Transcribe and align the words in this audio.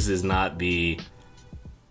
This 0.00 0.08
is 0.08 0.24
not 0.24 0.58
the 0.58 0.98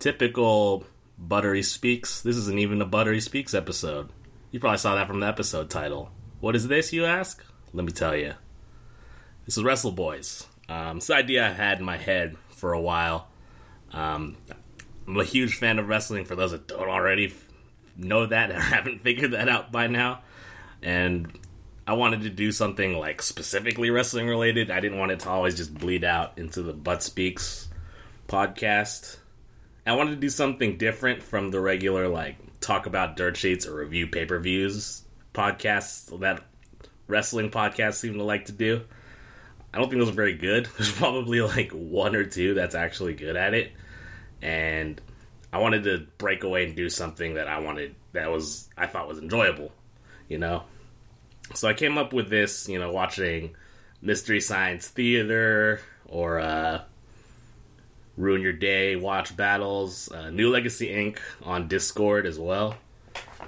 typical 0.00 0.84
Buttery 1.16 1.62
Speaks. 1.62 2.22
This 2.22 2.34
isn't 2.34 2.58
even 2.58 2.82
a 2.82 2.84
Buttery 2.84 3.20
Speaks 3.20 3.54
episode. 3.54 4.08
You 4.50 4.58
probably 4.58 4.78
saw 4.78 4.96
that 4.96 5.06
from 5.06 5.20
the 5.20 5.28
episode 5.28 5.70
title. 5.70 6.10
What 6.40 6.56
is 6.56 6.66
this, 6.66 6.92
you 6.92 7.04
ask? 7.04 7.40
Let 7.72 7.84
me 7.84 7.92
tell 7.92 8.16
you. 8.16 8.34
This 9.46 9.56
is 9.56 9.62
Wrestle 9.62 9.92
Boiz. 9.92 10.44
Um, 10.68 10.96
it's 10.96 11.08
an 11.08 11.18
idea 11.18 11.46
I 11.46 11.52
had 11.52 11.78
in 11.78 11.84
my 11.84 11.98
head 11.98 12.36
for 12.48 12.72
a 12.72 12.80
while. 12.80 13.28
Um, 13.92 14.36
I'm 15.06 15.16
a 15.16 15.22
huge 15.22 15.54
fan 15.54 15.78
of 15.78 15.86
wrestling. 15.86 16.24
For 16.24 16.34
those 16.34 16.50
that 16.50 16.66
don't 16.66 16.88
already 16.88 17.32
know 17.96 18.26
that 18.26 18.50
or 18.50 18.58
haven't 18.58 19.04
figured 19.04 19.30
that 19.34 19.48
out 19.48 19.70
by 19.70 19.86
now, 19.86 20.22
and 20.82 21.30
I 21.86 21.92
wanted 21.92 22.22
to 22.22 22.30
do 22.30 22.50
something 22.50 22.98
like 22.98 23.22
specifically 23.22 23.90
wrestling 23.90 24.26
related. 24.26 24.68
I 24.68 24.80
didn't 24.80 24.98
want 24.98 25.12
it 25.12 25.20
to 25.20 25.30
always 25.30 25.56
just 25.56 25.72
bleed 25.72 26.02
out 26.02 26.38
into 26.38 26.62
the 26.62 26.72
Butt 26.72 27.04
Speaks 27.04 27.68
podcast. 28.30 29.18
I 29.84 29.94
wanted 29.94 30.10
to 30.10 30.16
do 30.16 30.28
something 30.28 30.78
different 30.78 31.22
from 31.22 31.50
the 31.50 31.60
regular 31.60 32.06
like 32.06 32.36
talk 32.60 32.86
about 32.86 33.16
dirt 33.16 33.36
sheets 33.36 33.66
or 33.66 33.74
review 33.74 34.06
pay 34.06 34.24
per 34.24 34.38
views 34.38 35.02
podcasts 35.34 36.18
that 36.20 36.44
wrestling 37.08 37.50
podcasts 37.50 37.94
seem 37.94 38.14
to 38.14 38.22
like 38.22 38.46
to 38.46 38.52
do. 38.52 38.82
I 39.74 39.78
don't 39.78 39.88
think 39.88 40.00
those 40.00 40.10
are 40.10 40.12
very 40.12 40.34
good. 40.34 40.66
There's 40.76 40.92
probably 40.92 41.40
like 41.40 41.72
one 41.72 42.14
or 42.14 42.24
two 42.24 42.54
that's 42.54 42.74
actually 42.74 43.14
good 43.14 43.36
at 43.36 43.52
it. 43.54 43.72
And 44.40 45.00
I 45.52 45.58
wanted 45.58 45.84
to 45.84 46.06
break 46.18 46.44
away 46.44 46.64
and 46.64 46.76
do 46.76 46.88
something 46.88 47.34
that 47.34 47.48
I 47.48 47.58
wanted 47.58 47.96
that 48.12 48.30
was 48.30 48.68
I 48.76 48.86
thought 48.86 49.08
was 49.08 49.18
enjoyable, 49.18 49.72
you 50.28 50.38
know. 50.38 50.62
So 51.54 51.68
I 51.68 51.74
came 51.74 51.98
up 51.98 52.12
with 52.12 52.30
this, 52.30 52.68
you 52.68 52.78
know, 52.78 52.92
watching 52.92 53.56
Mystery 54.00 54.40
Science 54.40 54.86
Theater 54.86 55.80
or 56.06 56.38
uh, 56.38 56.82
Ruin 58.16 58.42
Your 58.42 58.52
Day, 58.52 58.96
Watch 58.96 59.36
Battles, 59.36 60.10
uh, 60.12 60.30
New 60.30 60.50
Legacy 60.50 60.88
Inc. 60.88 61.18
on 61.42 61.68
Discord 61.68 62.26
as 62.26 62.38
well. 62.38 62.76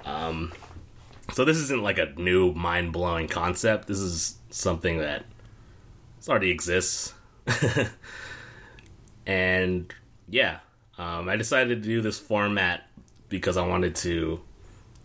Um, 0.05 0.51
so 1.31 1.45
this 1.45 1.57
isn't 1.57 1.81
like 1.81 1.97
a 1.97 2.13
new 2.17 2.53
mind 2.53 2.93
blowing 2.93 3.27
concept. 3.27 3.87
This 3.87 3.99
is 3.99 4.37
something 4.49 4.99
that 4.99 5.25
already 6.27 6.51
exists. 6.51 7.13
and 9.25 9.93
yeah, 10.29 10.59
um, 10.97 11.29
I 11.29 11.35
decided 11.35 11.83
to 11.83 11.87
do 11.87 12.01
this 12.01 12.19
format 12.19 12.87
because 13.29 13.57
I 13.57 13.67
wanted 13.67 13.95
to, 13.97 14.41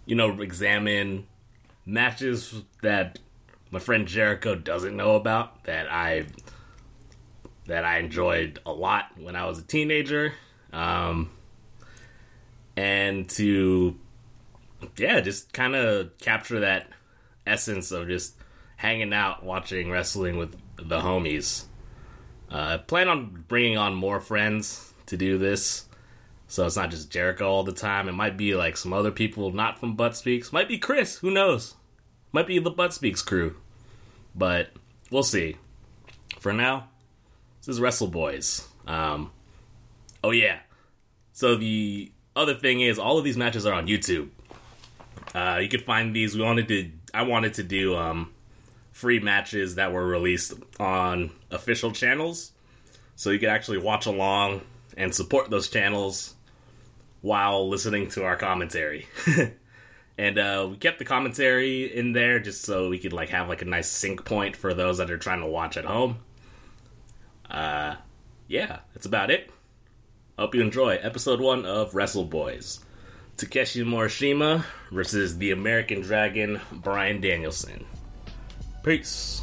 you 0.07 0.15
know, 0.15 0.41
examine 0.41 1.27
matches 1.85 2.63
that 2.83 3.19
my 3.71 3.79
friend 3.79 4.07
Jericho 4.07 4.55
doesn't 4.55 4.97
know 4.97 5.17
about 5.17 5.65
that 5.65 5.91
I 5.91 6.27
that 7.69 7.85
I 7.85 7.99
enjoyed 7.99 8.59
a 8.67 8.73
lot 8.73 9.13
when 9.17 9.37
I 9.37 9.47
was 9.47 9.59
a 9.59 9.63
teenager, 9.63 10.33
um, 10.73 11.31
and 12.77 13.29
to 13.31 13.97
yeah, 14.97 15.21
just 15.21 15.53
kind 15.53 15.75
of 15.75 16.17
capture 16.19 16.61
that 16.61 16.89
essence 17.47 17.93
of 17.93 18.09
just 18.09 18.35
hanging 18.77 19.13
out, 19.13 19.45
watching 19.45 19.91
wrestling 19.91 20.37
with 20.39 20.57
the 20.77 21.01
homies. 21.01 21.65
Uh, 22.51 22.57
I 22.75 22.77
plan 22.79 23.09
on 23.09 23.45
bringing 23.49 23.77
on 23.77 23.95
more 23.95 24.21
friends 24.21 24.93
to 25.07 25.17
do 25.17 25.39
this. 25.39 25.85
So 26.47 26.65
it's 26.65 26.77
not 26.77 26.91
just 26.91 27.11
Jericho 27.11 27.47
all 27.47 27.65
the 27.65 27.73
time. 27.73 28.09
It 28.09 28.13
might 28.13 28.39
be 28.39 28.55
like 28.55 28.77
some 28.77 28.95
other 28.95 29.11
people 29.11 29.53
not 29.53 29.79
from 29.79 29.97
Butt 29.97 30.17
Speaks. 30.17 30.53
Might 30.53 30.69
be 30.69 30.79
Chris. 30.79 31.19
Who 31.19 31.31
knows? 31.31 31.75
Might 32.33 32.47
be 32.47 32.59
the 32.59 32.71
Butt 32.71 32.95
Speaks 32.95 33.21
crew. 33.21 33.57
But 34.35 34.71
we'll 35.11 35.23
see. 35.23 35.57
For 36.39 36.53
now, 36.55 36.89
this 37.69 37.77
is 37.77 37.81
Wrestle 37.83 38.11
Boiz. 38.11 38.67
Um, 38.87 39.31
oh, 40.25 40.31
yeah. 40.31 40.61
So 41.35 41.55
the 41.55 42.11
other 42.35 42.55
thing 42.55 42.81
is, 42.81 42.99
all 42.99 43.19
of 43.19 43.25
these 43.25 43.37
matches 43.37 43.67
are 43.67 43.75
on 43.75 43.87
YouTube. 43.87 44.31
Uh, 45.35 45.59
you 45.61 45.69
can 45.69 45.81
find 45.81 46.17
these. 46.17 46.35
We 46.35 46.43
wanted 46.43 46.67
to. 46.69 46.91
I 47.13 47.25
wanted 47.25 47.55
to 47.55 47.63
do 47.63 47.95
um, 47.95 48.33
free 48.93 49.21
matches 49.21 49.75
that 49.75 49.93
were 49.93 50.07
released 50.07 50.55
on 50.81 51.31
official 51.51 51.93
channels, 51.93 52.53
so 53.17 53.29
you 53.29 53.39
could 53.39 53.51
actually 53.51 53.79
watch 53.79 54.07
along 54.07 54.63
and 54.97 55.15
support 55.15 55.51
those 55.51 55.69
channels 55.69 56.37
while 57.21 57.69
listening 57.69 58.09
to 58.13 58.25
our 58.25 58.37
commentary. 58.37 59.07
and 60.17 60.39
uh, 60.39 60.69
we 60.71 60.79
kept 60.79 60.99
the 60.99 61.05
commentary 61.05 61.95
in 61.95 62.15
there 62.15 62.41
just 62.41 62.63
so 62.63 62.89
we 62.89 62.99
could 62.99 63.13
like 63.13 63.29
have 63.29 63.47
like 63.47 63.61
a 63.61 63.67
nice 63.67 63.91
sync 63.91 64.25
point 64.25 64.57
for 64.57 64.73
those 64.73 64.97
that 64.97 65.11
are 65.11 65.19
trying 65.19 65.41
to 65.41 65.47
watch 65.47 65.77
at 65.77 65.85
home. 65.85 66.21
Uh, 67.51 67.97
yeah, 68.47 68.81
that's 68.95 69.07
about 69.07 69.31
it. 69.31 69.51
Hope 70.39 70.55
you 70.55 70.61
enjoy 70.61 70.97
episode 70.97 71.41
one 71.41 71.65
of 71.65 71.95
Wrestle 71.95 72.27
Boiz. 72.27 72.81
Takeshi 73.37 73.85
Morishima 73.85 74.65
versus 74.91 75.39
the 75.39 75.51
American 75.51 76.01
Dragon 76.01 76.61
Brian 76.73 77.21
Danielson. 77.21 77.85
Peace. 78.83 79.43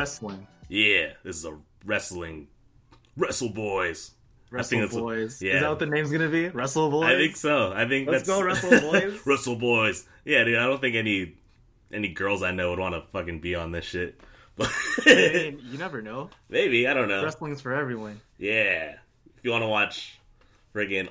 Wrestling. 0.00 0.46
yeah, 0.68 1.12
this 1.24 1.36
is 1.36 1.44
a 1.44 1.56
wrestling 1.84 2.48
Wrestle 3.16 3.50
Boiz. 3.50 4.10
Wrestle 4.50 4.80
Boiz. 4.88 5.40
yeah. 5.42 5.54
Is 5.54 5.60
that 5.60 5.68
what 5.68 5.78
the 5.78 5.86
name's 5.86 6.10
gonna 6.10 6.28
be? 6.28 6.48
Wrestle 6.48 6.90
Boiz? 6.90 7.04
I 7.04 7.16
think 7.16 7.36
so. 7.36 7.72
I 7.72 7.86
think 7.86 8.08
Let's 8.08 8.26
that's 8.26 8.38
go, 8.38 8.44
Wrestle 8.44 8.70
Boys. 8.90 9.20
Wrestle 9.26 9.56
Boiz. 9.56 10.06
Yeah, 10.24 10.44
dude. 10.44 10.58
I 10.58 10.66
don't 10.66 10.80
think 10.80 10.96
any 10.96 11.34
any 11.92 12.08
girls 12.08 12.42
I 12.42 12.50
know 12.52 12.70
would 12.70 12.78
want 12.78 12.94
to 12.94 13.02
fucking 13.10 13.40
be 13.40 13.54
on 13.54 13.72
this 13.72 13.84
shit. 13.84 14.20
But 14.56 14.72
I 15.06 15.14
mean, 15.54 15.60
you 15.70 15.78
never 15.78 16.02
know. 16.02 16.30
maybe 16.48 16.86
I 16.86 16.94
don't 16.94 17.08
know. 17.08 17.22
Wrestling's 17.24 17.60
for 17.60 17.72
everyone. 17.74 18.20
Yeah, 18.38 18.96
if 19.36 19.44
you 19.44 19.50
want 19.50 19.62
to 19.62 19.68
watch 19.68 20.18
friggin' 20.74 21.08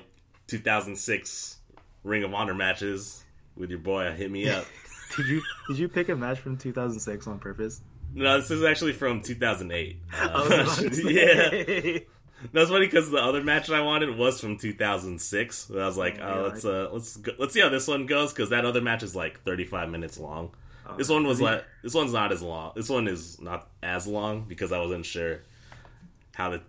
2006 0.48 1.58
Ring 2.04 2.24
of 2.24 2.32
Honor 2.34 2.54
matches 2.54 3.24
with 3.56 3.70
your 3.70 3.78
boy, 3.78 4.10
hit 4.12 4.30
me 4.30 4.48
up. 4.48 4.64
Did 5.16 5.26
you 5.26 5.42
did 5.68 5.78
you 5.78 5.88
pick 5.88 6.08
a 6.08 6.14
match 6.14 6.38
from 6.38 6.56
2006 6.56 7.26
on 7.26 7.40
purpose? 7.40 7.80
No, 8.14 8.40
this 8.40 8.50
is 8.50 8.62
actually 8.64 8.92
from 8.92 9.22
2008. 9.22 9.96
Uh, 10.12 10.76
yeah, 11.04 11.98
that's 12.52 12.70
funny 12.70 12.86
because 12.86 13.10
the 13.10 13.18
other 13.18 13.42
match 13.42 13.70
I 13.70 13.80
wanted 13.80 14.16
was 14.16 14.40
from 14.40 14.56
2006. 14.56 15.56
So 15.56 15.78
I 15.78 15.86
was 15.86 15.96
like, 15.96 16.18
Oh, 16.20 16.24
oh, 16.34 16.42
let's 16.48 16.64
uh, 16.64 16.88
let's 16.92 17.16
go, 17.16 17.32
let's 17.38 17.54
see 17.54 17.60
how 17.60 17.68
this 17.68 17.86
one 17.86 18.06
goes 18.06 18.32
because 18.32 18.50
that 18.50 18.64
other 18.64 18.80
match 18.80 19.02
is 19.02 19.14
like 19.14 19.42
35 19.42 19.90
minutes 19.90 20.18
long. 20.18 20.50
Oh, 20.88 20.96
This 20.96 21.08
one 21.08 21.26
was 21.26 21.40
like 21.40 21.64
this 21.82 21.94
one's 21.94 22.12
not 22.12 22.32
as 22.32 22.42
long. 22.42 22.72
This 22.74 22.88
one 22.88 23.08
is 23.08 23.40
not 23.40 23.68
as 23.82 24.06
long 24.06 24.46
because 24.48 24.72
I 24.72 24.78
wasn't 24.78 25.06
sure 25.06 25.40
how 26.34 26.50
the 26.50 26.62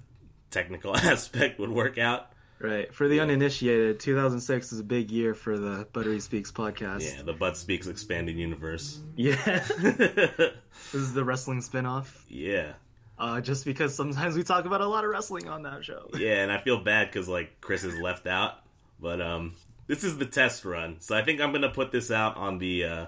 technical 0.50 0.96
aspect 0.98 1.60
would 1.60 1.72
work 1.72 1.98
out. 1.98 2.32
Right. 2.62 2.94
For 2.94 3.08
the 3.08 3.20
uninitiated, 3.22 4.00
2006 4.00 4.72
is 4.72 4.80
a 4.80 4.84
big 4.84 5.10
year 5.10 5.34
for 5.34 5.58
the 5.58 5.88
Buttery 5.94 6.20
Speaks 6.20 6.52
podcast. 6.52 7.02
Yeah, 7.16 7.24
the 7.24 7.34
Butt 7.34 7.58
Speaks 7.58 7.88
expanding 7.88 8.38
universe. 8.38 9.00
Yeah. 9.16 9.36
this 9.80 10.54
is 10.94 11.14
the 11.14 11.24
wrestling 11.24 11.62
spin-off. 11.62 12.24
yeah, 12.30 12.74
Uh, 13.18 13.42
just 13.42 13.66
because 13.66 13.96
sometimes 13.96 14.36
we 14.36 14.44
talk 14.44 14.66
about 14.66 14.82
a 14.82 14.88
lot 14.88 15.04
of 15.04 15.10
wrestling 15.10 15.48
on 15.50 15.64
that 15.64 15.84
show. 15.84 16.10
yeah, 16.18 16.44
and 16.44 16.52
I 16.52 16.60
feel 16.60 16.80
bad 16.84 17.08
because 17.12 17.28
like 17.28 17.62
Chris 17.62 17.84
is 17.84 17.98
left 18.00 18.28
out, 18.28 18.54
but 19.00 19.22
um, 19.22 19.56
this 19.88 20.04
is 20.04 20.18
the 20.18 20.26
test 20.26 20.64
run, 20.66 20.98
so 21.00 21.16
I 21.16 21.24
think 21.24 21.42
I'm 21.42 21.52
gonna 21.52 21.70
put 21.72 21.92
this 21.92 22.12
out 22.12 22.38
on 22.38 22.58
the 22.60 22.84
uh, 22.86 23.06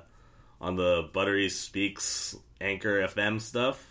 on 0.61 0.75
the 0.75 1.09
Buttery 1.13 1.49
Speaks 1.49 2.35
Anchor 2.61 3.07
FM 3.07 3.39
stuff, 3.39 3.85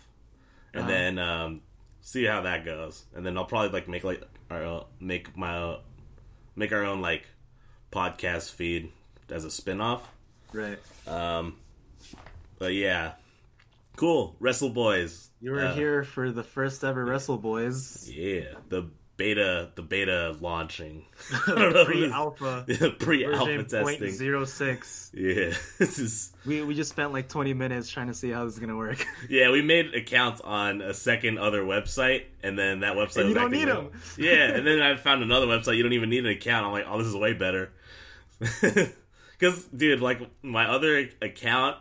and 0.73 0.83
Uh-huh. 0.83 0.91
then 0.91 1.19
um, 1.19 1.61
see 2.01 2.25
how 2.25 2.41
that 2.41 2.65
goes, 2.65 3.03
and 3.15 3.25
then 3.25 3.37
I'll 3.37 3.45
probably 3.45 3.69
like 3.69 3.87
make 3.87 4.03
like 4.03 4.21
our 4.49 4.85
make 4.99 5.35
my 5.37 5.77
make 6.55 6.71
our 6.71 6.83
own 6.83 7.01
like 7.01 7.27
podcast 7.91 8.51
feed 8.51 8.91
as 9.29 9.45
a 9.45 9.51
spin-off. 9.51 10.07
Right. 10.51 10.77
Um, 11.07 11.57
but 12.59 12.73
yeah, 12.73 13.13
cool. 13.95 14.35
Wrestle 14.39 14.71
Boiz. 14.71 15.27
You 15.41 15.51
were 15.51 15.65
Uh, 15.65 15.73
here 15.73 16.03
for 16.03 16.31
the 16.31 16.43
first 16.43 16.83
ever 16.83 17.03
Wrestle 17.05 17.39
Boiz. 17.39 18.09
Yeah, 18.13 18.53
the 18.69 18.89
beta 19.17 19.69
the 19.75 19.81
beta 19.81 20.35
launching. 20.39 21.05
I 21.47 21.51
don't 21.55 21.73
know. 21.73 21.85
Pre-alpha 21.85 22.65
pre-alpha 22.99 23.63
testing. 23.63 24.09
0.06. 24.09 25.11
Yeah, 25.13 25.55
this 25.79 25.99
is 25.99 26.33
We 26.45 26.61
we 26.63 26.73
just 26.75 26.89
spent 26.91 27.13
like 27.13 27.29
20 27.29 27.53
minutes 27.53 27.89
trying 27.89 28.07
to 28.07 28.13
see 28.13 28.31
how 28.31 28.45
this 28.45 28.53
is 28.53 28.59
gonna 28.59 28.75
work. 28.75 29.05
yeah. 29.29 29.51
We 29.51 29.61
made 29.61 29.93
accounts 29.93 30.41
on 30.41 30.81
a 30.81 30.93
second 30.93 31.37
other 31.37 31.63
website, 31.63 32.23
and 32.41 32.57
then 32.57 32.81
that 32.81 32.95
website 32.95 33.21
And 33.21 33.25
was 33.25 33.27
you 33.29 33.33
don't 33.35 33.51
need 33.51 33.67
them. 33.67 33.91
Yeah, 34.17 34.55
and 34.55 34.65
then 34.65 34.81
I 34.81 34.95
found 34.95 35.23
another 35.23 35.47
website. 35.47 35.77
You 35.77 35.83
don't 35.83 35.93
even 35.93 36.09
need 36.09 36.25
an 36.25 36.31
account. 36.31 36.65
I'm 36.65 36.71
like, 36.71 36.85
oh, 36.87 36.97
this 36.97 37.07
is 37.07 37.15
way 37.15 37.33
better. 37.33 37.71
Because, 38.39 39.63
dude, 39.65 40.01
like 40.01 40.21
my 40.41 40.69
other 40.69 41.09
account, 41.21 41.77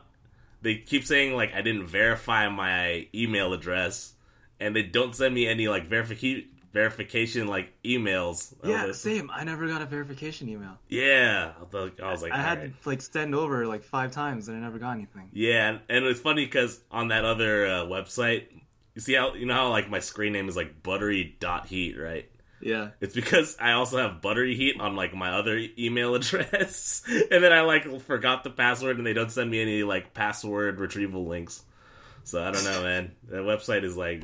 they 0.62 0.76
keep 0.76 1.05
saying 1.05 1.34
like 1.34 1.55
I 1.55 1.62
didn't 1.62 1.87
verify 1.87 2.49
my 2.49 3.08
email 3.14 3.52
address, 3.52 4.14
and 4.61 4.75
they 4.76 4.82
don't 4.82 5.14
send 5.14 5.34
me 5.34 5.46
any 5.46 5.69
like 5.69 5.87
verification 5.87 6.49
verification 6.72 7.46
like 7.48 7.72
emails. 7.84 8.54
Yeah, 8.64 8.86
was- 8.86 9.00
same. 9.00 9.30
I 9.32 9.44
never 9.44 9.66
got 9.69 9.82
a 9.82 9.86
verification 9.86 10.48
email. 10.48 10.78
yeah. 10.88 11.52
I 11.60 12.10
was- 12.12 12.22
like, 12.22 12.32
I 12.32 12.38
had 12.38 12.58
alright. 12.58 12.82
to 12.82 12.88
like 12.88 13.02
send 13.02 13.34
over 13.34 13.66
like 13.66 13.82
five 13.84 14.12
times 14.12 14.48
and 14.48 14.56
I 14.56 14.60
never 14.60 14.78
got 14.78 14.92
anything. 14.92 15.30
Yeah, 15.32 15.69
and, 15.69 15.80
and 15.88 16.04
it's 16.06 16.20
funny 16.20 16.44
because 16.44 16.80
on 16.90 17.08
that 17.08 17.24
other 17.24 17.66
uh, 17.66 17.70
website, 17.84 18.46
you 18.94 19.00
see 19.00 19.14
how 19.14 19.34
you 19.34 19.46
know 19.46 19.54
how 19.54 19.69
like 19.70 19.88
my 19.90 20.00
screen 20.00 20.32
name 20.32 20.48
is 20.48 20.56
like 20.56 20.82
buttery 20.82 21.36
dot 21.40 21.66
heat, 21.66 21.96
right? 21.98 22.28
Yeah. 22.60 22.90
It's 23.00 23.14
because 23.14 23.56
I 23.60 23.72
also 23.72 23.98
have 23.98 24.22
buttery 24.22 24.54
heat 24.54 24.80
on 24.80 24.94
like 24.94 25.12
my 25.14 25.32
other 25.32 25.56
e- 25.56 25.74
email 25.78 26.14
address, 26.16 27.02
and 27.08 27.42
then 27.42 27.52
I 27.52 27.62
like 27.62 28.00
forgot 28.02 28.44
the 28.44 28.50
password, 28.50 28.98
and 28.98 29.06
they 29.06 29.14
don't 29.14 29.30
send 29.32 29.50
me 29.50 29.60
any 29.60 29.82
like 29.82 30.14
password 30.14 30.78
retrieval 30.78 31.26
links. 31.26 31.64
So 32.24 32.40
I 32.42 32.52
don't 32.52 32.64
know, 32.64 32.82
man. 32.82 33.12
That 33.30 33.42
website 33.42 33.82
is 33.82 33.96
like 33.96 34.22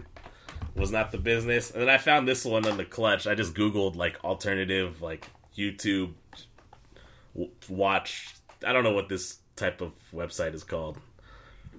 was 0.78 0.90
not 0.90 1.10
the 1.12 1.18
business. 1.18 1.70
And 1.70 1.82
then 1.82 1.88
I 1.88 1.98
found 1.98 2.26
this 2.28 2.44
one 2.44 2.66
on 2.66 2.76
the 2.76 2.84
clutch. 2.84 3.26
I 3.26 3.34
just 3.34 3.54
googled 3.54 3.96
like 3.96 4.22
alternative 4.24 5.02
like 5.02 5.28
YouTube 5.56 6.12
w- 7.34 7.50
watch. 7.68 8.34
I 8.66 8.72
don't 8.72 8.84
know 8.84 8.92
what 8.92 9.08
this 9.08 9.38
type 9.56 9.80
of 9.80 9.92
website 10.14 10.54
is 10.54 10.64
called. 10.64 10.98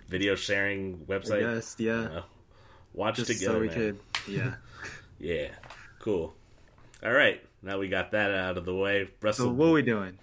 Video 0.08 0.36
sharing 0.36 0.98
website. 1.06 1.42
Yes, 1.42 1.76
yeah. 1.78 2.02
Uh, 2.02 2.22
watch 2.94 3.18
Just 3.18 3.32
together, 3.32 3.54
so 3.56 3.60
we 3.60 3.68
man. 3.68 3.76
could 3.76 4.00
yeah. 4.28 4.54
Yeah, 5.20 5.50
cool. 6.00 6.34
All 7.04 7.12
right, 7.12 7.44
now 7.62 7.78
we 7.78 7.90
got 7.90 8.12
that 8.12 8.32
out 8.32 8.58
of 8.58 8.64
the 8.66 8.74
way. 8.74 9.10
Wrestle. 9.22 9.48
So 9.48 9.52
what 9.52 9.68
are 9.68 9.72
we 9.74 9.82
doing? 9.82 10.18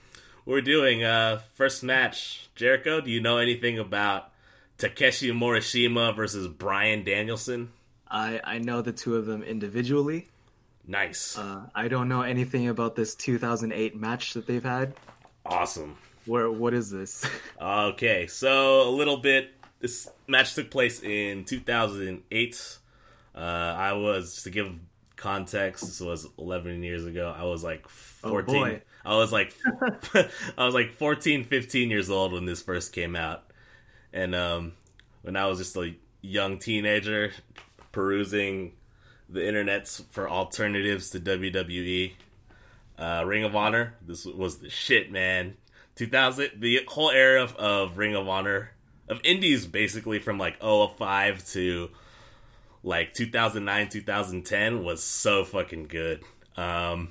We're 0.47 0.63
doing 0.63 1.05
uh 1.05 1.41
first 1.55 1.83
match. 1.83 2.49
Jericho, 2.55 3.01
do 3.01 3.11
you 3.11 3.21
know 3.21 3.39
anything 3.39 3.79
about 3.79 4.31
Takeshi 4.79 5.31
Morishima 5.33 6.17
versus 6.17 6.49
Brian 6.49 7.05
Danielson? 7.05 7.73
I 8.11 8.41
I 8.45 8.59
know 8.59 8.83
the 8.83 8.93
two 8.93 9.17
of 9.17 9.27
them 9.27 9.43
individually. 9.43 10.29
Nice, 10.89 11.37
Uh, 11.37 11.67
I 11.75 11.89
don't 11.89 12.09
know 12.09 12.23
anything 12.23 12.69
about 12.69 12.95
this 12.95 13.17
2008 13.17 13.97
match 13.97 14.35
that 14.35 14.47
they've 14.47 14.63
had. 14.63 14.95
awesome. 15.45 15.97
Where 16.27 16.51
what 16.51 16.75
is 16.75 16.91
this? 16.91 17.25
Okay, 17.61 18.27
so 18.27 18.89
a 18.89 18.91
little 18.91 19.17
bit. 19.17 19.53
This 19.81 20.09
match 20.27 20.55
took 20.55 20.71
place 20.71 21.03
in 21.03 21.45
2008. 21.45 22.79
Uh, 23.35 23.39
I 23.39 23.93
was 23.93 24.43
to 24.45 24.51
give 24.51 24.73
context. 25.17 25.85
This 25.85 26.01
was 26.01 26.27
11 26.39 26.83
years 26.83 27.05
ago. 27.05 27.35
I 27.37 27.45
was 27.45 27.63
like 27.65 27.89
14. 27.89 28.55
boy. 28.55 28.83
I 29.05 29.17
was 29.17 29.33
like 29.33 29.55
I 30.59 30.65
was 30.65 30.75
like 30.75 30.93
14, 30.93 31.45
15 31.45 31.91
years 31.91 32.11
old 32.11 32.33
when 32.33 32.45
this 32.45 32.63
first 32.63 32.93
came 32.93 33.15
out, 33.17 33.45
and 34.13 34.35
um, 34.35 34.73
when 35.23 35.37
I 35.37 35.47
was 35.47 35.59
just 35.59 35.77
a 35.77 35.95
young 36.23 36.59
teenager 36.59 37.33
perusing 37.97 38.73
the 39.27 39.41
internets 39.41 40.05
for 40.11 40.29
alternatives 40.29 41.09
to 41.09 41.19
WWE. 41.19 42.13
Uh, 42.99 43.25
Ring 43.27 43.43
of 43.43 43.57
Honor. 43.57 43.95
This 44.07 44.27
was 44.27 44.59
the 44.59 44.69
shit, 44.69 45.11
man. 45.11 45.57
2000, 45.95 46.51
the 46.59 46.81
whole 46.89 47.11
era 47.11 47.43
of, 47.43 47.57
of 47.57 47.97
Ring 47.97 48.15
of 48.15 48.29
Honor, 48.29 48.73
of 49.09 49.19
indies 49.25 49.67
basically 49.67 50.19
from 50.19 50.37
like 50.37 50.61
005 50.61 51.43
to 51.53 51.89
like 52.83 53.15
2009, 53.15 53.89
2010 53.89 54.85
was 54.85 55.03
so 55.03 55.43
fucking 55.43 55.85
good. 55.85 56.23
Um, 56.55 57.09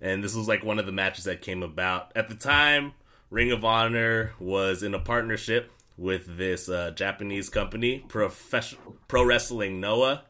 and 0.00 0.24
this 0.24 0.34
was 0.34 0.48
like 0.48 0.64
one 0.64 0.80
of 0.80 0.86
the 0.86 0.92
matches 0.92 1.24
that 1.26 1.40
came 1.40 1.62
about. 1.62 2.10
At 2.16 2.28
the 2.28 2.34
time, 2.34 2.94
Ring 3.30 3.52
of 3.52 3.64
Honor 3.64 4.32
was 4.40 4.82
in 4.82 4.92
a 4.92 4.98
partnership 4.98 5.70
with 5.98 6.38
this 6.38 6.68
uh, 6.68 6.92
Japanese 6.92 7.50
company, 7.50 7.98
Professional 8.08 8.96
Pro 9.08 9.24
Wrestling 9.24 9.80
Noah, 9.80 10.22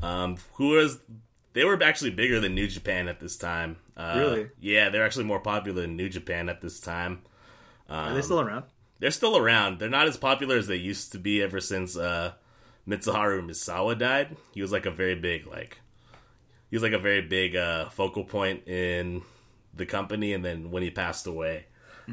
um, 0.00 0.36
who 0.54 0.68
was 0.68 1.00
they 1.52 1.64
were 1.64 1.80
actually 1.82 2.10
bigger 2.10 2.40
than 2.40 2.54
New 2.54 2.68
Japan 2.68 3.08
at 3.08 3.20
this 3.20 3.36
time. 3.36 3.76
Uh, 3.96 4.14
Really? 4.16 4.50
Yeah, 4.60 4.88
they're 4.88 5.04
actually 5.04 5.24
more 5.24 5.40
popular 5.40 5.82
than 5.82 5.96
New 5.96 6.08
Japan 6.08 6.48
at 6.48 6.60
this 6.62 6.80
time. 6.80 7.22
Are 7.88 8.14
they 8.14 8.22
still 8.22 8.40
around? 8.40 8.64
They're 9.00 9.10
still 9.10 9.36
around. 9.36 9.78
They're 9.78 9.90
not 9.90 10.06
as 10.06 10.16
popular 10.16 10.56
as 10.56 10.68
they 10.68 10.76
used 10.76 11.12
to 11.12 11.18
be 11.18 11.42
ever 11.42 11.60
since 11.60 11.96
uh, 11.96 12.32
Mitsuharu 12.88 13.44
Misawa 13.44 13.98
died. 13.98 14.36
He 14.52 14.62
was 14.62 14.72
like 14.72 14.86
a 14.86 14.90
very 14.90 15.14
big 15.16 15.46
like 15.46 15.80
he 16.70 16.76
was 16.76 16.82
like 16.82 16.92
a 16.92 16.98
very 16.98 17.20
big 17.20 17.54
uh, 17.56 17.88
focal 17.90 18.24
point 18.24 18.66
in 18.66 19.22
the 19.74 19.86
company, 19.86 20.32
and 20.32 20.44
then 20.44 20.70
when 20.70 20.82
he 20.82 20.90
passed 20.90 21.26
away, 21.26 21.66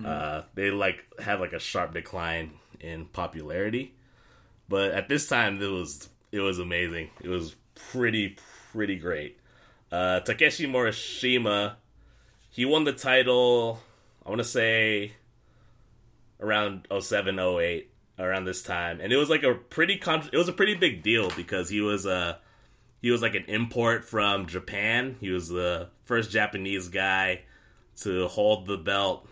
uh, 0.05 0.41
they 0.55 0.71
like 0.71 1.03
had 1.19 1.39
like 1.39 1.53
a 1.53 1.59
sharp 1.59 1.93
decline 1.93 2.51
in 2.81 3.05
popularity. 3.05 3.95
But 4.67 4.91
at 4.91 5.07
this 5.09 5.27
time, 5.27 5.61
it 5.61 5.67
was 5.67 6.09
it 6.31 6.39
was 6.39 6.59
amazing. 6.59 7.09
It 7.21 7.29
was 7.29 7.55
pretty 7.75 8.37
pretty 8.71 8.95
great. 8.95 9.37
Uh, 9.91 10.21
Takeshi 10.21 10.65
Morishima, 10.65 11.75
he 12.49 12.65
won 12.65 12.85
the 12.85 12.93
title. 12.93 13.79
I 14.25 14.29
want 14.29 14.39
to 14.39 14.45
say 14.45 15.13
around 16.39 16.87
07, 16.97 17.37
08, 17.37 17.91
around 18.17 18.45
this 18.45 18.61
time, 18.61 18.99
and 19.01 19.11
it 19.11 19.17
was 19.17 19.29
like 19.29 19.43
a 19.43 19.53
pretty 19.53 19.97
con- 19.97 20.29
it 20.31 20.37
was 20.37 20.47
a 20.47 20.53
pretty 20.53 20.75
big 20.75 21.03
deal 21.03 21.29
because 21.35 21.69
he 21.69 21.81
was 21.81 22.05
uh 22.05 22.37
he 23.01 23.11
was 23.11 23.21
like 23.21 23.35
an 23.35 23.45
import 23.47 24.05
from 24.05 24.45
Japan. 24.45 25.17
He 25.19 25.31
was 25.31 25.49
the 25.49 25.89
first 26.05 26.31
Japanese 26.31 26.87
guy 26.87 27.41
to 27.97 28.27
hold 28.27 28.67
the 28.67 28.77
belt. 28.77 29.27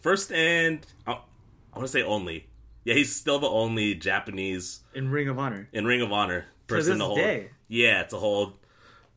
First 0.00 0.32
and 0.32 0.84
I, 1.06 1.12
I 1.12 1.78
want 1.78 1.86
to 1.86 1.88
say 1.88 2.02
only. 2.02 2.49
Yeah, 2.84 2.94
he's 2.94 3.14
still 3.14 3.38
the 3.38 3.48
only 3.48 3.94
Japanese 3.94 4.80
In 4.94 5.10
Ring 5.10 5.28
of 5.28 5.38
Honor. 5.38 5.68
in 5.72 5.84
Ring 5.84 6.00
of 6.00 6.12
Honor 6.12 6.46
person 6.66 6.92
this 6.92 6.98
to 7.00 7.04
hold. 7.04 7.18
day. 7.18 7.50
Yeah, 7.68 8.02
to 8.04 8.16
hold 8.16 8.54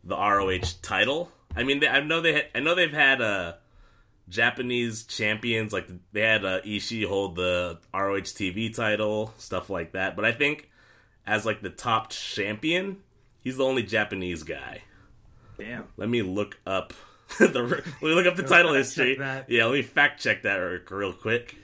the 0.04 0.16
ROH 0.18 0.60
title. 0.82 1.32
I 1.56 1.64
mean, 1.64 1.80
they, 1.80 1.88
I 1.88 2.02
know 2.02 2.20
they. 2.22 2.34
ha- 2.34 2.48
I 2.56 2.60
know 2.60 2.76
they've 2.76 2.92
had 2.92 3.22
uh, 3.22 3.54
Japanese 4.30 5.04
champions 5.04 5.72
like 5.74 5.88
they 6.12 6.22
had 6.22 6.44
uh, 6.46 6.62
Ishii 6.62 7.06
hold 7.08 7.36
the 7.36 7.80
ROH 7.94 8.22
TV 8.22 8.74
title, 8.74 9.34
stuff 9.38 9.70
like 9.70 9.92
that. 9.94 10.16
But 10.16 10.26
I 10.26 10.32
think 10.32 10.70
as 11.26 11.46
like 11.46 11.62
the 11.62 11.70
top 11.70 12.10
champion, 12.10 12.98
he's 13.42 13.58
the 13.58 13.64
only 13.66 13.84
Japanese 13.84 14.44
guy. 14.44 14.82
Damn. 15.58 15.86
Let 15.98 16.10
me 16.10 16.22
look 16.22 16.60
up 16.66 16.94
the. 17.40 17.48
Let 17.48 18.02
me 18.02 18.14
look 18.14 18.26
up 18.26 18.36
the 18.36 18.44
title 18.44 18.74
history. 18.74 19.16
Yeah, 19.48 19.66
let 19.66 19.74
me 19.74 19.82
fact 19.84 20.22
check 20.22 20.44
that 20.44 20.56
real, 20.90 21.14
quick 21.14 21.56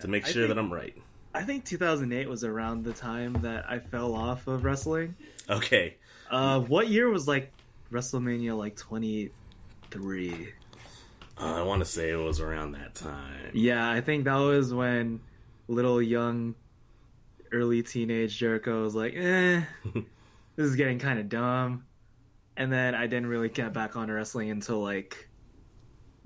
to 0.00 0.08
make 0.08 0.24
sure 0.26 0.46
think- 0.46 0.48
that 0.48 0.58
I'm 0.58 0.72
right. 0.72 0.96
I 1.34 1.42
think 1.42 1.64
2008 1.64 2.28
was 2.28 2.44
around 2.44 2.84
the 2.84 2.92
time 2.92 3.34
that 3.42 3.64
I 3.68 3.78
fell 3.78 4.14
off 4.14 4.46
of 4.46 4.64
wrestling. 4.64 5.16
Okay. 5.48 5.96
Uh, 6.30 6.60
what 6.60 6.88
year 6.88 7.08
was 7.08 7.26
like 7.26 7.50
WrestleMania 7.90 8.56
like 8.56 8.76
23? 8.76 10.48
Uh, 11.38 11.44
I 11.44 11.62
want 11.62 11.80
to 11.80 11.86
say 11.86 12.10
it 12.10 12.16
was 12.16 12.40
around 12.40 12.72
that 12.72 12.94
time. 12.94 13.50
Yeah, 13.54 13.90
I 13.90 14.00
think 14.00 14.24
that 14.24 14.36
was 14.36 14.72
when 14.74 15.20
little 15.68 16.02
young, 16.02 16.54
early 17.50 17.82
teenage 17.82 18.36
Jericho 18.36 18.82
was 18.82 18.94
like, 18.94 19.14
eh, 19.16 19.62
this 19.94 20.66
is 20.66 20.76
getting 20.76 20.98
kind 20.98 21.18
of 21.18 21.28
dumb. 21.28 21.84
And 22.56 22.70
then 22.70 22.94
I 22.94 23.06
didn't 23.06 23.28
really 23.28 23.48
get 23.48 23.72
back 23.72 23.96
on 23.96 24.10
wrestling 24.10 24.50
until 24.50 24.82
like 24.82 25.28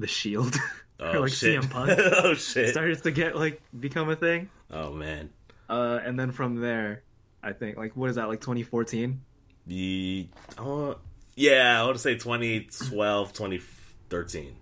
The 0.00 0.08
Shield. 0.08 0.56
Oh 0.98 1.20
like 1.20 1.32
shit! 1.32 1.60
CM 1.60 1.70
Punk 1.70 1.90
oh 1.98 2.34
shit! 2.34 2.70
started 2.70 3.02
to 3.02 3.10
get 3.10 3.36
like 3.36 3.60
become 3.78 4.08
a 4.08 4.16
thing. 4.16 4.48
Oh 4.70 4.92
man. 4.92 5.30
Uh, 5.68 5.98
and 6.04 6.18
then 6.18 6.30
from 6.32 6.56
there, 6.56 7.02
I 7.42 7.52
think 7.52 7.76
like 7.76 7.96
what 7.96 8.08
is 8.10 8.16
that 8.16 8.28
like 8.28 8.40
2014? 8.40 9.20
The 9.66 10.28
oh 10.58 10.96
yeah, 11.34 11.80
I 11.80 11.84
want 11.84 11.96
to 11.96 12.02
say 12.02 12.14
2012, 12.14 13.32
2013. 13.32 14.56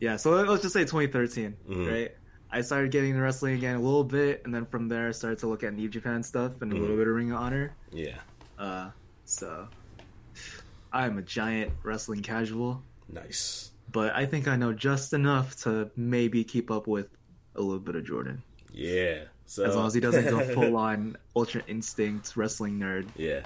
Yeah, 0.00 0.16
so 0.16 0.30
let- 0.30 0.48
let's 0.48 0.62
just 0.62 0.72
say 0.74 0.82
2013, 0.82 1.56
Mhm. 1.68 1.90
right? 1.90 2.12
I 2.50 2.60
started 2.60 2.90
getting 2.92 3.10
into 3.10 3.22
wrestling 3.22 3.54
again 3.54 3.76
a 3.76 3.80
little 3.80 4.04
bit, 4.04 4.42
and 4.44 4.54
then 4.54 4.66
from 4.66 4.88
there, 4.88 5.08
I 5.08 5.12
started 5.12 5.38
to 5.40 5.46
look 5.48 5.64
at 5.64 5.72
New 5.74 5.88
Japan 5.88 6.22
stuff 6.22 6.60
and 6.60 6.70
a 6.72 6.76
Mhm. 6.76 6.80
little 6.80 6.96
bit 6.96 7.08
of 7.08 7.14
Ring 7.14 7.32
of 7.32 7.38
Honor. 7.38 7.72
Yeah, 7.90 8.18
Uh, 8.58 8.90
so 9.24 9.66
I'm 10.92 11.18
a 11.18 11.22
giant 11.22 11.72
wrestling 11.82 12.20
casual, 12.22 12.82
nice. 13.08 13.71
But 13.92 14.14
I 14.14 14.26
think 14.26 14.48
I 14.48 14.56
know 14.56 14.72
just 14.72 15.12
enough 15.12 15.56
to 15.62 15.90
maybe 15.96 16.44
keep 16.44 16.70
up 16.70 16.86
with 16.86 17.10
a 17.54 17.60
little 17.60 17.80
bit 17.80 17.94
of 17.94 18.04
Jordan, 18.04 18.42
Yeah. 18.72 19.24
So 19.46 19.64
as 19.64 19.76
long 19.76 19.86
as 19.86 19.92
he 19.92 20.00
doesn't 20.00 20.30
go 20.30 20.40
full 20.54 20.76
on 20.76 21.18
Ultra 21.36 21.62
Instinct 21.68 22.36
wrestling 22.36 22.78
nerd. 22.78 23.08
Yeah. 23.16 23.42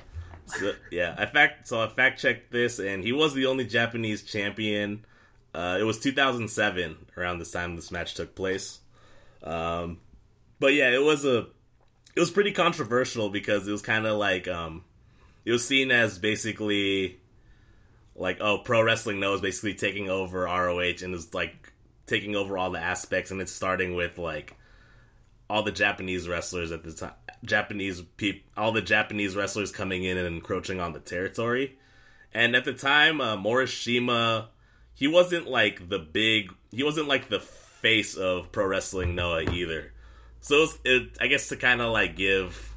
So, 0.47 0.73
yeah, 0.93 1.17
I 1.19 1.27
fact 1.27 1.67
so 1.67 1.81
I 1.83 1.89
fact 1.89 2.21
checked 2.21 2.53
this, 2.53 2.79
and 2.79 3.03
he 3.03 3.13
was 3.13 3.35
the 3.35 3.47
only 3.47 3.65
Japanese 3.65 4.23
champion. 4.23 5.05
Uh, 5.53 5.79
it 5.81 5.83
was 5.83 5.99
2007 5.99 6.97
around 7.17 7.39
this 7.41 7.51
time 7.51 7.75
this 7.75 7.91
match 7.91 8.15
took 8.15 8.35
place. 8.37 8.79
Um, 9.43 9.99
but 10.61 10.75
yeah, 10.75 10.91
it 10.91 11.03
was 11.03 11.25
a 11.25 11.47
it 12.15 12.21
was 12.21 12.31
pretty 12.31 12.53
controversial 12.53 13.29
because 13.29 13.67
it 13.67 13.73
was 13.73 13.83
kind 13.83 14.07
of 14.07 14.17
like 14.19 14.47
um, 14.47 14.85
it 15.45 15.53
was 15.53 15.67
seen 15.67 15.91
as 15.91 16.19
basically 16.19 17.19
like 18.17 18.39
oh 18.41 18.59
pro 18.59 18.83
wrestling 18.83 19.21
Noah's 19.21 19.41
basically 19.41 19.75
taking 19.75 20.09
over 20.09 20.45
ROH 20.45 21.03
and 21.03 21.15
is 21.15 21.35
like 21.35 21.73
taking 22.07 22.35
over 22.37 22.57
all 22.57 22.71
the 22.71 22.81
aspects 22.81 23.31
and 23.31 23.41
it's 23.41 23.53
starting 23.53 23.95
with 23.95 24.19
like 24.19 24.57
all 25.49 25.63
the 25.63 25.73
Japanese 25.73 26.29
wrestlers 26.29 26.73
at 26.73 26.83
the 26.83 26.93
time 26.93 27.13
Japanese 27.45 28.03
peop 28.17 28.45
all 28.57 28.73
the 28.73 28.83
Japanese 28.83 29.37
wrestlers 29.37 29.71
coming 29.71 30.05
in 30.05 30.17
and 30.17 30.27
encroaching 30.27 30.81
on 30.81 30.93
the 30.93 31.01
territory. 31.01 31.79
And 32.33 32.55
at 32.55 32.65
the 32.65 32.75
time 32.75 33.21
uh, 33.21 33.37
Morishima 33.37 34.47
he 34.95 35.07
wasn't 35.07 35.49
like 35.49 35.89
the 35.89 35.99
big 35.99 36.53
he 36.71 36.83
wasn't 36.83 37.09
like 37.09 37.29
the 37.29 37.41
face 37.41 38.17
of 38.17 38.51
pro 38.53 38.67
wrestling 38.67 39.15
Noah 39.15 39.43
either. 39.43 39.93
So 40.41 40.57
it, 40.57 40.61
was, 40.61 40.79
it 40.85 41.19
I 41.21 41.27
guess 41.27 41.49
to 41.49 41.57
kind 41.57 41.81
of 41.81 41.93
like 41.93 42.17
give 42.17 42.75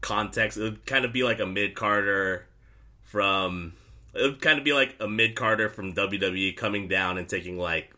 context, 0.00 0.58
it 0.58 0.62
would 0.62 0.86
kind 0.86 1.04
of 1.04 1.12
be 1.12 1.22
like 1.22 1.40
a 1.40 1.46
mid 1.46 1.74
carder 1.74 2.46
from. 3.04 3.74
It 4.18 4.22
would 4.22 4.40
kind 4.40 4.58
of 4.58 4.64
be 4.64 4.72
like 4.72 4.96
a 5.00 5.06
mid 5.08 5.34
carder 5.36 5.68
from 5.68 5.92
WWE 5.94 6.56
coming 6.56 6.88
down 6.88 7.18
and 7.18 7.28
taking 7.28 7.58
like 7.58 7.92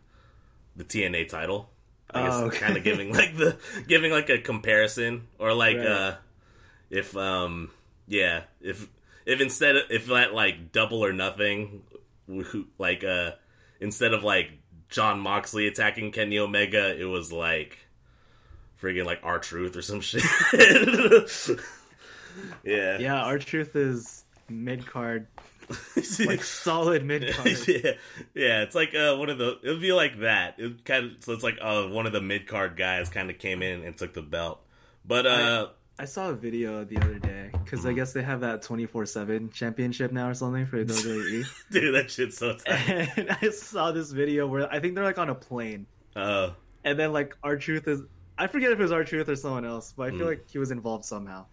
the 0.76 0.84
TNA 0.84 1.28
title. 1.28 1.70
I 2.10 2.22
guess 2.22 2.34
Oh, 2.34 2.44
okay. 2.46 2.58
kind 2.58 2.76
of 2.76 2.84
giving 2.84 3.12
like 3.12 3.36
the 3.36 3.58
giving 3.86 4.10
like 4.12 4.30
a 4.30 4.38
comparison 4.38 5.26
or 5.38 5.52
like 5.52 5.76
Right. 5.76 5.86
uh 5.86 6.14
if 6.90 7.14
um 7.16 7.70
yeah 8.06 8.44
if 8.62 8.88
if 9.26 9.40
instead 9.42 9.76
of 9.76 9.82
if 9.90 10.06
that 10.06 10.32
like 10.32 10.72
double 10.72 11.04
or 11.04 11.12
nothing 11.12 11.82
like 12.78 13.04
uh 13.04 13.32
instead 13.80 14.14
of 14.14 14.22
like 14.24 14.52
Jon 14.88 15.20
Moxley 15.20 15.66
attacking 15.66 16.12
Kenny 16.12 16.38
Omega 16.38 16.98
it 16.98 17.04
was 17.04 17.30
like 17.30 17.76
friggin' 18.82 19.04
like 19.04 19.20
R-Truth 19.22 19.76
or 19.76 19.82
some 19.82 20.00
shit 20.00 20.22
yeah 22.64 22.98
Yeah, 22.98 23.22
R-Truth 23.24 23.76
is 23.76 24.24
mid 24.48 24.86
card, 24.86 25.26
like 26.26 26.42
solid 26.44 27.04
mid 27.10 27.34
card. 27.34 27.56
yeah, 27.68 27.92
yeah. 28.34 28.62
It's 28.62 28.74
like 28.74 28.94
uh, 28.94 29.16
one 29.16 29.28
of 29.30 29.38
the. 29.38 29.58
It 29.62 29.68
would 29.70 29.80
be 29.80 29.92
like 29.92 30.20
that. 30.20 30.54
It 30.58 30.84
kind 30.84 31.06
of. 31.06 31.24
So 31.24 31.32
it's 31.32 31.42
like 31.44 31.58
uh, 31.60 31.84
one 31.88 32.06
of 32.06 32.12
the 32.12 32.20
mid 32.20 32.46
card 32.46 32.76
guys 32.76 33.08
kind 33.08 33.30
of 33.30 33.38
came 33.38 33.62
in 33.62 33.84
and 33.84 33.96
took 33.96 34.14
the 34.14 34.22
belt. 34.22 34.60
But 35.04 35.26
uh, 35.26 35.68
I 35.98 36.04
saw 36.04 36.30
a 36.30 36.34
video 36.34 36.84
the 36.84 36.98
other 36.98 37.18
day 37.18 37.50
because 37.52 37.80
Mm-hmm. 37.80 37.88
I 37.88 37.92
guess 37.94 38.12
they 38.12 38.22
have 38.22 38.40
that 38.40 38.62
twenty 38.62 38.86
four 38.86 39.04
seven 39.06 39.50
championship 39.50 40.12
now 40.12 40.28
or 40.28 40.34
something 40.34 40.66
for 40.66 40.84
WWE, 40.84 41.44
dude, 41.70 41.94
that 41.94 42.10
shit's 42.10 42.38
so 42.38 42.54
tight. 42.54 43.08
and 43.16 43.30
I 43.42 43.50
saw 43.50 43.90
this 43.92 44.10
video 44.10 44.46
where 44.46 44.72
I 44.72 44.80
think 44.80 44.94
they're 44.94 45.04
like 45.04 45.18
on 45.18 45.28
a 45.28 45.34
plane, 45.34 45.86
Uh, 46.16 46.50
and 46.84 46.98
then 46.98 47.12
like 47.12 47.36
R-Truth 47.42 47.88
is 47.88 48.02
I 48.38 48.46
forget 48.46 48.70
if 48.72 48.78
it 48.78 48.82
was 48.82 48.92
R-Truth 48.92 49.28
or 49.28 49.36
someone 49.36 49.64
else, 49.64 49.92
but 49.96 50.04
I 50.06 50.10
feel 50.10 50.20
Mm. 50.20 50.28
like 50.28 50.50
he 50.50 50.58
was 50.58 50.70
involved 50.70 51.04
somehow. 51.04 51.46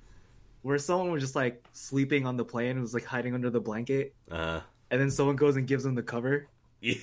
Where 0.66 0.80
someone 0.80 1.12
was 1.12 1.22
just 1.22 1.36
like 1.36 1.64
sleeping 1.74 2.26
on 2.26 2.38
the 2.38 2.44
plane, 2.44 2.72
and 2.72 2.82
was 2.82 2.96
like 2.96 3.06
hiding 3.06 3.36
under 3.36 3.52
the 3.52 3.60
blanket, 3.60 4.16
uh, 4.32 4.62
and 4.90 5.00
then 5.00 5.12
someone 5.12 5.36
goes 5.36 5.58
and 5.58 5.68
gives 5.68 5.84
them 5.84 5.94
the 5.94 6.02
cover, 6.02 6.48
yeah. 6.82 6.96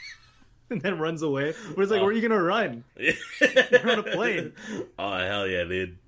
and 0.70 0.80
then 0.80 0.98
runs 0.98 1.20
away. 1.20 1.52
But 1.76 1.82
it's 1.82 1.90
like, 1.90 2.00
Oh. 2.00 2.04
where 2.04 2.12
are 2.12 2.16
you 2.16 2.26
gonna 2.26 2.42
run? 2.42 2.82
You're 2.96 3.90
on 3.90 3.98
a 3.98 4.02
plane. 4.02 4.52
Oh 4.98 5.18
hell 5.18 5.46
yeah, 5.46 5.64
dude! 5.64 5.98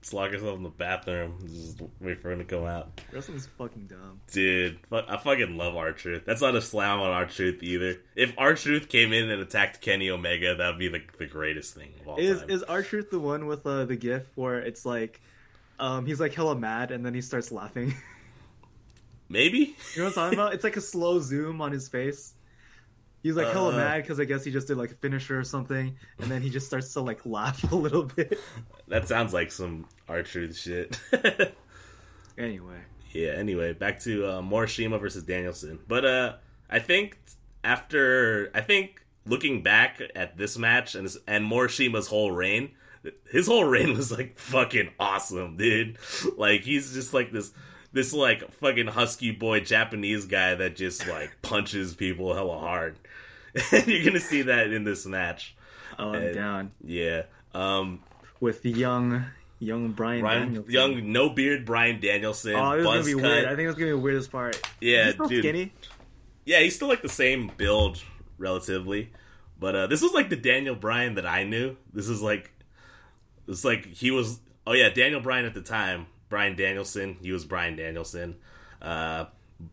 Just 0.00 0.14
lock 0.14 0.30
yourself 0.30 0.56
in 0.56 0.62
the 0.62 0.68
bathroom. 0.68 1.38
Just 1.44 1.80
wait 2.00 2.20
for 2.22 2.30
him 2.30 2.38
to 2.38 2.44
come 2.44 2.64
out. 2.66 3.00
Wrestling's 3.12 3.46
fucking 3.58 3.86
dumb. 3.88 4.20
Dude, 4.30 4.78
fu- 4.88 4.96
I 5.08 5.16
fucking 5.16 5.56
love 5.56 5.74
R-Truth. 5.74 6.22
That's 6.24 6.40
not 6.42 6.54
a 6.54 6.60
slam 6.60 7.00
on 7.00 7.10
R-Truth 7.10 7.64
either. 7.64 7.96
If 8.14 8.32
R-Truth 8.38 8.88
came 8.88 9.12
in 9.12 9.28
and 9.28 9.42
attacked 9.42 9.80
Kenny 9.80 10.08
Omega, 10.10 10.54
that 10.54 10.68
would 10.68 10.78
be 10.78 10.86
the, 10.88 11.00
the 11.18 11.26
greatest 11.26 11.74
thing 11.74 11.94
of 12.00 12.06
all 12.08 12.16
Is 12.18 12.40
time. 12.40 12.50
is 12.50 12.62
R-Truth 12.62 13.10
the 13.10 13.18
one 13.18 13.46
with 13.46 13.66
uh, 13.66 13.86
the 13.86 13.96
gif 13.96 14.30
where 14.36 14.60
it's 14.60 14.84
like, 14.86 15.20
um, 15.78 16.06
he's 16.06 16.20
like 16.20 16.34
hella 16.34 16.56
mad 16.56 16.90
and 16.90 17.04
then 17.04 17.14
he 17.14 17.20
starts 17.20 17.50
laughing? 17.52 17.94
Maybe. 19.28 19.58
you 19.58 20.02
know 20.02 20.04
what 20.04 20.08
I'm 20.08 20.12
talking 20.12 20.38
about? 20.38 20.54
It's 20.54 20.64
like 20.64 20.76
a 20.76 20.80
slow 20.80 21.18
zoom 21.20 21.60
on 21.60 21.72
his 21.72 21.88
face. 21.88 22.34
He's 23.22 23.36
like 23.36 23.48
hella 23.48 23.72
Uh. 23.72 23.76
mad 23.78 24.02
because 24.02 24.20
I 24.20 24.24
guess 24.26 24.44
he 24.44 24.50
just 24.50 24.66
did 24.68 24.76
like 24.76 24.90
a 24.92 24.94
finisher 24.96 25.38
or 25.40 25.44
something, 25.44 25.96
and 26.18 26.30
then 26.30 26.42
he 26.42 26.50
just 26.50 26.66
starts 26.66 26.92
to 26.92 27.00
like 27.00 27.24
laugh 27.24 27.72
a 27.72 27.74
little 27.74 28.02
bit. 28.04 28.38
That 28.88 29.08
sounds 29.08 29.32
like 29.32 29.50
some 29.50 29.86
R 30.08 30.22
Truth 30.22 30.56
shit. 30.58 30.98
Anyway, 32.36 32.80
yeah. 33.12 33.28
Anyway, 33.30 33.72
back 33.74 34.00
to 34.00 34.26
uh, 34.26 34.42
Morishima 34.42 34.98
versus 35.00 35.22
Danielson. 35.22 35.78
But 35.86 36.04
uh, 36.04 36.32
I 36.68 36.80
think 36.80 37.16
after 37.62 38.50
I 38.52 38.60
think 38.60 39.02
looking 39.24 39.62
back 39.62 40.02
at 40.16 40.36
this 40.36 40.58
match 40.58 40.96
and 40.96 41.08
and 41.28 41.44
Morishima's 41.48 42.08
whole 42.08 42.32
reign, 42.32 42.72
his 43.30 43.46
whole 43.46 43.64
reign 43.64 43.96
was 43.96 44.10
like 44.10 44.38
fucking 44.38 44.90
awesome, 44.98 45.56
dude. 45.56 45.98
Like 46.36 46.62
he's 46.62 46.92
just 46.94 47.12
like 47.14 47.32
this. 47.32 47.52
This 47.92 48.12
like 48.12 48.50
fucking 48.54 48.88
husky 48.88 49.30
boy 49.30 49.60
Japanese 49.60 50.26
guy 50.26 50.54
that 50.56 50.74
just 50.74 51.06
like 51.06 51.36
punches 51.42 51.94
people 51.94 52.34
hella 52.34 52.58
hard. 52.58 52.98
And 53.72 53.86
you're 53.86 54.04
gonna 54.04 54.18
see 54.20 54.42
that 54.42 54.72
in 54.72 54.82
this 54.84 55.06
match. 55.06 55.54
oh, 55.98 56.12
I'm 56.12 56.30
Uh, 56.30 56.32
down 56.32 56.72
Yeah. 56.84 57.22
Um 57.54 58.00
with 58.40 58.62
the 58.62 58.70
young, 58.70 59.24
young 59.60 59.92
Brian. 59.92 60.22
Brian 60.22 60.42
Danielson. 60.48 60.72
young 60.72 61.12
no 61.12 61.30
beard 61.30 61.64
Brian 61.64 62.00
Danielson. 62.00 62.54
Oh, 62.56 62.72
this 62.76 62.80
is 62.80 62.84
gonna 62.84 63.04
be 63.04 63.12
cut. 63.14 63.22
weird. 63.22 63.44
I 63.44 63.54
think 63.56 63.68
it's 63.68 63.78
gonna 63.78 63.86
be 63.86 63.90
the 63.92 63.98
weirdest 63.98 64.32
part. 64.32 64.60
Yeah, 64.80 65.10
Is 65.10 65.14
dude. 65.28 65.44
skinny. 65.44 65.72
Yeah, 66.44 66.58
he's 66.60 66.74
still 66.74 66.88
like 66.88 67.02
the 67.02 67.08
same 67.08 67.50
build 67.56 68.02
relatively. 68.38 69.12
But 69.60 69.76
uh 69.76 69.86
this 69.86 70.02
was 70.02 70.12
like 70.12 70.30
the 70.30 70.36
Daniel 70.36 70.74
Bryan 70.74 71.14
that 71.14 71.26
I 71.26 71.44
knew. 71.44 71.76
This 71.92 72.08
is 72.08 72.20
like 72.20 72.50
it's 73.48 73.64
like 73.64 73.86
he 73.86 74.10
was 74.10 74.40
oh 74.66 74.72
yeah, 74.72 74.88
Daniel 74.88 75.20
Bryan 75.20 75.44
at 75.44 75.54
the 75.54 75.62
time, 75.62 76.06
Brian 76.28 76.56
Danielson, 76.56 77.16
he 77.20 77.32
was 77.32 77.44
Brian 77.44 77.76
Danielson. 77.76 78.36
Uh 78.82 79.26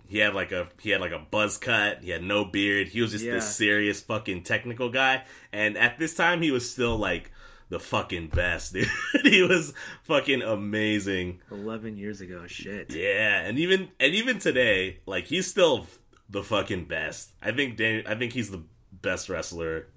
he 0.08 0.20
had 0.20 0.34
like 0.36 0.52
a 0.52 0.68
he 0.80 0.92
had 0.92 1.02
like 1.02 1.12
a 1.12 1.20
buzz 1.20 1.58
cut, 1.58 2.04
he 2.04 2.12
had 2.12 2.24
no 2.24 2.46
beard, 2.46 2.88
he 2.90 3.02
was 3.02 3.12
just 3.12 3.26
Yeah. 3.26 3.34
this 3.34 3.56
serious 3.56 4.00
fucking 4.02 4.44
technical 4.44 4.90
guy. 4.90 5.24
And 5.52 5.78
at 5.78 5.98
this 6.00 6.14
time 6.16 6.42
he 6.42 6.52
was 6.52 6.70
still 6.70 6.98
like 6.98 7.32
the 7.70 7.80
fucking 7.80 8.28
best, 8.28 8.74
dude. 8.74 8.88
he 9.24 9.42
was 9.42 9.74
fucking 10.04 10.42
amazing. 10.42 11.40
Eleven 11.50 11.98
years 11.98 12.22
ago. 12.22 12.46
Shit. 12.48 12.94
Yeah, 12.94 13.40
and 13.42 13.58
even 13.58 13.90
and 14.00 14.14
even 14.14 14.40
today, 14.40 15.00
like 15.06 15.26
he's 15.26 15.48
still 15.48 15.88
the 16.30 16.44
fucking 16.44 16.86
best. 16.86 17.32
I 17.42 17.52
think 17.52 17.78
Dan, 17.78 18.04
I 18.08 18.16
think 18.16 18.34
he's 18.34 18.52
the 18.52 18.64
best 18.92 19.30
wrestler. 19.30 19.88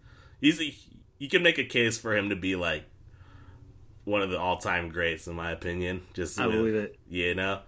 He's 0.41 0.61
a, 0.61 0.75
you 1.19 1.29
can 1.29 1.43
make 1.43 1.59
a 1.59 1.65
case 1.65 1.99
for 1.99 2.17
him 2.17 2.29
to 2.31 2.37
be 2.37 2.57
like 2.57 2.85
one 4.05 4.23
of 4.23 4.31
the 4.31 4.39
all 4.39 4.59
time 4.59 4.89
greats 4.89 5.27
in 5.27 5.35
my 5.35 5.51
opinion. 5.51 6.03
Just 6.15 6.39
I 6.39 6.47
believe 6.47 6.75
it. 6.75 6.99
You 7.09 7.35
know, 7.35 7.61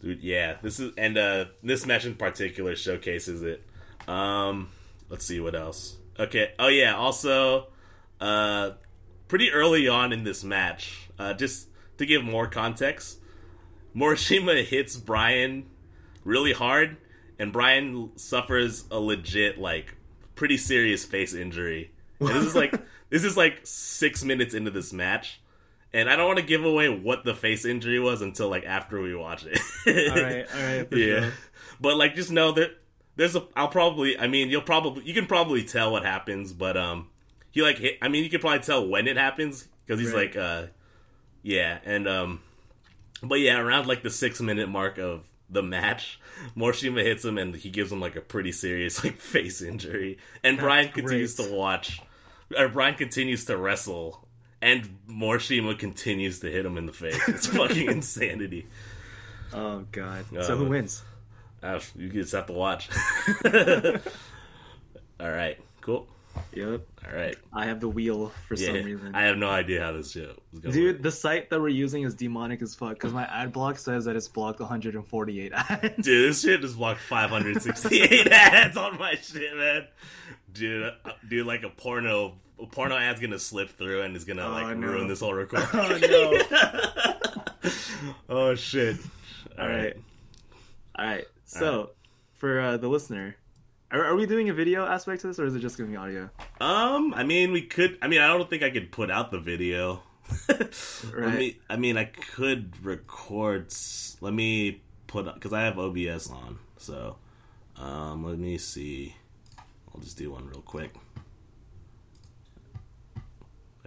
dude. 0.00 0.22
Yeah, 0.22 0.56
this 0.62 0.80
is 0.80 0.92
and 0.96 1.16
uh 1.18 1.46
this 1.62 1.86
match 1.86 2.04
in 2.04 2.14
particular 2.14 2.76
showcases 2.76 3.42
it. 3.42 3.64
Um, 4.08 4.70
let's 5.08 5.24
see 5.24 5.40
what 5.40 5.54
else. 5.54 5.96
Okay. 6.18 6.52
Oh 6.58 6.68
yeah. 6.68 6.94
Also, 6.94 7.68
uh, 8.20 8.72
pretty 9.28 9.50
early 9.50 9.88
on 9.88 10.12
in 10.12 10.24
this 10.24 10.44
match, 10.44 11.08
uh, 11.18 11.34
just 11.34 11.68
to 11.98 12.06
give 12.06 12.24
more 12.24 12.46
context, 12.46 13.18
Morishima 13.94 14.64
hits 14.64 14.96
Brian 14.96 15.66
really 16.24 16.52
hard, 16.52 16.96
and 17.38 17.52
Brian 17.52 18.10
suffers 18.16 18.84
a 18.90 18.98
legit 18.98 19.58
like 19.58 19.96
pretty 20.34 20.56
serious 20.56 21.04
face 21.04 21.34
injury. 21.34 21.92
And 22.20 22.28
this 22.28 22.44
is 22.44 22.54
like 22.54 22.74
this 23.12 23.22
is 23.24 23.36
like 23.36 23.60
six 23.62 24.24
minutes 24.24 24.54
into 24.54 24.70
this 24.72 24.92
match. 24.92 25.38
And 25.92 26.08
I 26.08 26.16
don't 26.16 26.26
want 26.26 26.38
to 26.38 26.44
give 26.44 26.64
away 26.64 26.88
what 26.88 27.22
the 27.22 27.34
face 27.34 27.66
injury 27.66 28.00
was 28.00 28.22
until 28.22 28.48
like 28.48 28.64
after 28.64 29.00
we 29.02 29.14
watch 29.14 29.44
it. 29.46 29.60
All 29.86 30.22
right, 30.22 30.46
all 30.54 30.62
right, 30.78 30.88
for 30.90 30.96
yeah. 30.96 31.20
sure. 31.20 31.32
But 31.80 31.96
like 31.98 32.14
just 32.14 32.30
know 32.30 32.52
that 32.52 32.70
there's 33.16 33.36
a 33.36 33.46
I'll 33.54 33.68
probably 33.68 34.18
I 34.18 34.26
mean 34.26 34.48
you'll 34.48 34.62
probably 34.62 35.04
you 35.04 35.12
can 35.12 35.26
probably 35.26 35.62
tell 35.64 35.92
what 35.92 36.02
happens, 36.04 36.54
but 36.54 36.78
um 36.78 37.08
he 37.50 37.60
like 37.60 37.76
hit, 37.76 37.98
I 38.00 38.08
mean 38.08 38.24
you 38.24 38.30
can 38.30 38.40
probably 38.40 38.60
tell 38.60 38.88
when 38.88 39.06
it 39.06 39.18
happens 39.18 39.68
cuz 39.86 40.00
he's 40.00 40.12
Right. 40.12 40.34
like 40.34 40.36
uh 40.36 40.66
yeah, 41.42 41.78
and 41.84 42.08
um 42.08 42.40
but 43.22 43.40
yeah, 43.40 43.58
around 43.60 43.86
like 43.86 44.02
the 44.02 44.10
6 44.10 44.40
minute 44.40 44.70
mark 44.70 44.96
of 44.96 45.26
the 45.50 45.62
match, 45.62 46.18
Morishima 46.56 47.02
hits 47.04 47.22
him 47.22 47.36
and 47.36 47.54
he 47.54 47.68
gives 47.68 47.92
him 47.92 48.00
like 48.00 48.16
a 48.16 48.22
pretty 48.22 48.52
serious 48.52 49.04
like 49.04 49.16
face 49.20 49.60
injury. 49.60 50.16
And 50.42 50.56
Brian 50.56 50.88
continues 50.88 51.36
great. 51.36 51.48
to 51.50 51.54
watch 51.54 52.00
or 52.56 52.68
Brian 52.68 52.94
continues 52.94 53.44
to 53.46 53.56
wrestle 53.56 54.26
and 54.60 54.98
Morishima 55.08 55.78
continues 55.78 56.40
to 56.40 56.50
hit 56.50 56.64
him 56.64 56.78
in 56.78 56.86
the 56.86 56.92
face. 56.92 57.20
It's 57.28 57.46
fucking 57.58 57.88
insanity. 57.88 58.66
Oh 59.52 59.84
god. 59.90 60.24
Uh, 60.34 60.42
so 60.42 60.56
who 60.56 60.66
wins? 60.66 61.02
Uh, 61.62 61.80
you 61.96 62.08
just 62.08 62.32
have 62.32 62.46
to 62.46 62.52
watch. 62.52 62.88
All 65.20 65.30
right, 65.30 65.58
cool. 65.80 66.08
Yep. 66.54 66.86
All 67.06 67.16
right. 67.16 67.36
I 67.52 67.64
have 67.66 67.80
the 67.80 67.88
wheel 67.88 68.30
for 68.46 68.54
Yeah. 68.54 68.66
some 68.66 68.74
reason. 68.84 69.14
I 69.14 69.22
have 69.22 69.38
no 69.38 69.48
idea 69.48 69.82
how 69.82 69.92
this 69.92 70.12
shit 70.12 70.38
is 70.52 70.58
going. 70.60 70.74
Dude, 70.74 71.02
the 71.02 71.10
site 71.10 71.48
that 71.50 71.60
we're 71.60 71.68
using 71.68 72.02
is 72.02 72.14
demonic 72.14 72.60
as 72.62 72.74
fuck 72.74 72.90
because 72.94 73.12
my 73.12 73.24
ad 73.24 73.52
block 73.52 73.78
says 73.78 74.04
that 74.04 74.16
it's 74.16 74.28
blocked 74.28 74.60
148 74.60 75.52
ads. 75.56 75.82
Dude, 76.04 76.30
this 76.30 76.42
shit 76.42 76.60
just 76.60 76.76
blocked 76.76 77.00
568 77.00 78.26
ads 78.30 78.76
on 78.76 78.98
my 78.98 79.14
shit, 79.14 79.56
man. 79.56 79.86
Dude, 80.52 80.82
uh, 81.04 81.12
dude, 81.28 81.46
like 81.46 81.62
a 81.62 81.70
porno, 81.70 82.34
a 82.60 82.66
porno 82.66 82.96
ad's 82.96 83.20
gonna 83.20 83.38
slip 83.38 83.70
through 83.70 84.02
and 84.02 84.14
is 84.14 84.24
gonna 84.24 84.46
Oh, 84.46 84.50
like 84.52 84.76
no. 84.76 84.86
ruin 84.88 85.08
this 85.08 85.20
whole 85.20 85.32
recording. 85.34 85.68
Oh, 85.72 86.42
no. 87.62 87.70
oh 88.28 88.54
shit! 88.54 88.96
All 89.58 89.66
right. 89.68 89.94
All 90.98 91.06
right. 91.06 91.24
So, 91.46 91.90
for 92.34 92.60
uh, 92.60 92.76
the 92.76 92.88
listener, 92.88 93.36
are, 93.92 94.06
are 94.06 94.16
we 94.16 94.26
doing 94.26 94.48
a 94.48 94.54
video 94.54 94.86
aspect 94.86 95.20
to 95.20 95.26
this 95.26 95.38
or 95.38 95.44
is 95.44 95.54
it 95.54 95.60
just 95.60 95.76
going 95.76 95.90
to 95.90 95.92
be 95.92 95.96
audio? 95.96 96.30
Um, 96.60 97.12
I 97.14 97.24
mean, 97.24 97.52
we 97.52 97.62
could. 97.62 97.98
I 98.00 98.08
mean, 98.08 98.20
I 98.20 98.26
don't 98.26 98.48
think 98.48 98.62
I 98.62 98.70
could 98.70 98.90
put 98.90 99.10
out 99.10 99.30
the 99.30 99.38
video. 99.38 100.02
Let 100.48 101.38
me. 101.38 101.58
I 101.68 101.76
mean, 101.76 101.96
I 101.96 102.04
could 102.04 102.84
record. 102.84 103.72
Let 104.20 104.32
me 104.32 104.80
put 105.06 105.32
because 105.34 105.52
I 105.52 105.62
have 105.62 105.78
OBS 105.78 106.30
on. 106.30 106.58
So, 106.78 107.16
um, 107.76 108.24
let 108.24 108.38
me 108.38 108.58
see. 108.58 109.14
I'll 109.94 110.00
just 110.00 110.16
do 110.16 110.32
one 110.32 110.48
real 110.48 110.62
quick. 110.62 110.94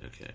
Okay. 0.04 0.32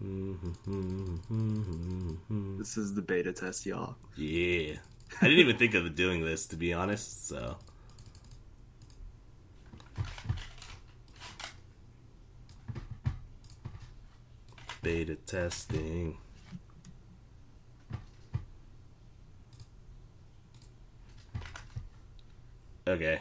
This 2.58 2.76
is 2.76 2.94
the 2.94 3.02
beta 3.02 3.32
test, 3.32 3.66
y'all. 3.66 3.96
Yeah. 4.16 4.74
I 5.20 5.26
didn't 5.26 5.40
even 5.40 5.58
think 5.58 5.74
of 5.74 5.94
doing 5.94 6.24
this, 6.24 6.46
to 6.48 6.56
be 6.56 6.72
honest, 6.72 7.28
so. 7.28 7.56
Beta 14.82 15.14
testing. 15.14 16.18
Okay. 22.86 23.20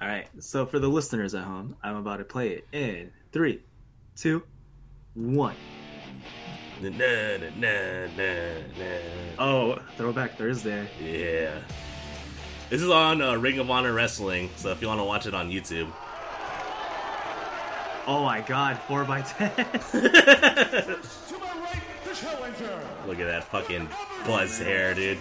All 0.00 0.08
right. 0.08 0.26
So, 0.40 0.66
for 0.66 0.80
the 0.80 0.88
listeners 0.88 1.34
at 1.34 1.44
home, 1.44 1.76
I'm 1.84 1.96
about 1.96 2.16
to 2.16 2.24
play 2.24 2.48
it 2.50 2.66
in 2.72 3.12
three, 3.30 3.62
two, 4.16 4.42
one. 5.14 5.54
Na, 6.82 6.90
na, 6.90 7.38
na, 7.56 8.06
na. 8.16 8.98
Oh, 9.38 9.78
Throwback 9.96 10.36
Thursday. 10.36 10.88
Yeah. 11.00 11.60
This 12.70 12.82
is 12.82 12.90
on 12.90 13.22
uh, 13.22 13.36
Ring 13.36 13.60
of 13.60 13.70
Honor 13.70 13.92
Wrestling, 13.92 14.50
so 14.56 14.70
if 14.70 14.82
you 14.82 14.88
want 14.88 15.00
to 15.00 15.04
watch 15.04 15.26
it 15.26 15.34
on 15.34 15.48
YouTube. 15.50 15.90
Oh 18.10 18.24
my 18.24 18.40
god, 18.40 18.80
4x10. 18.88 19.54
To 21.28 21.38
my 21.38 21.46
right, 21.60 21.82
the 22.06 22.14
challenger. 22.14 22.80
Look 23.06 23.20
at 23.20 23.26
that 23.26 23.44
fucking 23.44 23.86
buzz 24.26 24.58
hair, 24.58 24.94
dude. 24.94 25.18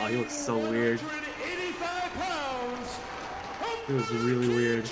oh, 0.00 0.06
he 0.06 0.16
looks 0.16 0.32
so 0.32 0.56
weird. 0.56 0.98
185 1.00 2.12
pounds. 2.14 2.98
It 3.90 3.92
was 3.92 4.10
really 4.10 4.48
weird. 4.48 4.90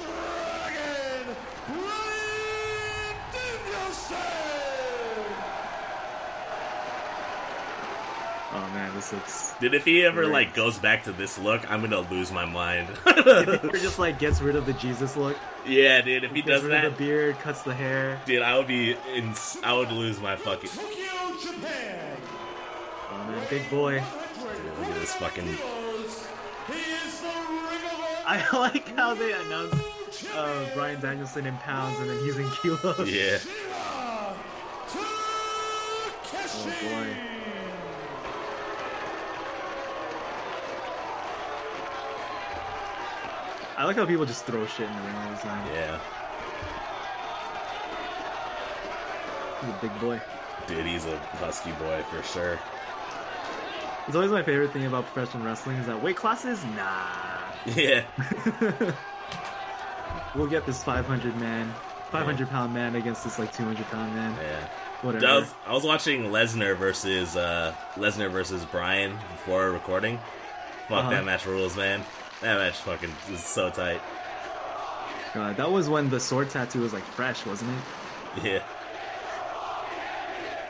This 8.97 9.13
looks. 9.13 9.55
Dude, 9.61 9.75
if 9.75 9.85
he 9.85 10.05
ever 10.05 10.23
Right. 10.23 10.33
like 10.33 10.55
goes 10.55 10.79
back 10.79 11.05
to 11.05 11.13
this 11.13 11.39
look, 11.39 11.71
I'm 11.71 11.81
gonna 11.83 12.01
lose 12.11 12.33
my 12.33 12.45
mind. 12.45 12.89
Or 13.07 13.71
just 13.79 13.99
like 13.99 14.19
gets 14.19 14.41
rid 14.41 14.57
of 14.57 14.67
the 14.67 14.73
Jesus 14.75 15.17
look. 15.17 15.37
yeah, 15.67 16.01
dude, 16.01 16.25
if 16.25 16.31
he 16.33 16.43
Gets 16.43 16.49
does 16.49 16.63
rid 16.65 16.73
that, 16.73 16.85
of 16.87 16.97
the 16.99 17.05
beard, 17.05 17.39
cuts 17.39 17.63
the 17.63 17.75
hair. 17.75 18.21
dude, 18.27 18.43
I 18.43 18.57
would 18.59 18.67
be 18.67 18.97
in. 19.15 19.33
I 19.63 19.73
would 19.75 19.93
lose 19.93 20.21
my 20.21 20.35
fucking. 20.37 20.71
Tokyo, 20.71 21.37
Japan. 21.43 22.17
Oh 23.13 23.25
man, 23.31 23.47
big 23.49 23.69
boy. 23.71 24.03
Look 24.79 24.89
at 24.89 24.95
this 25.01 25.15
fucking. 25.15 25.45
He 25.47 25.53
is 25.53 27.21
the 27.21 27.27
Ring 27.27 27.85
of 27.85 28.01
Honor 28.27 28.27
I 28.27 28.45
like 28.59 28.95
how 28.97 29.15
they 29.15 29.33
announced 29.33 30.27
uh, 30.35 30.65
Brian 30.75 31.01
Danielson 31.01 31.47
in 31.47 31.57
pounds 31.59 31.99
and 32.01 32.11
then 32.11 32.19
he's 32.25 32.37
in 32.37 32.49
kilos. 32.63 33.09
Yeah. 33.11 33.39
Oh 36.59 36.65
boy. 36.83 37.07
I 43.79 43.85
like 43.85 43.97
how 43.97 44.07
people 44.07 44.25
just 44.25 44.45
throw 44.45 44.65
shit 44.67 44.89
in 44.89 44.95
the 44.97 45.03
ring 45.03 45.15
all 45.17 45.31
the 45.33 45.37
time. 45.39 45.67
Yeah. 45.75 45.99
He's 49.61 49.71
a 49.71 49.79
big 49.81 50.01
boy. 50.01 50.21
Dude, 50.67 50.87
he's 50.87 51.07
a 51.07 51.19
husky 51.39 51.73
boy 51.73 52.03
for 52.11 52.23
sure. 52.23 52.59
It's 54.07 54.15
always 54.15 54.31
my 54.31 54.43
favorite 54.43 54.73
thing 54.73 54.87
about 54.87 55.05
professional 55.07 55.45
wrestling 55.45 55.77
is 55.79 55.87
that 55.87 56.01
weight 56.03 56.17
classes, 56.17 56.65
nah. 56.77 57.07
Yeah. 57.75 58.05
we'll 60.37 60.47
get 60.47 60.65
this 60.67 60.85
500 60.85 61.37
man, 61.41 61.73
500 62.13 62.49
pound 62.49 62.73
man 62.73 62.95
against 62.95 63.25
this 63.25 63.39
like 63.41 63.53
200 63.53 63.85
pound 63.87 64.15
man. 64.15 64.37
Yeah. 64.41 64.69
Whatever. 65.03 65.27
I 65.27 65.39
was, 65.39 65.55
I 65.67 65.73
was 65.73 65.85
watching 65.85 66.23
Lesnar 66.25 66.77
versus 66.77 67.37
uh 67.37 67.75
Lesnar 67.97 68.31
versus 68.31 68.65
Brian 68.67 69.13
before 69.33 69.71
recording. 69.73 70.19
Fuck 70.89 70.99
Uh-huh. 70.99 71.11
that 71.11 71.25
match 71.25 71.45
rules, 71.45 71.77
man. 71.77 72.03
That 72.43 72.59
match 72.59 72.77
fucking 72.77 73.13
is 73.31 73.45
so 73.45 73.71
tight. 73.71 74.01
God, 75.35 75.57
that 75.57 75.71
was 75.71 75.89
when 75.89 76.09
the 76.09 76.21
sword 76.21 76.51
tattoo 76.51 76.81
was 76.81 76.93
like 76.93 77.03
fresh, 77.03 77.45
wasn't 77.47 77.71
it? 77.71 78.45
Yeah. 78.45 78.63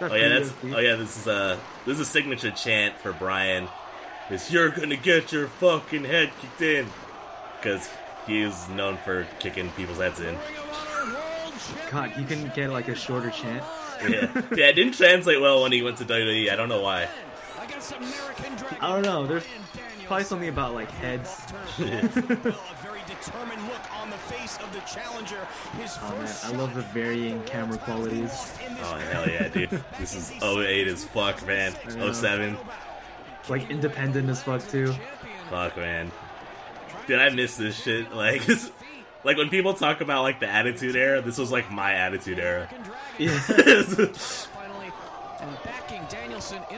That 0.00 0.12
Oh 0.12 0.14
yeah, 0.14 0.29
that's 0.29 0.52
oh 0.64 0.79
yeah. 0.79 0.96
This 0.96 1.16
is 1.18 1.26
uh 1.26 1.59
this 1.85 1.94
is 1.94 2.00
a 2.00 2.05
signature 2.05 2.50
chant 2.50 2.98
for 2.98 3.12
Brian. 3.12 3.68
Is 4.31 4.52
you're 4.52 4.70
gonna 4.70 4.96
get 4.96 5.33
your 5.33 5.48
fucking 5.48 6.05
head 6.05 6.31
kicked 6.40 6.61
in, 6.61 6.87
because 7.57 7.88
he 8.26 8.42
is 8.42 8.68
known 8.68 8.98
for 8.98 9.26
kicking 9.38 9.70
people's 9.70 9.98
heads 9.98 10.20
in. 10.20 10.26
Ring 10.26 10.37
of 10.37 10.70
Honor 10.70 11.14
World 11.14 11.55
God, 11.90 12.12
you 12.18 12.24
can 12.24 12.52
get 12.55 12.70
like 12.70 12.88
a 12.88 12.94
shorter 12.94 13.31
chant. 13.31 13.64
Yeah, 14.02 14.31
yeah. 14.55 14.66
It 14.66 14.74
didn't 14.74 14.94
translate 14.94 15.40
well 15.40 15.62
when 15.62 15.72
he 15.72 15.83
went 15.83 15.96
to 15.98 16.05
WWE. 16.05 16.50
I 16.50 16.57
don't 16.57 16.68
know 16.68 16.83
why. 16.83 17.09
against 17.62 17.92
American 17.92 18.57
Dragon. 18.57 18.79
I 18.81 18.88
don't 18.92 19.02
know. 19.02 19.26
There's. 19.26 19.44
Probably 20.06 20.24
something 20.24 20.48
about 20.48 20.74
like 20.74 20.90
heads. 20.90 21.46
Well, 21.78 21.88
a 21.88 22.76
very 22.82 23.00
determined 23.06 23.62
look 23.68 23.92
on 24.00 24.10
the 24.10 24.16
face 24.16 24.56
of 24.58 24.72
the 24.72 24.80
challenger. 24.80 25.46
His 25.78 25.98
Oh 26.02 26.16
man, 26.18 26.34
I 26.44 26.50
love 26.56 26.74
the 26.74 26.82
varying 26.82 27.42
camera 27.44 27.78
qualities. 27.78 28.52
Oh 28.82 28.96
hell 29.10 29.28
yeah, 29.28 29.48
dude. 29.48 29.70
This 29.98 30.14
is 30.14 30.32
08 30.42 30.86
as 30.88 31.04
fuck, 31.04 31.44
man. 31.46 31.74
07. 32.12 32.56
Like 33.48 33.70
independent 33.70 34.28
as 34.28 34.42
fuck 34.42 34.66
too. 34.68 34.94
Fuck, 35.50 35.76
man. 35.76 36.10
Dude, 37.06 37.18
I 37.20 37.30
miss 37.30 37.56
this 37.56 37.80
shit. 37.80 38.10
Like, 38.14 38.42
like 39.24 39.36
when 39.36 39.48
people 39.48 39.74
talk 39.74 40.00
about 40.00 40.22
like 40.22 40.40
the 40.40 40.48
Attitude 40.48 40.96
Era, 40.96 41.20
this 41.20 41.38
was 41.38 41.52
like 41.52 41.70
my 41.70 41.92
Attitude 41.92 42.38
Era. 42.38 42.68
Yeah. 43.18 43.38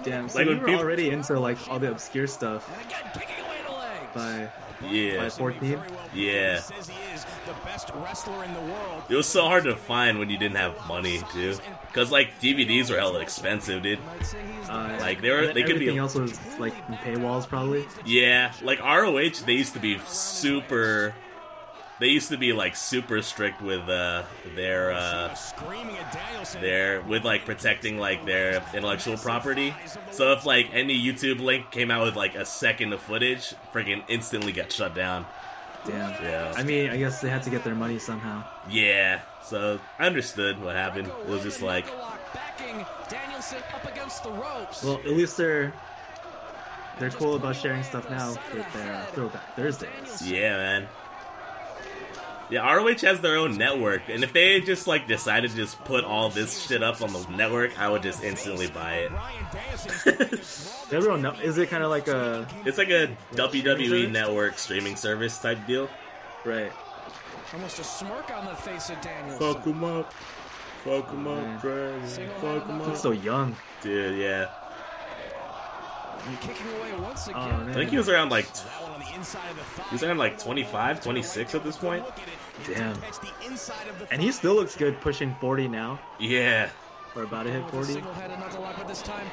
Damn. 0.03 0.29
So 0.29 0.38
Like 0.38 0.49
you 0.49 0.57
were 0.59 0.66
people- 0.66 0.81
already 0.81 1.11
into 1.11 1.38
like 1.38 1.59
all 1.68 1.79
the 1.79 1.90
obscure 1.90 2.27
stuff 2.27 2.68
and 2.73 2.87
again 2.87 3.11
picking 3.14 3.44
away 3.44 3.57
the 3.66 3.73
legs. 3.73 4.14
by 4.14 4.49
yeah, 4.88 5.16
by 5.25 5.29
14. 5.29 5.81
Yeah. 6.14 6.61
Says 6.61 6.88
he 6.88 7.12
is 7.14 7.25
the 7.47 7.53
best 7.64 7.90
wrestler 7.97 8.44
in 8.44 8.55
the 8.55 8.61
world. 8.61 9.03
it 9.09 9.14
was 9.16 9.27
so 9.27 9.44
hard 9.44 9.64
to 9.64 9.75
find 9.75 10.21
when 10.21 10.31
you 10.31 10.38
didn't 10.38 10.57
have 10.57 10.87
money, 10.87 11.21
too. 11.33 11.57
Cause 11.92 12.12
like 12.12 12.38
DVDs 12.40 12.88
were 12.88 12.97
hella 12.97 13.18
expensive, 13.18 13.83
dude. 13.83 13.99
I'd 14.21 14.25
say 14.25 14.38
he's 14.57 14.66
the 14.68 14.73
Uh, 14.73 14.99
Like, 15.01 15.21
they 15.21 15.31
were- 15.31 15.49
they 15.53 15.62
could 15.64 15.81
be- 15.81 15.88
everything 15.88 15.99
else 15.99 16.14
was 16.14 16.38
like 16.61 16.75
paywalls 17.03 17.49
probably. 17.49 17.87
Yeah, 18.05 18.53
like 18.62 18.81
ROH, 18.81 19.44
they 19.44 19.55
used 19.55 19.73
to 19.75 19.81
be 19.81 19.99
super. 20.07 21.12
They 22.00 22.08
used 22.08 22.28
to 22.30 22.37
be 22.37 22.52
like 22.52 22.76
super 22.76 23.22
strict 23.22 23.61
with 23.61 23.88
uh, 23.88 24.22
their 24.54 24.92
uh, 24.92 25.34
screaming 25.34 25.96
at 25.96 26.12
Danielson. 26.12 26.61
their 26.61 27.00
with 27.02 27.24
like 27.24 27.44
protecting 27.44 27.98
like 27.98 28.24
their 28.24 28.62
intellectual 28.72 29.16
property. 29.16 29.74
So 30.12 30.32
if 30.32 30.46
like 30.46 30.68
any 30.72 30.96
YouTube 31.00 31.40
link 31.40 31.70
came 31.72 31.90
out 31.90 32.04
with 32.04 32.14
like 32.14 32.37
a 32.37 32.44
second 32.44 32.92
of 32.92 33.00
footage, 33.00 33.54
freaking 33.72 34.04
instantly 34.08 34.52
got 34.52 34.70
shut 34.70 34.94
down. 34.94 35.26
Damn. 35.87 36.11
Yeah. 36.22 36.52
I 36.56 36.62
mean, 36.62 36.90
I 36.90 36.98
guess 36.98 37.20
they 37.20 37.30
had 37.30 37.42
to 37.44 37.50
get 37.50 37.64
their 37.64 37.74
money 37.74 37.98
somehow. 37.98 38.44
Yeah, 38.68 39.20
so 39.42 39.80
I 39.98 40.06
understood 40.06 40.61
what 40.61 40.76
happened. 40.76 41.08
It 41.08 41.28
was 41.28 41.42
just 41.42 41.62
like, 41.62 41.87
up 43.74 43.90
against 43.90 44.22
the 44.22 44.30
ropes. 44.30 44.84
Well, 44.84 44.98
at 44.98 45.06
least 45.11 45.37
they're 45.37 45.72
they're 46.98 47.11
cool 47.11 47.37
about 47.37 47.56
sharing 47.56 47.82
stuff 47.82 48.11
now 48.11 48.30
with 48.52 48.72
their 48.72 48.94
uh, 48.94 49.04
Throwback 49.06 49.56
Thursdays. 49.56 50.28
yeah, 50.30 50.56
man. 50.56 50.88
Yeah, 52.50 52.72
ROH 52.72 52.98
has 53.02 53.20
their 53.20 53.37
own 53.37 53.58
network, 53.58 54.08
and 54.08 54.24
if 54.24 54.32
they 54.32 54.61
just 54.61 54.87
like 54.87 55.06
decided 55.06 55.50
to 55.50 55.56
just 55.56 55.78
put 55.84 56.04
all 56.04 56.30
this 56.30 56.66
shit 56.66 56.82
up 56.82 57.02
on 57.02 57.12
the 57.12 57.26
network, 57.37 57.78
I 57.78 57.90
would 57.90 58.02
just 58.02 58.24
instantly 58.24 58.68
buy 58.68 59.08
it. 59.08 59.12
Everyone 60.92 61.20
know. 61.20 61.32
Is 61.32 61.58
it 61.58 61.68
kind 61.68 61.82
of 61.84 61.90
like 61.90 62.08
a? 62.08 62.48
It's 62.64 62.78
like 62.78 62.88
a 62.88 63.14
WWE 63.32 63.88
service? 63.88 64.12
network 64.12 64.58
streaming 64.58 64.96
service 64.96 65.38
type 65.38 65.58
deal. 65.66 65.90
Right. 66.44 66.72
Almost 67.52 67.78
a 67.78 67.84
smirk 67.84 68.30
on 68.30 68.46
the 68.46 68.54
face 68.54 68.90
of 68.90 69.00
Daniel. 69.00 69.38
Fuck 69.38 69.64
him 69.64 69.84
up. 69.84 70.12
Fuck 70.84 71.11
him 71.11 71.24
Man. 71.24 71.56
up, 71.56 71.62
Dragon. 71.62 72.30
Fuck 72.40 72.66
him 72.66 72.90
He's 72.90 73.00
so 73.00 73.11
young. 73.11 73.56
Dude, 73.82 74.18
yeah. 74.18 74.50
Kicking 76.40 76.66
away 76.78 76.94
once 77.00 77.28
oh, 77.28 77.30
again. 77.30 77.66
Oh, 77.66 77.70
I 77.70 77.74
think 77.74 77.90
he 77.90 77.96
was 77.96 78.08
around 78.08 78.30
like 78.30 78.46
That 79.18 79.38
one 79.38 79.48
on 79.48 79.48
the 79.48 79.48
inside 79.48 79.50
of 79.50 79.57
the 79.57 79.62
thigh. 79.64 79.85
he 79.90 79.94
was 79.94 80.18
like 80.18 80.38
25, 80.38 81.02
26 81.02 81.54
at 81.54 81.64
this 81.64 81.76
point. 81.76 82.04
Look 82.04 82.14
at 82.14 82.18
it. 82.18 82.76
Damn. 82.76 82.96
Catch 83.00 83.20
the 83.20 83.46
inside 83.46 83.88
of 83.88 83.98
the 83.98 84.12
And 84.12 84.22
he 84.22 84.33
still 84.33 84.54
looks 84.54 84.76
good 84.76 85.00
pushing 85.00 85.35
40 85.40 85.68
now. 85.68 86.00
Yeah. 86.18 86.70
Or 87.16 87.22
about 87.24 87.44
to 87.44 87.50
hit 87.52 87.68
40. 87.70 87.92
single-headed 87.94 88.38
knuckle 88.38 88.61
lock, 88.62 88.87
this 88.87 89.02
time 89.02 89.26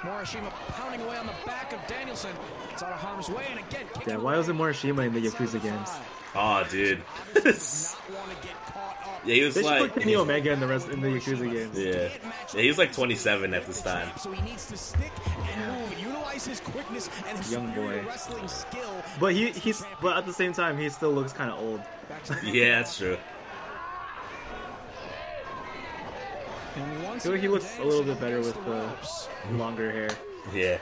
Morishima 0.00 0.50
pounding 0.68 1.00
away 1.02 1.16
on 1.16 1.26
the 1.26 1.32
back 1.46 1.72
of 1.72 1.78
Danielson. 1.86 2.30
It's 2.72 2.82
out 2.82 2.92
of 2.92 2.98
harm's 2.98 3.28
way, 3.28 3.46
and 3.50 3.60
again. 3.60 3.86
Yeah, 4.06 4.16
why 4.16 4.36
wasn't 4.36 4.58
Morishima 4.58 5.06
in 5.06 5.12
the 5.14 5.20
Yakuza 5.20 5.62
games? 5.62 5.90
thigh. 5.90 6.04
Oh, 6.34 6.66
dude. 6.70 6.98
Not 6.98 7.44
want 7.44 7.44
to 7.44 7.44
get 7.44 8.66
caught 8.66 8.96
up. 9.04 9.20
yeah, 9.24 9.34
he 9.34 9.42
was 9.42 9.54
They 9.54 9.62
like 9.62 9.92
put 9.92 10.02
Kenny 10.02 10.16
Omega 10.16 10.52
in 10.52 10.60
the 10.60 10.66
rest 10.66 10.88
in 10.88 11.00
the 11.00 11.08
Yakuza 11.08 11.50
games. 11.50 11.78
yeah. 11.78 12.08
yeah, 12.54 12.60
he 12.62 12.68
was 12.68 12.78
like 12.78 12.92
27 12.92 13.52
at 13.54 13.66
this 13.66 13.82
time. 13.82 14.08
So 14.18 14.30
he 14.32 14.40
needs 14.42 14.66
to 14.68 14.76
stick 14.76 15.10
and 15.56 15.80
move, 15.80 15.98
utilize 16.40 16.46
his 16.46 16.60
quickness 16.60 17.10
and 17.28 17.38
his 17.38 17.52
Young 17.52 17.72
boy. 17.74 18.02
wrestling 18.06 18.48
skill. 18.48 19.02
But 19.18 19.34
he 19.34 19.50
he's 19.50 19.82
but 20.00 20.16
at 20.16 20.26
the 20.26 20.32
same 20.32 20.52
time 20.52 20.78
he 20.78 20.88
still 20.88 21.12
looks 21.12 21.32
kind 21.32 21.50
of 21.50 21.58
old. 21.58 21.80
Back 22.08 22.22
to 22.24 22.34
the 22.34 22.50
Yeah, 22.50 22.78
that's 22.78 22.96
true. 22.98 23.16
And 26.76 27.06
I 27.06 27.18
feel 27.18 27.32
like 27.32 27.40
he 27.40 27.48
looks 27.48 27.78
a 27.78 27.84
little 27.84 28.04
bit 28.04 28.20
better 28.20 28.38
with 28.38 28.54
the 28.64 28.88
longer 29.56 29.90
hair. 29.90 30.08
Yeah. 30.54 30.78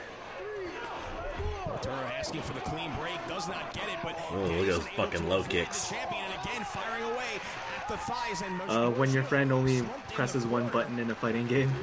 Turner 1.81 2.11
asking 2.17 2.41
for 2.41 2.53
the 2.53 2.59
clean 2.61 2.91
break, 2.99 3.15
does 3.29 3.47
not 3.47 3.73
get 3.73 3.83
it, 3.87 3.97
but 4.03 4.17
Oh, 4.31 4.35
look 4.41 4.67
at 4.67 4.75
those 4.75 4.87
fucking 4.89 5.29
low 5.29 5.43
kicks. 5.43 5.87
The 5.87 5.95
champion 5.95 6.23
and 6.25 6.33
again 6.47 6.63
firing 6.65 7.03
away 7.05 7.39
at 7.79 7.87
the 7.87 7.97
thighs 7.97 8.41
and 8.41 8.61
Uh, 8.69 8.89
when 8.91 9.11
your 9.11 9.23
friend 9.23 9.51
only 9.51 9.81
presses 10.13 10.45
one 10.45 10.67
button 10.69 10.99
in 10.99 11.09
a 11.09 11.15
fighting 11.15 11.47
game, 11.47 11.73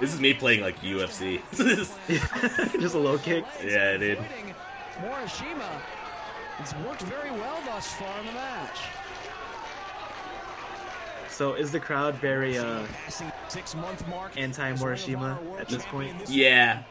This 0.00 0.14
is 0.14 0.20
me 0.20 0.34
playing 0.34 0.60
like 0.60 0.80
UFC. 0.80 1.40
just 2.80 2.94
a 2.94 2.98
low 2.98 3.18
kick. 3.18 3.44
yeah, 3.64 3.96
dude. 3.96 4.18
Fighting 4.18 4.54
Morishima. 5.00 5.80
It's 6.60 6.74
worked 6.76 7.02
very 7.02 7.30
well 7.30 7.60
thus 7.64 7.92
far 7.94 8.20
in 8.20 8.26
the 8.26 8.32
match. 8.32 8.78
So 11.30 11.54
is 11.54 11.70
the 11.70 11.78
crowd 11.80 12.16
very 12.16 12.58
uh 12.58 12.84
passing 13.04 13.30
six 13.48 13.74
month 13.76 14.06
mark. 14.08 14.36
anti 14.36 14.72
Morishima 14.72 15.38
at 15.60 15.68
this 15.68 15.84
point? 15.86 16.28
Yeah. 16.28 16.82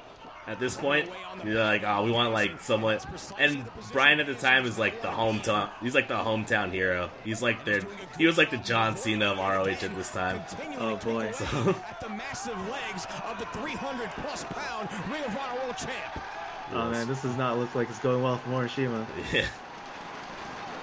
At 0.47 0.61
this 0.61 0.77
point, 0.77 1.09
you're 1.43 1.61
like, 1.61 1.83
oh, 1.85 2.05
we 2.05 2.11
want 2.11 2.31
like 2.31 2.61
someone. 2.61 2.99
And 3.37 3.65
Brian 3.91 4.21
at 4.21 4.27
the 4.27 4.33
time 4.33 4.65
is 4.65 4.79
like 4.79 5.01
the 5.01 5.09
hometown. 5.09 5.69
He's 5.81 5.93
like 5.93 6.07
the 6.07 6.15
hometown 6.15 6.71
hero. 6.71 7.09
He's 7.25 7.41
like 7.41 7.65
their. 7.65 7.81
He 8.17 8.25
was 8.25 8.37
like 8.37 8.49
the 8.49 8.57
John 8.57 8.95
Cena 8.95 9.33
of 9.33 9.39
ROH 9.39 9.65
at 9.65 9.95
this 9.95 10.09
time. 10.09 10.41
Oh 10.79 10.95
boy. 10.95 11.25
at 11.27 11.99
the 11.99 12.07
massive 12.07 12.57
legs 12.69 13.05
of 13.25 13.37
the 13.39 13.45
300 13.59 14.09
plus 14.11 14.45
pound 14.45 14.87
Ring 15.11 15.23
of 15.25 15.35
Honor 15.35 15.59
World 15.63 15.77
Champ. 15.77 16.23
Oh 16.71 16.91
man, 16.91 17.07
this 17.07 17.23
does 17.23 17.35
not 17.35 17.57
look 17.57 17.75
like 17.75 17.89
it's 17.89 17.99
going 17.99 18.23
well 18.23 18.37
for 18.37 18.49
Morishima. 18.49 19.05
Yeah. 19.33 19.47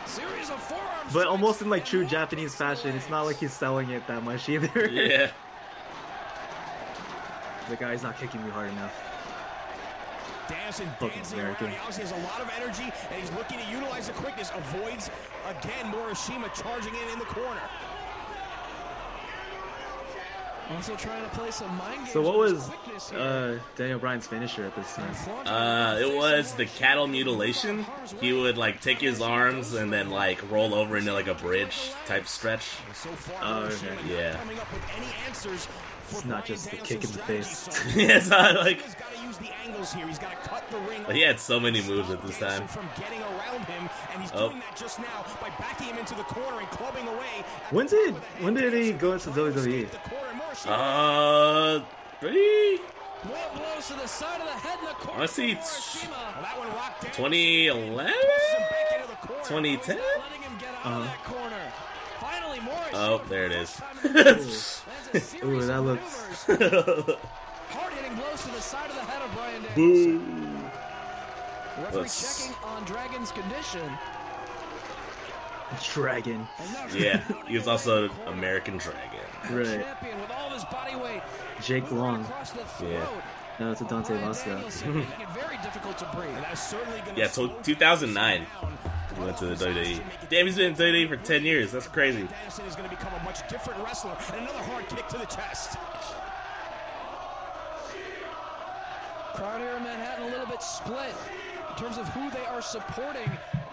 Series 0.05 0.50
of 0.50 0.62
forearms. 0.62 1.14
But 1.14 1.27
almost 1.27 1.62
in 1.62 1.70
like 1.70 1.87
true 1.87 2.05
Japanese 2.05 2.55
fashion, 2.55 2.94
it's 2.94 3.09
not 3.09 3.22
like 3.22 3.38
he's 3.38 3.55
selling 3.55 3.88
it 3.90 4.07
that 4.09 4.22
much 4.22 4.46
either. 4.46 4.90
Yeah. 4.90 5.31
the 7.70 7.77
guy's 7.77 8.03
not 8.03 8.18
kicking 8.18 8.44
me 8.44 8.50
hard 8.50 8.70
enough. 8.70 9.13
Dancing, 10.48 10.88
Fucking 11.00 11.09
dancing 11.16 11.38
American. 11.40 11.66
around. 11.66 11.72
He 11.74 11.78
obviously 11.80 12.04
has 12.04 12.12
a 12.12 12.26
lot 12.26 12.40
of 12.40 12.50
energy, 12.57 12.85
and 13.11 13.20
he's 13.20 13.30
looking 13.33 13.59
to 13.59 13.66
utilize 13.70 14.07
the 14.09 14.12
quickness. 14.14 14.50
Avoids 14.54 15.11
again 15.48 15.92
Morishima 15.92 16.52
charging 16.61 16.94
in 16.94 17.09
in 17.12 17.18
the 17.18 17.24
corner. 17.26 17.61
Also 20.70 20.96
trying 20.96 21.22
to 21.22 21.28
play 21.37 21.50
some 21.50 21.68
mind 21.76 21.96
games 21.98 22.12
So 22.12 22.22
what 22.22 22.38
was 22.38 22.70
uh 23.12 23.59
Daniel 23.76 23.98
Bryan's 23.98 24.26
finisher 24.26 24.64
at 24.64 24.74
this 24.74 24.94
time? 24.94 25.14
Uh, 25.46 25.98
it 26.00 26.16
was 26.16 26.54
the 26.54 26.64
cattle 26.64 27.07
mutilation. 27.07 27.85
He 28.18 28.33
would 28.33 28.57
like 28.57 28.80
take 28.80 28.98
his 28.98 29.20
arms 29.20 29.74
and 29.74 29.92
then 29.92 30.09
like 30.09 30.40
roll 30.50 30.72
over 30.72 30.96
into 30.96 31.12
like 31.12 31.26
a 31.26 31.35
bridge 31.35 31.90
type 32.07 32.26
stretch. 32.26 32.66
Oh, 33.42 33.64
okay. 33.64 33.94
Yeah. 34.09 34.38
Coming 36.11 36.12
up 36.12 36.12
with 36.12 36.12
any 36.12 36.12
answers 36.12 36.12
for 36.12 36.17
It's 36.17 36.25
not 36.25 36.29
Bryan 36.29 36.45
just 36.47 36.71
the 36.71 36.77
kick 36.77 37.05
in 37.05 37.12
the 37.12 37.19
face. 37.19 37.69
yeah, 37.97 38.17
it's 38.19 38.29
not 38.29 38.55
like 38.57 38.81
He's 38.83 38.95
got 38.95 39.14
to 39.14 39.23
use 39.27 39.38
the 39.38 39.51
angles 39.67 39.93
here. 39.93 40.07
He's 40.07 40.19
got 40.19 40.31
to 40.43 40.49
cut 40.49 40.71
the 40.71 40.79
ring. 40.81 41.05
he 41.12 41.21
had 41.23 41.38
so 41.40 41.59
many 41.61 41.83
moves 41.83 42.11
at 42.11 42.23
this 42.27 42.38
time. 42.38 42.67
From 42.69 42.88
getting 42.99 43.21
around 43.23 43.64
him, 43.67 43.88
and 44.12 44.21
he's 44.23 44.31
Oh. 44.35 44.49
doing 44.49 44.61
that 44.61 44.77
just 44.77 44.99
now 44.99 45.25
by 45.40 45.49
backing 45.59 45.88
him 45.88 45.99
into 45.99 46.14
the 46.14 46.23
corner 46.25 46.59
and 46.61 46.69
clubbing 46.71 47.07
away. 47.09 47.45
When 47.71 47.87
did 47.87 48.14
when 48.40 48.55
did 48.55 48.73
he 48.73 48.93
go 48.93 49.12
into 49.12 49.31
WWE? 49.31 49.90
The 49.90 49.99
corner, 49.99 50.40
Uh, 50.67 51.81
pretty 52.21 52.81
More 53.27 53.37
blows 53.57 53.87
to 53.88 53.95
the 53.95 54.07
side 54.07 54.40
of 54.40 54.47
the 54.47 54.53
head 54.53 54.79
in 54.81 54.85
the 54.87 54.90
corner. 54.93 55.23
I 55.23 55.27
see 55.27 55.55
for 55.55 55.61
it's- 55.61 55.97
Morishima. 56.05 56.11
Well, 56.11 56.43
that 56.43 56.59
one 56.59 56.69
rocked 56.69 57.03
down. 57.03 57.12
2011, 57.12 58.12
Pushes 58.12 58.53
him 58.53 58.62
back 58.71 58.93
into 59.01 59.09
the 59.09 59.17
corner. 59.27 59.43
2010. 59.45 59.97
Letting 59.97 60.43
him 60.43 60.53
get 60.61 60.69
out 60.69 60.87
Uh-huh. 60.87 60.99
of 61.01 61.05
that 61.07 61.25
corner. 61.25 61.73
Finally, 62.21 62.59
Morishima. 62.59 62.93
Oh, 62.95 63.23
there 63.29 63.47
it 63.47 63.53
is. 63.53 63.81
First 65.20 65.37
time 65.37 65.42
in 65.42 65.59
the 65.59 65.64
match, 65.64 65.64
lands 65.64 65.64
a 65.64 65.64
series 65.64 65.64
Ooh, 65.64 65.66
that 65.66 65.81
looks- 65.83 66.48
maneuvers. 66.48 67.16
Hard-hitting 67.70 68.14
blows 68.16 68.42
to 68.42 68.50
the 68.50 68.61
side 68.61 68.90
of 68.90 68.96
the 68.96 69.03
head 69.03 69.22
of 69.22 69.33
Brian 69.35 69.62
Danielson. 69.74 70.70
Referee 71.83 72.00
Let's- 72.03 72.38
checking 72.46 72.57
on 72.64 72.85
Dragon's 72.85 73.33
condition. 73.33 73.90
Dragon. 75.92 76.46
Yeah, 76.94 77.20
he 77.48 77.57
was 77.57 77.66
also 77.66 78.09
American 78.27 78.77
Dragon. 78.79 79.00
Right. 79.50 79.66
champion 79.66 80.20
with 80.20 80.31
all 80.31 80.50
his 80.50 80.64
body 80.66 80.94
weight. 80.94 81.22
Jake 81.62 81.90
Long. 81.90 82.20
across 82.22 82.50
the 82.53 82.59
throat. 82.64 82.90
Yeah. 82.90 83.07
No, 83.59 83.72
it's 83.72 83.81
a 83.81 83.85
Dante 83.85 84.14
Brian 84.14 84.29
Vasca. 84.31 84.44
Danielson 84.46 84.94
making 84.98 85.20
it 85.20 85.29
very 85.31 85.57
difficult 85.59 85.98
to 85.98 86.05
breathe. 86.14 86.35
That's 86.42 86.62
certainly 86.70 87.00
gonna 87.00 87.18
Yeah, 87.18 87.27
so 87.29 87.48
2009 87.62 88.46
he 89.16 89.20
went 89.24 89.37
to 89.38 89.46
the 89.46 89.55
WWE. 89.55 90.00
Damn, 90.29 90.46
he's 90.46 90.57
been 90.57 90.72
in 90.72 90.74
WWE 90.77 91.09
for 91.09 91.16
10 91.16 91.44
years. 91.44 91.72
That's 91.72 91.87
crazy. 91.88 92.22
Danielson 92.27 92.64
is 92.66 92.74
going 92.77 92.88
to 92.88 92.94
become 92.96 93.12
a 93.20 93.24
much 93.24 93.46
different 93.48 93.83
wrestler. 93.85 94.16
And 94.33 94.42
another 94.42 94.59
hard 94.64 94.88
kick 94.88 95.07
to 95.09 95.18
the 95.18 95.27
chest. 95.27 95.77
Crowd 99.35 99.61
here 99.61 99.77
in 99.77 99.83
Manhattan 99.83 100.27
a 100.27 100.31
little 100.31 100.46
bit 100.46 100.62
split 100.62 101.12
in 101.70 101.77
terms 101.77 101.98
of 101.98 102.09
who 102.11 102.31
they 102.31 102.44
are 102.46 102.62
supporting 102.62 103.31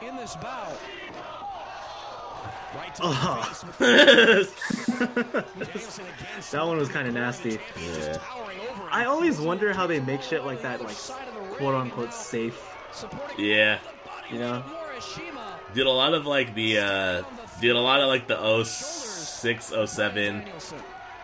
in 0.08 0.16
this 0.16 0.36
bout. 0.38 0.76
Right 2.74 2.96
to 2.96 3.02
Oh. 3.04 3.44
face 3.78 4.50
with 5.00 5.46
Danielson 5.60 6.06
again. 6.06 6.42
That 6.52 6.66
one 6.66 6.78
was 6.78 6.90
kind 6.90 7.08
of 7.08 7.14
nasty. 7.14 7.60
Yeah. 7.80 8.14
Towering 8.14 8.60
over 8.62 8.82
him. 8.84 8.90
I 8.92 9.06
always 9.06 9.40
wonder 9.40 9.74
how 9.74 9.86
they 9.88 10.00
make 10.00 10.22
shit 10.22 10.46
like 10.46 10.62
that, 10.64 10.82
like 10.82 10.96
quote 11.58 11.76
unquote 11.76 12.14
safe. 12.14 12.60
Yeah. 13.38 13.80
You 14.32 14.40
know? 14.40 14.64
Morishima. 15.02 15.74
Did 15.74 15.88
a 15.88 15.92
lot 15.92 16.14
of 16.14 16.26
like 16.26 16.54
the, 16.56 16.80
uh, 16.80 17.24
did 17.60 17.76
a 17.76 17.80
lot 17.80 18.02
of 18.02 18.08
like 18.08 18.28
the 18.28 18.64
06, 18.64 19.74
07, 19.86 20.44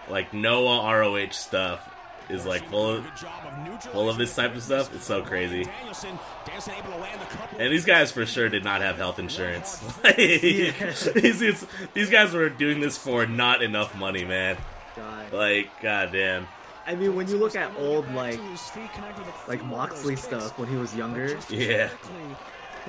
like 0.09 0.33
Noah 0.33 0.97
ROH 0.99 1.31
stuff 1.31 1.89
is 2.29 2.45
like 2.45 2.67
full 2.69 2.89
of, 2.95 3.03
Good 3.03 3.15
job 3.15 3.45
of 3.45 3.57
neutralizing 3.59 3.91
full 3.91 4.09
of 4.09 4.17
this 4.17 4.35
type 4.35 4.55
of 4.55 4.63
stuff. 4.63 4.93
It's 4.93 5.05
so 5.05 5.21
crazy. 5.21 5.63
Danielson, 5.63 6.19
Danielson 6.45 6.73
able 6.77 6.91
to 6.91 6.97
land 6.97 7.21
a 7.21 7.25
couple. 7.25 7.59
And 7.59 7.71
these 7.71 7.85
guys 7.85 8.11
for 8.11 8.25
sure 8.25 8.49
did 8.49 8.63
not 8.63 8.81
have 8.81 8.97
health 8.97 9.19
insurance. 9.19 9.79
these, 10.17 11.03
these, 11.13 11.65
these 11.93 12.09
guys 12.09 12.33
were 12.33 12.49
doing 12.49 12.79
this 12.79 12.97
for 12.97 13.25
not 13.25 13.61
enough 13.61 13.95
money, 13.97 14.25
man. 14.25 14.57
God. 14.95 15.33
Like, 15.33 15.69
goddamn. 15.81 16.47
I 16.85 16.95
mean, 16.95 17.15
when 17.15 17.27
you 17.27 17.37
look 17.37 17.55
at 17.55 17.69
old 17.77 18.09
like 18.13 18.35
To 18.35 18.41
his 18.43 18.61
feet, 18.69 18.91
connected 18.93 19.25
with 19.25 19.35
like 19.47 19.63
Moxley 19.65 20.15
stuff 20.15 20.57
when 20.57 20.69
he 20.69 20.77
was 20.77 20.95
younger, 20.95 21.37
Yeah. 21.49 21.89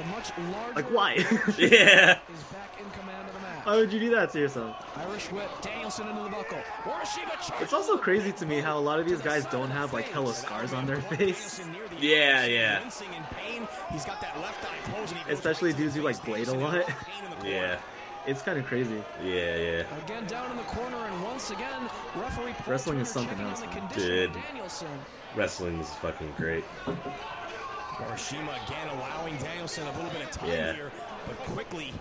Quickly, 0.03 0.43
The 0.43 0.49
much 0.49 0.53
larger 0.55 0.75
like 0.75 0.91
why? 0.91 1.15
Yeah. 1.59 2.19
is 2.33 2.43
back 2.53 2.79
in 2.81 2.91
command 2.99 3.29
of 3.29 3.35
the 3.35 3.41
match. 3.41 3.67
why 3.67 3.77
would 3.77 3.93
you 3.93 4.01
do 4.01 4.11
that 4.11 4.31
to 4.33 4.39
yourself? 4.39 4.77
Irish 4.97 5.31
whip, 5.33 5.51
Danielson 5.63 6.09
into 6.09 6.23
the 6.23 6.29
buckle. 6.31 6.59
It's 7.61 7.73
also 7.73 7.97
crazy 7.97 8.33
to 8.33 8.47
me 8.47 8.61
how 8.61 8.79
a 8.79 8.81
lot 8.81 8.99
of 9.01 9.07
these 9.09 9.21
guys 9.21 9.45
don't 9.47 9.71
have 9.71 9.93
like 9.93 10.07
hella 10.07 10.33
scars 10.35 10.73
on 10.73 10.87
their 10.87 11.01
face. 11.01 11.61
Yeah, 12.01 12.45
yeah. 12.47 12.81
wincing 12.81 13.09
in 13.15 13.23
pain. 13.37 13.67
He's 13.93 14.05
got 14.05 14.21
that 14.21 14.39
left 14.41 14.65
eye 14.65 14.91
closed, 14.91 15.11
and 15.13 15.19
he 15.21 15.25
goes 15.29 15.39
Especially 15.39 15.73
dudes 15.73 15.95
who, 15.97 16.03
like, 16.03 16.23
blade 16.25 16.49
a 16.49 16.55
lot. 16.55 16.75
in 16.77 16.83
pain 16.83 17.25
in 17.25 17.31
the 17.31 17.37
corner. 17.37 17.51
Yeah. 17.51 17.79
It's 18.27 18.43
kind 18.43 18.59
of 18.59 18.67
crazy. 18.67 19.03
Yeah, 19.25 19.57
yeah. 19.57 19.83
Again 20.05 20.27
down 20.27 20.51
in 20.51 20.57
the 20.59 20.63
corner, 20.65 20.97
and 20.97 21.23
once 21.25 21.51
again, 21.51 21.89
referee 22.17 22.55
Wrestling 22.67 22.99
is 23.01 23.09
something 23.09 23.39
else, 23.41 23.63
on 23.63 23.69
the 23.71 23.75
man. 23.75 23.89
condition 23.89 24.11
Dude. 24.33 24.33
Danielson. 24.51 24.89
Wrestling 25.35 25.79
is 25.81 25.89
fucking 25.95 26.33
great. 26.37 26.65
Morishima 27.99 28.55
again 28.67 28.89
allowing 28.97 29.37
Danielson 29.39 29.87
a 29.87 29.93
little 29.93 30.11
bit 30.11 30.23
of 30.23 30.31
time 30.31 30.49
Yeah. 30.51 30.73
here, 30.73 30.93
but 31.27 31.37
quickly 31.39 31.93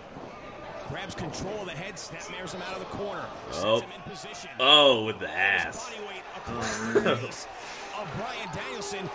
grabs 0.88 1.14
control 1.14 1.60
of 1.60 1.66
the 1.66 1.72
head, 1.72 1.94
snapmares 1.96 2.52
him 2.54 2.62
out 2.62 2.72
of 2.74 2.78
the 2.80 2.96
corner. 2.96 3.24
sets 3.50 3.64
Oh. 3.64 3.80
him 3.80 3.90
in 3.94 4.02
position. 4.10 4.50
Oh, 4.60 5.04
with 5.04 5.18
the 5.18 5.28
ass. 5.30 5.84
Body 5.90 6.00
weight 6.06 6.22
across 6.36 6.78
the 6.78 7.16
face 7.16 7.46
of 8.00 8.08
Brian 8.16 8.48
Danielson, 8.54 9.10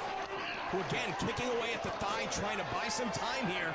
who 0.71 0.79
again 0.79 1.15
kicking 1.19 1.47
away 1.57 1.73
at 1.73 1.81
the 1.83 1.89
thigh, 1.91 2.25
trying 2.31 2.57
to 2.57 2.65
buy 2.73 2.87
some 2.89 3.09
time 3.11 3.47
here. 3.47 3.73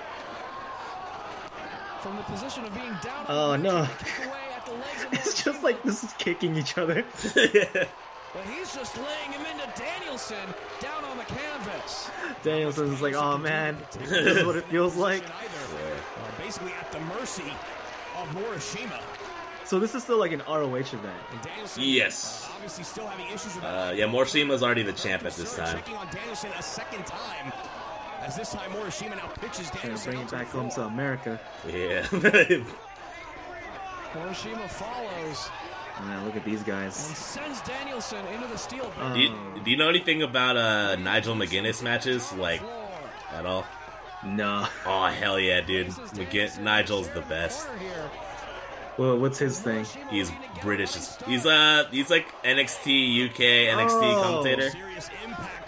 from 2.03 2.17
the 2.17 2.23
position 2.23 2.65
of 2.65 2.73
being 2.75 2.95
down. 3.03 3.27
Oh, 3.29 3.57
no. 3.57 3.85
Kick 3.99 4.27
away 4.27 4.39
at 4.57 4.65
the 4.65 4.71
legs 4.73 5.05
of 5.05 5.13
It's 5.15 5.43
just 5.43 5.65
like 5.65 5.83
this 5.83 6.05
is 6.05 6.13
kicking 6.13 6.55
each 6.57 6.79
other. 6.79 7.05
But 8.35 8.45
he's 8.45 8.75
just 8.75 8.97
laying 8.97 9.33
him 9.33 9.45
into 9.47 9.67
Danielson 9.81 10.37
down 10.81 11.03
on 11.05 11.17
the 11.17 11.25
canvas. 11.25 12.11
Danielson's 12.43 13.01
like, 13.01 13.15
oh 13.15 13.39
man, 13.39 13.77
this 13.99 14.11
is 14.39 14.45
what 14.47 14.57
it 14.57 14.65
feels 14.67 14.97
like. 14.97 15.23
Either 15.23 15.85
are 15.87 16.43
basically 16.43 16.73
at 16.79 16.93
the 16.93 17.01
mercy 17.01 17.51
of 18.21 18.29
Morishima. 18.35 19.01
So 19.65 19.79
this 19.79 19.95
is 19.95 20.03
still 20.03 20.19
like 20.19 20.33
an 20.33 20.43
ROH 20.49 20.75
event. 20.77 21.05
And 21.33 21.43
Danielson, 21.43 21.83
Yes. 21.85 22.47
uh, 22.49 22.53
obviously 22.55 22.85
still 22.85 23.07
having 23.07 23.27
issues 23.27 23.55
with 23.55 23.65
Uh, 23.65 23.93
yeah, 23.95 24.07
Morishima's 24.07 24.63
already 24.63 24.83
the 24.83 24.93
champ 24.95 25.25
at 25.25 25.33
this 25.35 25.57
time. 25.57 25.77
Checking 25.77 25.97
on 25.97 26.07
Danielson 26.11 26.51
a 26.59 26.63
second 26.63 27.05
time. 27.07 27.53
As 28.23 28.37
this 28.37 28.51
time 28.53 28.71
Morishima 28.73 29.17
now 29.17 29.27
pitches 29.41 29.71
Danielson 29.71 30.13
bring 30.13 30.25
it 30.25 30.31
back 30.31 30.49
home 30.49 30.71
to. 30.71 30.83
America. 30.85 31.41
Yeah. 31.67 32.03
Morishima 34.15 34.69
follows 34.69 35.51
Man, 36.01 36.25
look 36.25 36.37
at 36.37 36.45
these 36.45 36.59
and 36.59 36.67
guys. 36.67 36.95
sends 36.95 37.61
Danielson 37.63 38.25
into 38.27 38.47
the 38.47 38.57
steel 38.59 38.93
Uh, 39.01 39.15
do, 39.15 39.21
you, 39.21 39.35
do 39.65 39.71
you 39.71 39.77
know 39.77 39.89
anything 39.89 40.23
about 40.23 40.57
uh, 40.57 40.97
Nigel 40.97 41.35
McGuinness 41.35 41.83
matches? 41.83 42.33
Like, 42.35 42.63
at 43.33 43.45
all? 43.47 43.65
No. 44.25 44.67
Oh, 44.87 45.07
hell 45.07 45.39
yeah, 45.41 45.61
dude. 45.61 45.89
McGinn- 45.89 46.59
Nigel's 46.61 47.09
the 47.11 47.21
best. 47.23 47.69
Well, 48.97 49.17
what's 49.19 49.39
his 49.39 49.61
thing? 49.61 49.87
He's 50.11 50.33
British. 50.61 50.97
He's 51.27 51.47
uh, 51.47 51.85
he's 51.93 52.11
like 52.11 52.27
NXT 52.43 53.31
UK 53.31 53.39
NXT 53.79 54.03
Oh. 54.03 54.23
commentator. 54.23 54.71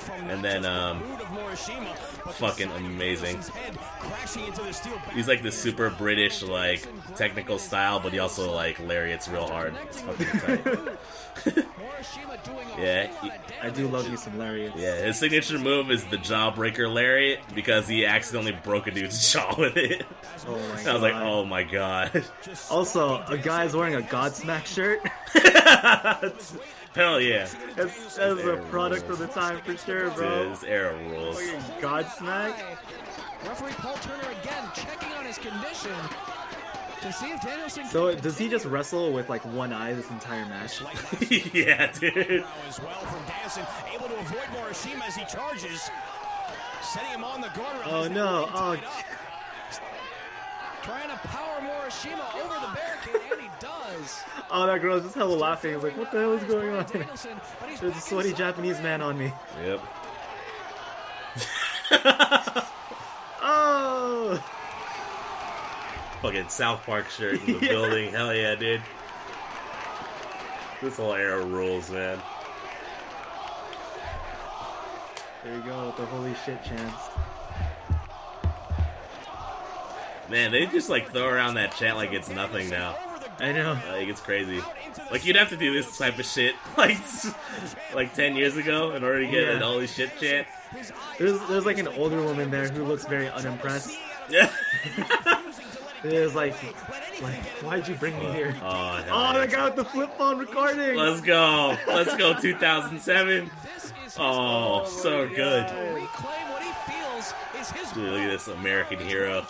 Serious 0.06 0.08
impact 0.08 0.18
from 0.18 0.26
not 0.26 0.34
And 0.34 0.44
then, 0.44 0.64
um, 0.66 0.98
boot 1.00 1.20
of 1.20 1.26
Morishima, 1.28 2.24
but 2.24 2.34
fucking 2.34 2.68
the 2.68 2.74
side 2.74 2.80
of 2.84 2.86
amazing. 2.90 3.24
Danielson's 3.36 3.48
head 3.56 3.78
crashing 3.78 4.44
into 4.46 4.62
the 4.62 4.72
steel 4.72 4.98
He's 5.14 5.28
like 5.28 5.42
the 5.42 5.52
super 5.52 5.90
British 5.90 6.42
like 6.42 6.86
technical 7.16 7.58
style, 7.58 8.00
but 8.00 8.12
he 8.12 8.18
also 8.18 8.52
like 8.52 8.78
lariats 8.80 9.28
real 9.28 9.46
hard. 9.46 9.74
It's 9.84 10.00
fucking 10.00 10.26
tight. 10.40 10.64
Morishima 11.44 12.44
doing 12.44 12.68
a 12.78 12.82
Yeah, 12.82 13.06
he- 13.22 13.30
I 13.62 13.68
do 13.70 13.86
love 13.88 14.08
you 14.08 14.16
some 14.16 14.38
lariats. 14.38 14.76
Yeah, 14.78 14.96
his 15.02 15.18
signature 15.18 15.58
move 15.58 15.90
is 15.90 16.04
the 16.06 16.16
jawbreaker 16.16 16.92
lariat 16.92 17.40
because 17.54 17.86
he 17.86 18.06
accidentally 18.06 18.56
broke 18.64 18.86
a 18.86 18.90
dude's 18.90 19.32
jaw 19.32 19.54
with 19.58 19.76
it. 19.76 20.04
Oh 20.48 20.56
my 20.56 20.90
I 20.90 20.92
was 20.94 21.02
like, 21.02 21.14
oh 21.14 21.44
my 21.44 21.62
god. 21.62 22.24
Also, 22.70 23.22
a 23.28 23.36
guy's 23.36 23.76
wearing 23.76 23.94
a 23.96 24.00
Godsmack 24.00 24.64
shirt. 24.64 25.00
Hell 26.94 27.20
yeah. 27.20 27.48
As, 27.76 28.16
that's 28.16 28.20
a 28.20 28.64
product 28.68 29.08
of 29.08 29.18
the 29.18 29.28
time 29.28 29.60
for 29.60 29.76
sure, 29.76 30.10
bro. 30.10 30.50
this 30.50 30.64
era 30.64 30.96
rules. 31.10 31.40
Fucking 31.40 31.60
Godsmack. 31.80 32.54
Referee 33.46 33.72
Paul 33.72 33.94
Turner 33.96 34.28
again 34.42 34.64
checking 34.74 35.12
on 35.12 35.24
his 35.24 35.38
condition 35.38 35.92
to 37.00 37.12
see 37.12 37.30
if 37.30 37.40
Danielson. 37.40 37.86
So 37.86 38.14
does 38.14 38.36
he 38.36 38.48
just 38.48 38.66
wrestle 38.66 39.12
with 39.12 39.28
like 39.28 39.44
one 39.46 39.72
eye 39.72 39.94
this 39.94 40.10
entire 40.10 40.44
match? 40.46 40.80
yeah, 41.54 41.90
dude. 41.92 42.44
as 42.68 42.80
well 42.80 43.00
from 43.00 43.24
Danielson, 43.26 43.64
able 43.94 44.08
to 44.08 44.16
avoid 44.16 44.48
Morishima 44.54 45.06
as 45.06 45.16
he 45.16 45.24
charges, 45.24 45.88
setting 46.82 47.10
him 47.10 47.24
on 47.24 47.40
the 47.40 47.48
guard. 47.48 47.86
Oh 47.86 48.08
no! 48.08 48.48
Oh, 48.52 48.76
trying 50.90 51.08
to 51.10 51.16
power 51.28 51.60
Morishima 51.60 52.34
over 52.34 52.54
the 52.54 52.74
barricade, 52.74 53.32
and 53.32 53.40
he 53.40 53.48
does. 53.60 54.22
oh, 54.50 54.66
that 54.66 54.80
girl's 54.80 55.02
just 55.04 55.14
hella 55.14 55.34
laughing. 55.34 55.74
He's 55.74 55.82
like, 55.82 55.96
what 55.96 56.10
the 56.10 56.18
hell 56.20 56.32
is 56.32 56.42
going 56.44 56.70
on? 56.74 56.84
Danielson, 56.86 57.40
There's 57.80 57.96
a 57.96 58.00
sweaty. 58.00 58.32
Japanese 58.32 58.80
man 58.80 59.00
on 59.02 59.16
me. 59.18 59.32
Yep. 59.64 59.80
Oh! 63.42 64.36
Fucking 66.22 66.48
South 66.50 66.84
Park 66.84 67.08
shirt 67.08 67.40
in 67.40 67.46
the 67.58 67.66
Yeah. 67.66 67.68
building. 67.72 68.10
Hell 68.12 68.34
yeah, 68.34 68.54
dude. 68.54 68.82
This 70.82 70.96
whole 70.98 71.14
era 71.14 71.42
rules, 71.44 71.90
man. 71.90 72.18
There 75.42 75.54
you 75.54 75.62
go 75.62 75.86
with 75.86 75.96
the 75.96 76.06
holy 76.06 76.34
shit 76.44 76.62
chance. 76.62 76.94
Man, 80.30 80.52
they 80.52 80.66
just 80.66 80.88
like 80.88 81.10
throw 81.12 81.26
around 81.28 81.54
that 81.54 81.74
chant 81.76 81.96
like 81.96 82.12
it's 82.12 82.28
nothing 82.30 82.68
now. 82.70 82.96
I 83.40 83.52
know. 83.52 83.72
Like 83.88 84.08
it's 84.08 84.20
crazy. 84.20 84.60
Like 85.10 85.24
you'd 85.24 85.36
have 85.36 85.48
to 85.48 85.56
do 85.56 85.72
this 85.72 85.96
type 85.98 86.18
of 86.18 86.26
shit 86.26 86.54
like 86.78 86.96
like 87.94 88.14
ten 88.14 88.36
years 88.36 88.56
ago 88.56 88.92
in 88.92 89.02
order 89.02 89.24
to 89.24 89.30
get 89.30 89.42
Yeah. 89.48 89.54
an 89.56 89.62
holy 89.62 89.86
shit 89.86 90.10
chant. 90.20 90.46
There's 91.18 91.40
there's 91.48 91.66
like 91.66 91.78
an 91.78 91.88
older 91.88 92.22
woman 92.22 92.50
there 92.50 92.68
who 92.68 92.84
looks 92.84 93.06
very 93.06 93.28
unimpressed. 93.28 93.98
Yeah. 94.28 94.50
It's 96.02 96.34
like, 96.34 96.54
like, 97.20 97.34
why'd 97.62 97.86
you 97.86 97.94
bring 97.94 98.18
me 98.18 98.24
here? 98.32 98.56
Oh, 98.62 98.96
hell 98.96 99.04
Oh, 99.10 99.32
yeah. 99.32 99.38
that 99.40 99.50
guy 99.50 99.64
with 99.66 99.76
the 99.76 99.84
flip 99.84 100.16
phone 100.16 100.38
recording. 100.38 100.96
Let's 100.96 101.20
go. 101.20 101.76
Let's 101.86 102.16
go 102.16 102.32
2007. 102.40 103.50
This 103.74 103.84
is 103.84 103.90
his 103.90 104.16
Oh, 104.18 104.86
so 104.86 105.28
good. 105.28 105.68
to 105.68 105.74
reclaim 105.74 106.48
what 106.48 106.62
he 106.62 106.72
feels 106.90 107.34
is 107.60 107.70
his 107.70 107.92
Dude, 107.92 108.12
look 108.12 108.20
at 108.22 108.30
this 108.30 108.48
American 108.48 108.98
hero. 108.98 109.44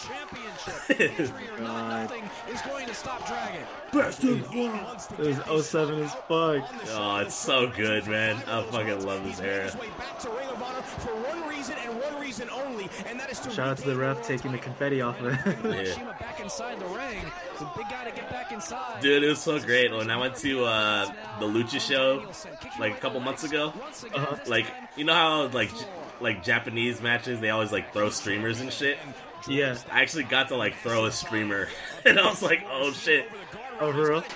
Championship. 0.65 1.19
Injury 1.21 1.49
or 1.57 1.61
not, 1.61 1.89
God. 1.91 2.03
nothing 2.03 2.31
is 2.53 2.63
going 2.63 2.87
to 2.87 2.95
stop 2.95 3.27
Dragon. 3.27 3.63
It 3.93 5.49
was 5.49 5.67
07 5.69 6.01
as 6.03 6.13
fuck. 6.15 6.29
Oh, 6.29 7.17
it's 7.25 7.35
so 7.35 7.69
good, 7.69 8.07
man. 8.07 8.37
I 8.47 8.63
fucking 8.63 9.05
love 9.05 9.25
this 9.25 9.41
era. 9.41 9.71
Way 9.81 9.89
back 9.99 10.19
to 10.21 10.31
Ring 10.31 10.49
of 10.49 10.63
Honor 10.63 10.83
for 10.83 11.11
one 11.11 11.49
reason 11.49 11.75
and 11.85 12.01
one 12.01 12.21
reason 12.21 12.49
only, 12.51 12.89
and 13.07 13.19
that 13.19 13.31
is 13.31 13.41
to 13.41 13.51
Shout 13.51 13.69
out 13.69 13.77
to 13.79 13.87
the 13.87 13.97
ref 13.97 14.23
taking 14.27 14.53
the 14.53 14.59
confetti 14.59 15.01
off 15.01 15.21
of 15.21 15.27
it. 15.27 15.39
Yeah. 15.47 15.53
Morishima 15.95 16.19
back 16.21 16.41
inside 16.41 16.79
the 16.79 16.87
ring. 16.87 17.19
The 17.59 17.69
big 17.77 17.89
guy 17.89 18.05
to 18.05 18.13
get 18.15 18.31
back 18.31 18.53
inside. 18.53 19.01
Dude, 19.01 19.23
it 19.25 19.29
was 19.29 19.41
so 19.41 19.59
great. 19.59 19.91
When 19.93 20.11
I 20.11 20.17
went 20.17 20.37
to 20.37 20.65
uh, 20.65 21.07
the 21.41 21.47
Lucha 21.47 21.81
show 21.81 22.25
like 22.79 22.93
a 22.97 23.01
couple 23.01 23.19
months 23.21 23.43
ago, 23.45 23.73
Uh-huh. 24.15 24.37
like 24.47 24.67
you 24.97 25.05
know 25.05 25.15
how 25.15 25.49
like 25.49 25.71
like 26.21 26.43
Japanese 26.45 27.01
matches 27.01 27.41
they 27.41 27.51
always 27.51 27.73
like 27.73 27.93
throw 27.93 28.11
streamers 28.11 28.61
and 28.61 28.73
shit. 28.73 28.99
Yeah. 29.49 29.77
I 29.91 30.03
actually 30.03 30.25
got 30.25 30.49
to 30.49 30.57
like 30.57 30.75
throw 30.77 31.05
a 31.07 31.13
streamer, 31.13 31.69
and 32.05 32.19
I 32.19 32.29
was 32.29 32.43
like, 32.43 32.65
oh 32.71 32.93
shit. 32.93 33.31
Oh, 33.81 33.93
for 33.93 34.09
real? 34.11 34.25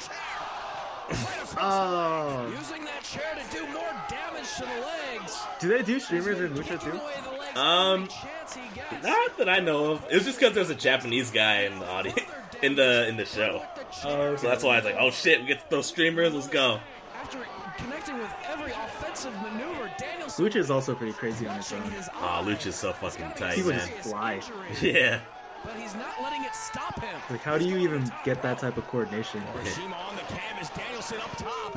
Oh. 1.57 2.51
using 2.59 2.85
that 2.87 3.03
chair 3.03 3.23
to 3.37 3.57
do 3.57 3.64
more 3.73 3.83
damage 4.09 4.51
to 4.57 4.62
the 4.62 5.21
legs. 5.21 5.38
Do 5.61 5.69
they 5.69 5.83
do 5.83 6.01
streamers 6.01 6.40
in 6.40 6.53
Lucha 6.55 6.83
too? 6.83 6.90
away 6.90 7.12
the 7.23 7.38
legs. 7.38 7.59
Um, 7.59 8.03
Every 8.03 8.09
chance 8.09 8.55
he 8.55 8.62
gets. 8.75 9.05
Not 9.05 9.38
that 9.38 9.49
I 9.49 9.61
know 9.61 9.93
of. 9.93 10.05
It 10.11 10.14
was 10.14 10.25
just 10.25 10.40
because 10.40 10.55
there's 10.55 10.71
a 10.71 10.75
Japanese 10.75 11.31
guy 11.31 11.62
in 11.64 11.79
the 11.79 11.87
audience 11.88 12.19
in 12.62 12.75
the 12.75 13.07
in 13.07 13.17
the 13.17 13.25
show. 13.27 13.62
Oh, 14.05 14.35
So 14.37 14.49
that's 14.49 14.64
why 14.64 14.73
I 14.73 14.77
was 14.77 14.85
like, 14.87 14.97
oh 14.99 15.11
shit, 15.11 15.40
we 15.43 15.47
get 15.47 15.61
to 15.61 15.67
throw 15.69 15.83
streamers. 15.83 16.33
Let's 16.33 16.49
go. 16.49 16.81
After 17.21 17.38
connecting 17.77 18.19
with 18.19 18.33
every 18.49 18.73
offensive 18.73 19.35
maneuver, 19.43 19.90
Danielson 19.99 20.13
Lucha 20.38 20.57
is 20.57 20.70
also 20.70 20.94
pretty 20.94 21.12
crazy 21.12 21.47
on 21.47 21.57
its 21.59 21.73
watching 21.73 21.87
own. 21.87 21.92
Ah, 21.92 21.97
his 21.97 22.09
Aw, 22.09 22.38
eyes. 22.40 22.47
Lucha's 22.47 22.75
so 22.75 22.92
fucking 22.92 23.31
tight, 23.37 23.55
He 23.57 23.62
would 23.62 23.77
man. 23.77 23.88
just 23.88 24.09
fly. 24.11 24.40
Yeah. 24.81 25.20
But 25.64 25.77
he's 25.77 25.94
not 25.94 26.20
letting 26.23 26.44
it 26.44 26.55
stop 26.55 27.01
him. 27.01 27.18
Like, 27.31 27.40
how 27.42 27.57
do 27.57 27.64
you 27.64 27.79
even 27.79 28.11
get 28.23 28.42
that 28.42 28.59
type 28.59 28.77
of 28.77 28.87
coordination? 28.88 29.40
Shima 29.75 29.97
on 29.97 30.14
the 30.16 30.23
canvas, 30.23 30.68
Danielson 30.70 31.18
up 31.20 31.37
top. 31.38 31.75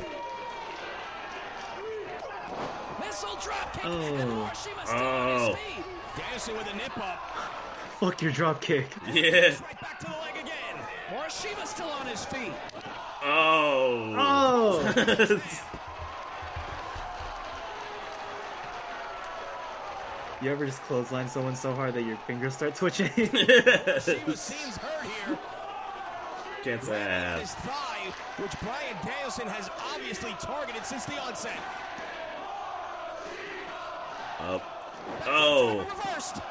Missile 2.99 3.37
drop 3.41 3.73
kick. 3.73 3.81
Oh. 3.85 4.15
And 4.15 4.31
Morishima 4.31 4.85
still 4.85 4.97
Oh. 4.99 5.07
on 5.07 5.39
his 5.39 5.49
oh. 5.49 5.53
feet. 5.53 5.85
Danielson 6.17 6.57
with 6.57 6.73
a 6.73 6.75
nip 6.75 6.97
up. 6.97 7.19
Fuck 7.99 8.21
your 8.21 8.31
drop 8.31 8.59
kick. 8.61 8.87
Yeah. 9.11 9.31
Right 9.47 9.81
back 9.81 9.99
to 9.99 10.05
the 10.05 10.11
leg 10.11 10.35
again. 10.43 10.83
Morishima 11.11 11.65
still 11.65 11.87
on 11.89 12.05
his 12.07 12.25
feet. 12.25 12.53
Oh. 13.23 14.13
Oh! 14.17 15.39
You 20.41 20.51
ever 20.51 20.65
just 20.65 20.81
clothesline 20.83 21.27
someone 21.27 21.55
so 21.55 21.73
hard 21.73 21.93
that 21.95 22.03
your 22.03 22.17
fingers 22.17 22.53
start 22.53 22.75
twitching? 22.75 23.07
Seems 23.15 24.77
hurt 24.77 25.03
here. 25.03 25.37
Chance 26.63 26.81
His 26.87 26.89
ass. 26.89 27.55
thigh, 27.55 28.11
which 28.37 28.51
Brian 28.61 28.95
Danielson 29.03 29.47
has 29.47 29.69
obviously 29.93 30.35
targeted 30.39 30.85
since 30.85 31.05
the 31.05 31.17
onset. 31.19 31.57
Up. 34.39 34.61
Oh. 35.25 35.79
Reversed. 35.79 36.41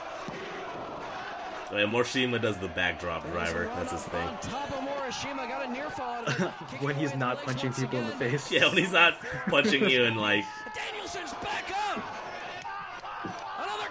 And 1.72 1.92
Morishima 1.92 2.40
does 2.40 2.56
the 2.58 2.68
backdrop 2.68 3.28
driver. 3.32 3.70
That's 3.76 3.92
his 3.92 4.02
thing. 4.04 4.26
On 4.26 4.38
top 4.38 4.70
of 4.70 4.88
Morishima, 4.88 5.48
got 5.48 5.68
a 5.68 5.72
near 5.72 5.90
fall 5.90 6.14
out 6.14 6.28
of 6.28 6.40
it. 6.40 6.52
Kicking 6.70 6.86
when 6.86 6.96
he's 6.96 7.14
not 7.16 7.42
punching 7.42 7.72
people 7.72 7.98
in 7.98 8.06
the 8.06 8.12
face. 8.12 8.50
Yeah, 8.50 8.66
when 8.66 8.78
he's 8.78 8.92
not 8.92 9.14
punching 9.48 9.88
you 9.88 10.04
and 10.04 10.16
like. 10.16 10.44
Danielson's 10.74 11.34
back 11.34 11.64
up. 11.90 12.02
Another 13.58 13.88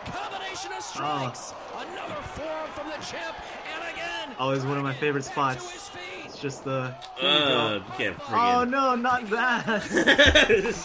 combination 0.97 1.33
of 1.33 1.55
Ah. 1.73 1.81
Another 1.81 2.21
forearm 2.21 2.69
from 2.71 2.87
the 2.87 3.05
champ, 3.05 3.35
and 3.73 3.93
again. 3.93 4.35
Always 4.39 4.63
one 4.65 4.77
of 4.77 4.83
my 4.83 4.93
favorite 4.93 5.25
spots. 5.25 5.91
It's 6.25 6.39
just 6.39 6.63
the. 6.63 6.95
Uh, 7.21 7.79
can't 7.97 8.17
Oh 8.31 8.63
no, 8.63 8.95
not 8.95 9.29
that! 9.29 9.81
Finally, 9.83 10.59
it 10.59 10.75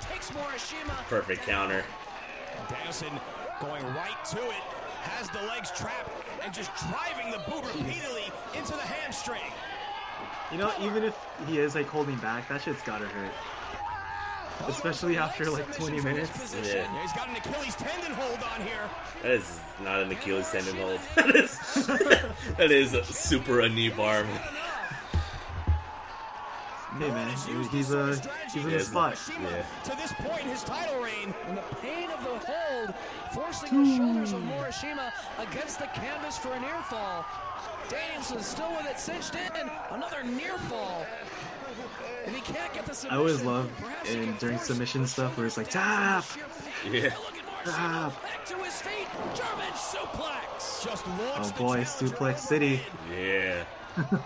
takes 0.00 0.30
Morishima. 0.30 0.94
Perfect 1.08 1.42
counter. 1.46 1.84
Danielson 2.68 3.08
going 3.60 3.84
right 3.94 4.24
to 4.30 4.38
it. 4.38 4.62
Has 5.02 5.28
the 5.30 5.42
legs 5.42 5.70
trapped 5.70 6.10
and 6.44 6.52
just 6.52 6.70
driving 6.90 7.30
the 7.32 7.38
boot 7.50 7.64
repeatedly 7.74 8.24
into 8.54 8.72
the 8.72 8.82
hamstring. 8.82 9.40
You 10.52 10.58
know, 10.58 10.72
even 10.80 11.02
if 11.02 11.16
he 11.46 11.58
is 11.58 11.74
like 11.74 11.86
holding 11.86 12.16
back, 12.16 12.48
that 12.48 12.62
shit's 12.62 12.82
gotta 12.82 13.06
hurt. 13.06 13.32
Especially 14.66 15.16
after 15.16 15.50
like 15.50 15.72
20 15.74 16.00
minutes. 16.00 16.54
Yeah. 16.54 16.74
Yeah, 16.74 17.02
he's 17.02 17.12
got 17.12 17.28
an 17.28 17.36
Achilles 17.36 17.74
tendon 17.76 18.12
hold 18.12 18.38
on 18.42 18.66
here. 18.66 18.88
That 19.22 19.32
is 19.32 19.60
not 19.82 20.02
an 20.02 20.10
Achilles 20.10 20.50
tendon 20.50 20.76
hold. 20.76 21.00
That 21.14 21.34
is 21.36 21.58
that 22.56 22.70
is 22.70 22.94
a 22.94 23.04
super 23.04 23.60
a 23.60 23.68
knee 23.68 23.90
bar. 23.90 24.24
Hey 26.98 27.10
man, 27.10 27.28
he's, 27.28 27.70
he's, 27.70 27.94
uh, 27.94 28.16
he's 28.52 28.64
in 28.64 28.70
the 28.70 28.76
Yeah, 28.78 28.82
spot. 28.82 29.20
Yeah. 29.40 29.62
To 29.84 29.90
this 29.96 30.12
point 30.14 30.40
in 30.40 30.48
his 30.48 30.64
title 30.64 31.00
reign, 31.00 31.32
And 31.46 31.56
the 31.56 31.62
pain 31.80 32.10
of 32.10 32.24
the 32.24 32.50
hold, 32.50 32.94
forcing 33.32 33.84
the 33.84 33.96
shoulders 33.96 34.32
of 34.32 34.40
Morishima 34.42 35.12
against 35.38 35.78
the 35.78 35.86
canvas 35.88 36.38
for 36.38 36.52
a 36.54 36.60
near 36.60 36.80
fall. 36.88 37.24
Danielson 37.88 38.40
still 38.42 38.70
with 38.72 38.86
it 38.86 38.98
cinched 38.98 39.34
in. 39.36 39.70
Another 39.90 40.24
near 40.24 40.58
fall. 40.58 41.06
If 42.26 42.34
he 42.34 42.40
can't 42.40 42.72
get 42.74 42.86
the 42.86 43.06
I 43.10 43.16
always 43.16 43.42
love 43.42 43.70
perhaps 43.80 44.10
he 44.10 44.18
in 44.18 44.24
can 44.26 44.36
during 44.36 44.58
submission 44.58 45.06
stuff 45.06 45.36
where 45.36 45.46
it's 45.46 45.56
like 45.56 45.70
tap. 45.70 46.24
Yeah. 46.90 47.04
Look. 47.04 47.38
Tap. 47.64 48.22
Back 48.22 48.46
to 48.46 48.56
his 48.56 48.80
feet. 48.80 49.08
German 49.34 49.72
suplex. 49.72 50.84
just 50.84 51.04
Oh 51.06 51.32
launched 51.34 51.56
the 51.56 51.62
boy, 51.62 51.84
challenger 51.84 52.16
Suplex 52.16 52.38
City. 52.38 52.80
Yeah. 53.10 53.64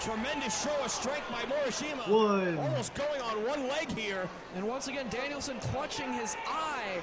Tremendous 0.00 0.62
show 0.62 0.84
of 0.84 0.90
strength 0.90 1.28
by 1.30 1.42
Morishima. 1.42 2.08
One. 2.08 2.56
Almost 2.58 2.94
going 2.94 3.20
on 3.20 3.44
one 3.44 3.68
leg 3.68 3.90
here. 3.96 4.28
And 4.54 4.66
once 4.66 4.86
again, 4.88 5.06
Danielson 5.10 5.58
clutching 5.58 6.12
his 6.12 6.36
eye. 6.46 7.00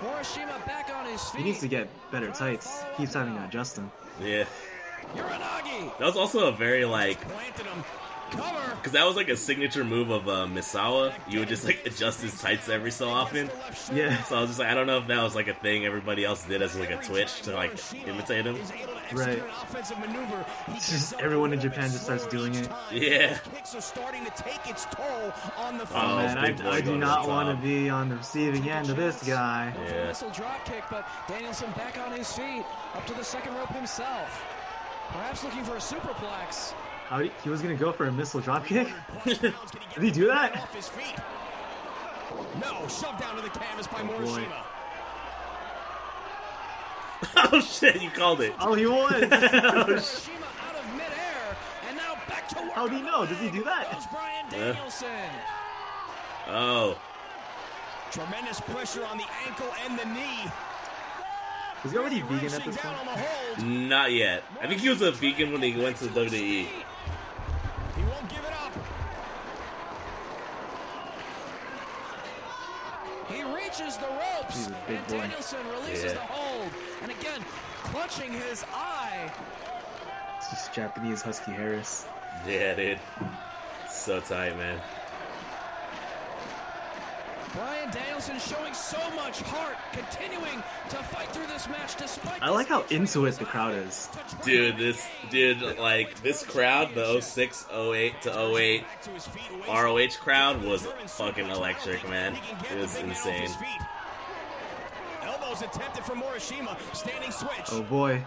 Morishima 0.00 0.64
back 0.64 0.90
on 0.94 1.06
his 1.06 1.22
feet. 1.30 1.38
He 1.38 1.44
needs 1.44 1.60
to 1.60 1.68
get 1.68 1.88
better 2.10 2.30
tights. 2.30 2.84
Keeps 2.96 3.14
having 3.14 3.34
to 3.34 3.44
adjust 3.44 3.76
them. 3.76 3.90
Yeah. 4.22 4.44
Uranage. 5.16 5.98
That 5.98 6.06
was 6.06 6.16
also 6.16 6.46
a 6.46 6.52
very 6.52 6.84
like 6.84 7.20
Planted 7.28 7.66
him. 7.66 7.82
Cover. 7.82 8.09
Because 8.30 8.92
that 8.92 9.04
was 9.06 9.16
like 9.16 9.28
a 9.28 9.36
signature 9.36 9.84
move 9.84 10.10
of 10.10 10.28
uh, 10.28 10.46
Misawa. 10.46 11.12
You 11.28 11.40
would 11.40 11.48
just 11.48 11.64
like 11.64 11.84
adjust 11.86 12.20
his 12.22 12.40
tights 12.40 12.68
every 12.68 12.90
so 12.90 13.08
often. 13.08 13.48
The 13.48 13.54
left 13.54 13.86
shoulder. 13.86 14.02
Yeah. 14.02 14.22
So 14.24 14.36
I 14.36 14.40
was 14.40 14.50
just 14.50 14.58
like, 14.60 14.68
I 14.68 14.74
don't 14.74 14.86
know 14.86 14.98
if 14.98 15.06
that 15.08 15.22
was 15.22 15.34
like 15.34 15.48
a 15.48 15.54
thing 15.54 15.84
everybody 15.86 16.24
else 16.24 16.44
did 16.44 16.62
as 16.62 16.76
like 16.78 16.90
a 16.90 16.96
twitch 16.96 17.42
to 17.42 17.52
like 17.54 17.72
imitate 18.06 18.46
him. 18.46 18.56
Is 18.56 18.70
able 18.72 18.92
to 18.94 18.98
execute 19.00 19.18
Right. 19.20 19.38
offensive 19.62 19.98
maneuver. 19.98 20.44
Just 20.74 21.14
everyone 21.20 21.52
in 21.52 21.60
Japan 21.60 21.90
just 21.90 22.04
starts 22.04 22.26
doing 22.26 22.54
it. 22.54 22.68
Yeah. 22.92 23.38
Kicks 23.54 23.74
are 23.74 23.80
starting 23.80 24.24
to 24.24 24.30
take 24.36 24.66
its 24.68 24.86
toll 24.86 25.32
on 25.56 25.78
the 25.78 25.86
Oh. 25.92 26.16
Man, 26.16 26.38
I, 26.38 26.76
I 26.76 26.80
do 26.80 26.96
not 26.96 27.26
want 27.26 27.48
to 27.48 27.66
be 27.66 27.90
on 27.90 28.08
the 28.08 28.16
receiving 28.16 28.68
end 28.70 28.88
of 28.90 28.96
this 28.96 29.22
guy. 29.26 29.74
Yeah. 29.86 30.10
a 30.10 30.32
drop 30.32 30.64
kick, 30.64 30.84
but 30.90 31.06
Danielson 31.28 31.70
back 31.72 31.98
on 31.98 32.12
his 32.12 32.32
feet, 32.32 32.64
up 32.94 33.04
to 33.06 33.14
the 33.14 33.24
second 33.24 33.54
rope 33.56 33.68
himself. 33.70 34.44
Perhaps 35.08 35.42
looking 35.42 35.64
for 35.64 35.74
a 35.74 35.80
superplex. 35.80 36.72
How 37.10 37.18
he, 37.18 37.30
he 37.42 37.50
was 37.50 37.60
gonna 37.60 37.74
go 37.74 37.90
for 37.90 38.06
a 38.06 38.12
missile 38.12 38.40
dropkick? 38.40 38.88
Did 39.24 39.40
Did 39.94 40.02
he 40.02 40.12
do 40.12 40.28
that? 40.28 40.56
Off 40.56 40.72
his 40.72 40.88
feet. 40.88 41.16
No, 42.60 42.86
shoved 42.86 43.18
down 43.18 43.34
to 43.34 43.42
the 43.42 43.48
canvas 43.50 43.88
by 43.88 44.00
Oh. 44.00 44.04
Morishima. 44.04 44.62
oh 47.52 47.60
shit! 47.60 48.00
You 48.00 48.10
called 48.10 48.40
it. 48.40 48.54
Oh, 48.60 48.74
he 48.74 48.86
won! 48.86 49.10
Morishima 49.12 49.28
oh, 49.28 50.68
out 50.68 50.76
of 50.76 50.92
midair, 50.92 51.56
and 51.88 51.96
now 51.96 52.14
back 52.28 52.48
to 52.50 52.60
work. 52.62 52.72
How 52.74 52.86
do 52.86 52.96
you 52.96 53.02
know? 53.02 53.26
Does 53.26 53.38
he 53.40 53.50
do 53.50 53.64
that? 53.64 54.08
Yeah. 54.52 54.76
Oh. 56.46 56.96
Tremendous 58.12 58.60
pressure 58.60 59.04
on 59.04 59.18
the 59.18 59.26
ankle 59.46 59.68
and 59.84 59.98
the 59.98 60.04
knee. 60.14 60.50
Was 61.82 61.92
he 61.92 61.98
already 61.98 62.20
vegan 62.20 62.52
at 62.52 62.64
this 62.64 62.76
point? 62.76 62.86
on 62.98 63.06
the 63.06 63.12
hold. 63.12 63.66
Not 63.66 64.12
yet. 64.12 64.44
I 64.60 64.68
think 64.68 64.80
he 64.80 64.88
was 64.88 65.00
a 65.02 65.10
vegan 65.10 65.50
when 65.52 65.62
he 65.62 65.76
went 65.76 65.96
to 65.98 66.06
the 66.06 66.20
WWE. 66.20 66.30
He 67.96 68.02
won't 68.02 68.28
give 68.28 68.44
it 68.44 68.52
up. 68.52 68.72
He 73.28 73.42
reaches 73.78 73.96
the 73.98 74.06
ropes, 74.06 74.56
He's 74.56 74.66
a 74.68 74.70
big 74.86 74.96
and 74.98 75.06
boy. 75.06 75.18
Danielson 75.18 75.58
releases 75.70 76.04
Yeah. 76.04 76.12
the 76.14 76.20
hold. 76.20 76.70
And 77.02 77.10
again, 77.10 77.44
clutching 77.84 78.32
his 78.32 78.64
eye. 78.74 79.30
It's 80.38 80.50
just 80.50 80.72
Japanese 80.72 81.22
Husky 81.22 81.52
Harris. 81.52 82.06
Yeah, 82.46 82.74
dude. 82.74 82.98
So 83.88 84.20
tight, 84.20 84.56
man. 84.56 84.80
Bryan 87.54 87.90
Danielson 87.90 88.38
showing 88.38 88.72
so 88.74 88.98
much 89.16 89.40
heart, 89.42 89.76
continuing 89.92 90.62
to 90.88 90.96
fight 90.96 91.28
through 91.30 91.46
this 91.48 91.68
match 91.68 91.96
despite. 91.96 92.40
I 92.42 92.50
like 92.50 92.68
how 92.68 92.84
into 92.90 93.26
it 93.26 93.32
the 93.36 93.44
crowd 93.44 93.74
is. 93.74 94.08
Dude, 94.44 94.76
this 94.78 95.04
dude 95.30 95.60
like 95.78 96.22
this 96.22 96.44
crowd, 96.44 96.94
the 96.94 97.20
06, 97.20 97.66
08 97.72 98.22
to 98.22 98.30
08 98.56 98.82
Back 98.82 99.02
to 99.02 99.10
his 99.10 99.26
feet, 99.26 99.42
waist- 99.52 99.68
ROH 99.68 100.22
crowd 100.24 100.62
was 100.62 100.86
fucking 101.06 101.48
electric, 101.48 102.08
man. 102.08 102.34
He 102.36 102.40
can 102.40 102.62
get 102.62 102.72
It 102.72 102.80
was 102.80 102.94
big 102.94 103.06
man 103.06 103.16
off 103.16 103.26
insane. 103.26 103.50
Elbows 105.22 105.62
attempted 105.62 106.04
from 106.04 106.20
Morishima. 106.22 106.76
Standing 106.94 107.32
switch. 107.32 107.66
Oh 107.72 107.82
boy. 107.82 108.22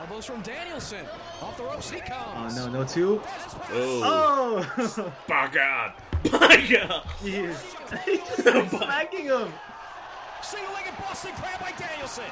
Elbows 0.00 0.26
from 0.26 0.42
Danielson. 0.42 1.06
Off 1.40 1.56
the 1.56 1.62
ropes 1.64 1.90
he 1.90 2.00
comes. 2.00 2.12
Oh 2.12 2.34
comes. 2.34 2.56
no, 2.56 2.68
no 2.68 2.84
two. 2.84 3.22
Oh, 3.70 4.62
Oh! 4.74 5.12
my 5.28 5.48
god, 5.50 5.94
my 6.32 6.56
god. 6.70 7.02
Jeez. 7.22 7.56
He's 8.04 8.18
just 8.20 8.44
like 8.46 8.70
smacking 8.70 9.26
him. 9.26 9.52
Single-legged 10.42 10.96
Boston 10.98 11.32
Crab 11.36 11.60
by 11.60 11.72
Danielson. 11.78 12.24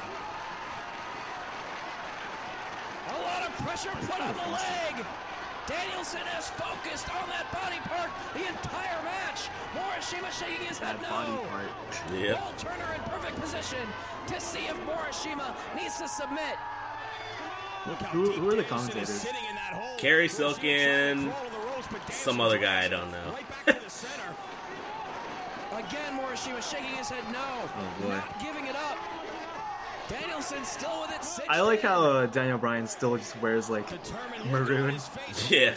A 3.09 3.21
lot 3.21 3.43
of 3.47 3.51
pressure 3.65 3.91
put 4.07 4.19
on 4.21 4.33
the 4.33 4.51
leg. 4.51 5.05
Danielson 5.67 6.21
has 6.29 6.49
focused 6.51 7.09
on 7.09 7.27
that 7.29 7.49
body 7.51 7.77
part 7.89 8.09
the 8.33 8.45
entire 8.47 9.01
match. 9.03 9.49
Morishima 9.73 10.29
shaking 10.31 10.65
his 10.67 10.77
head 10.77 10.97
That 11.01 11.27
no. 11.27 11.41
body. 12.09 12.21
Yep. 12.21 12.37
Paul 12.39 12.53
Turner 12.57 12.93
in 12.95 13.01
perfect 13.09 13.39
position 13.41 13.79
to 14.27 14.39
see 14.39 14.65
if 14.69 14.77
Morishima 14.85 15.55
needs 15.75 15.97
to 15.97 16.07
submit. 16.07 16.55
Who- 18.11 18.31
who 18.31 18.49
are 18.49 18.55
the 18.55 18.63
commentators? 18.63 19.09
sitting 19.09 19.43
in. 19.49 19.55
Carrie 19.97 20.27
Morishima 20.27 20.37
trying 20.37 20.53
to 20.53 20.55
Silkin, 20.55 21.31
crawl 21.31 21.45
to 21.45 21.51
the 21.51 21.57
ropes, 21.59 21.87
but 21.91 22.13
some 22.13 22.39
other 22.41 22.57
guy, 22.59 22.85
I 22.85 22.87
don't 22.87 23.11
know. 23.11 23.31
Right 23.33 23.65
back 23.65 23.77
to 23.79 23.83
the 23.85 23.89
center. 23.89 24.35
Again, 25.77 26.19
Morishima 26.19 26.61
shaking 26.61 26.95
his 26.95 27.09
head 27.09 27.23
no. 27.31 27.39
Oh, 27.41 28.01
boy. 28.01 28.09
Not 28.09 28.39
giving 28.39 28.65
it 28.65 28.75
up. 28.75 28.97
Danielson 30.07 30.63
still 30.63 31.01
with 31.01 31.11
it. 31.11 31.23
cinched 31.23 31.49
I 31.49 31.61
like 31.61 31.81
how 31.81 32.03
uh, 32.03 32.25
Daniel 32.27 32.57
Bryan 32.57 32.85
still 32.87 33.17
just 33.17 33.39
wears 33.41 33.69
like 33.69 33.89
Determined 33.89 34.51
maroon. 34.51 34.99
face. 34.99 35.51
Yeah. 35.51 35.75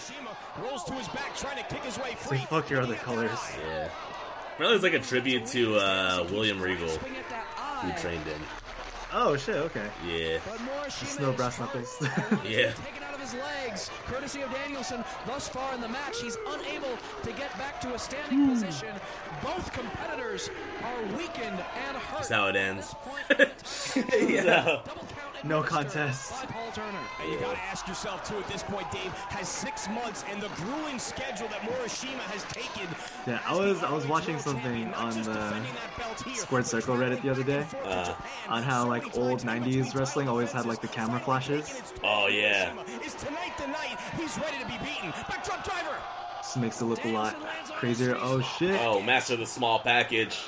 Rolls 0.63 0.85
to 0.85 0.93
his 0.93 1.09
back, 1.09 1.35
trying 1.37 1.57
to 1.57 1.65
kick 1.65 1.83
his 1.85 1.99
way 1.99 2.15
free. 2.15 2.39
like 2.39 2.49
fuck 2.49 2.69
your 2.71 2.81
other 2.81 2.93
Looking 2.93 3.13
at 3.13 3.17
the 3.17 3.27
colors. 3.29 3.39
Yeah. 3.67 3.89
Really, 4.59 4.75
it's 4.75 4.83
like 4.85 4.93
a 4.93 4.99
tribute 4.99 5.47
to 5.47 5.77
uh, 5.77 6.27
William 6.31 6.61
Regal, 6.61 6.87
Grasping 6.89 7.17
at 7.17 7.29
that 7.31 7.45
who 7.85 8.03
trained 8.03 8.25
him. 8.25 8.41
Oh 9.13 9.37
shit. 9.37 9.57
Okay. 9.57 9.87
Yeah. 10.07 10.39
But 10.45 10.59
Morishima 10.59 11.07
Snow 11.07 11.33
brass 11.33 11.59
knuckles. 11.59 11.97
Yeah. 12.47 12.73
Taken 13.31 13.41
out 13.41 13.51
of 13.51 13.61
his 13.62 13.69
legs, 13.71 13.91
courtesy 14.07 14.41
of 14.43 14.51
Danielson. 14.53 15.05
Thus 15.27 15.49
far 15.49 15.75
in 15.75 15.81
the 15.81 15.88
match, 15.88 16.21
he's 16.21 16.37
unable 16.49 16.97
to 17.23 17.33
get 17.33 17.57
back 17.59 17.81
to 17.83 17.95
a 17.95 17.99
standing 17.99 18.38
Hmm. 18.47 18.51
position. 18.53 18.95
Both 19.43 19.73
competitors 19.73 20.51
are 20.85 21.03
weakened 21.17 21.59
and 21.87 21.97
hurt. 21.97 22.19
That's 22.19 22.29
how 22.31 22.47
it 22.49 22.57
ends. 22.57 22.95
point, 22.95 24.09
yeah. 24.31 24.81
Double 25.42 25.62
count 25.62 25.62
No 25.62 25.62
contest. 25.62 26.31
By 26.33 26.46
Paul 26.53 26.70
Turner. 26.72 26.98
And 27.22 27.33
you 27.33 27.38
gotta 27.38 27.59
ask 27.59 27.87
yourself 27.87 28.29
too 28.29 28.37
at 28.38 28.48
this 28.48 28.62
point, 28.62 28.90
Dave, 28.90 29.12
has 29.31 29.48
six 29.48 29.88
months 29.88 30.24
and 30.31 30.40
the 30.42 30.48
grueling 30.48 30.98
schedule 30.98 31.48
that 31.48 31.61
Morishima 31.62 32.20
has 32.33 32.42
taken. 32.44 32.87
Yeah, 33.27 33.40
I 33.46 33.57
was 33.57 33.83
I 33.83 33.92
was 33.92 34.07
watching 34.07 34.38
something 34.38 34.92
on 34.94 35.22
the 35.22 35.55
Squared 36.35 36.66
Circle 36.66 36.96
Reddit 36.96 37.22
the 37.22 37.31
other 37.31 37.42
day 37.42 37.66
Uh, 37.85 38.14
on 38.48 38.62
how 38.62 38.87
like 38.87 39.16
old 39.16 39.42
'90s 39.42 39.94
wrestling 39.94 40.29
always 40.29 40.53
had 40.53 40.66
like 40.66 40.81
the 40.81 40.88
camera 40.88 41.20
flashes. 41.20 41.82
Oh 42.03 42.26
yeah. 42.28 42.72
Is 43.05 43.14
tonight 43.14 43.53
the 43.59 43.66
night 43.68 43.99
he's 44.16 44.36
ready 44.39 44.59
to 44.59 44.66
be 44.66 44.78
beaten? 44.84 45.11
Backdrop 45.28 45.64
driver. 45.64 45.97
Just 46.39 46.57
makes 46.57 46.80
it 46.80 46.84
look 46.86 47.05
a 47.05 47.09
lot 47.09 47.36
crazier. 47.78 48.16
Oh 48.18 48.41
shit. 48.41 48.80
Oh, 48.80 49.01
master 49.01 49.36
the 49.36 49.47
small 49.47 49.78
package. 49.80 50.39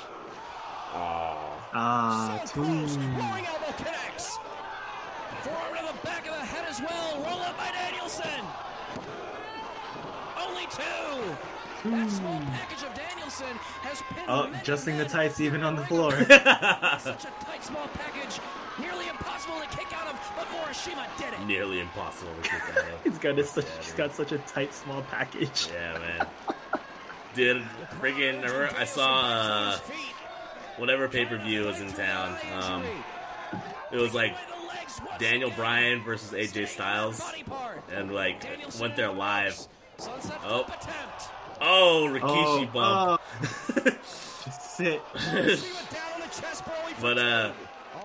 Oh. 0.93 1.37
Ah, 1.73 2.41
two. 2.45 2.61
Roaring 5.45 5.75
elbow 5.77 5.77
connects. 5.77 5.79
Forearm 5.79 5.87
to 5.87 5.93
the 5.93 6.07
back 6.07 6.27
of 6.27 6.33
the 6.33 6.45
head 6.45 6.65
as 6.69 6.81
well. 6.81 7.15
Roll 7.17 7.41
up 7.41 7.57
by 7.57 7.71
Danielson. 7.71 8.41
Only 10.37 10.65
two. 10.67 11.35
That 11.89 12.11
small 12.11 12.39
package 12.39 12.83
of 12.83 12.93
Danielson 12.93 13.55
has 13.81 14.01
pinned 14.13 14.27
Oh, 14.29 14.51
adjusting 14.61 14.97
the 14.99 15.05
tights 15.05 15.39
even 15.39 15.63
on 15.63 15.75
the 15.75 15.83
floor. 15.85 16.11
Such 16.21 17.25
a 17.25 17.31
tight 17.43 17.63
small 17.63 17.87
package, 17.87 18.39
nearly 18.79 19.07
impossible 19.07 19.59
to 19.61 19.67
kick 19.75 19.87
out 19.91 20.05
of, 20.13 20.33
but 20.35 20.45
Morishima 20.49 21.07
did 21.17 21.33
it. 21.33 21.45
Nearly 21.47 21.79
impossible 21.79 22.31
to 22.35 22.41
kick 22.47 22.61
out 22.61 22.77
of. 22.77 22.85
he's 23.03 23.17
got 23.17 23.39
a, 23.39 23.43
such, 23.43 23.65
he's 23.81 23.93
got 23.93 24.13
such 24.13 24.31
a 24.31 24.37
tight 24.39 24.75
small 24.75 25.01
package. 25.03 25.69
Yeah, 25.73 25.97
man. 25.97 26.27
Dude, 27.33 27.63
freaking, 27.99 28.43
I 28.45 28.81
I 28.81 28.83
saw 28.83 29.21
uh, 29.21 29.77
whatever 30.77 31.07
pay 31.07 31.25
per 31.25 31.37
view 31.37 31.65
was 31.65 31.81
in 31.81 31.91
town. 31.93 32.37
Um, 32.61 32.83
it 33.91 33.97
was 33.97 34.13
like 34.13 34.35
legs 34.35 34.37
once 34.51 34.60
Daniel. 35.19 35.51
Bryan 35.51 36.03
versus 36.03 36.31
AJ 36.31 36.67
Styles, 36.67 37.19
on 37.19 37.31
the 37.37 37.43
body 37.43 37.43
part. 37.43 37.83
and 37.93 38.13
like 38.13 38.43
went 38.79 38.95
there 38.95 39.11
live. 39.11 39.59
Oh. 40.43 40.65
Oh, 41.63 42.09
Rikishi 42.11 42.23
oh, 42.23 42.69
bump. 42.73 43.21
oh. 43.41 43.81
Just 44.43 44.77
sit. 44.77 45.05
Morishima 45.13 45.93
down 45.93 46.13
on 46.13 46.19
the 46.21 46.27
chest, 46.27 46.65
Broly 46.65 46.93
for 46.95 47.01
But 47.01 47.17
uh, 47.19 47.51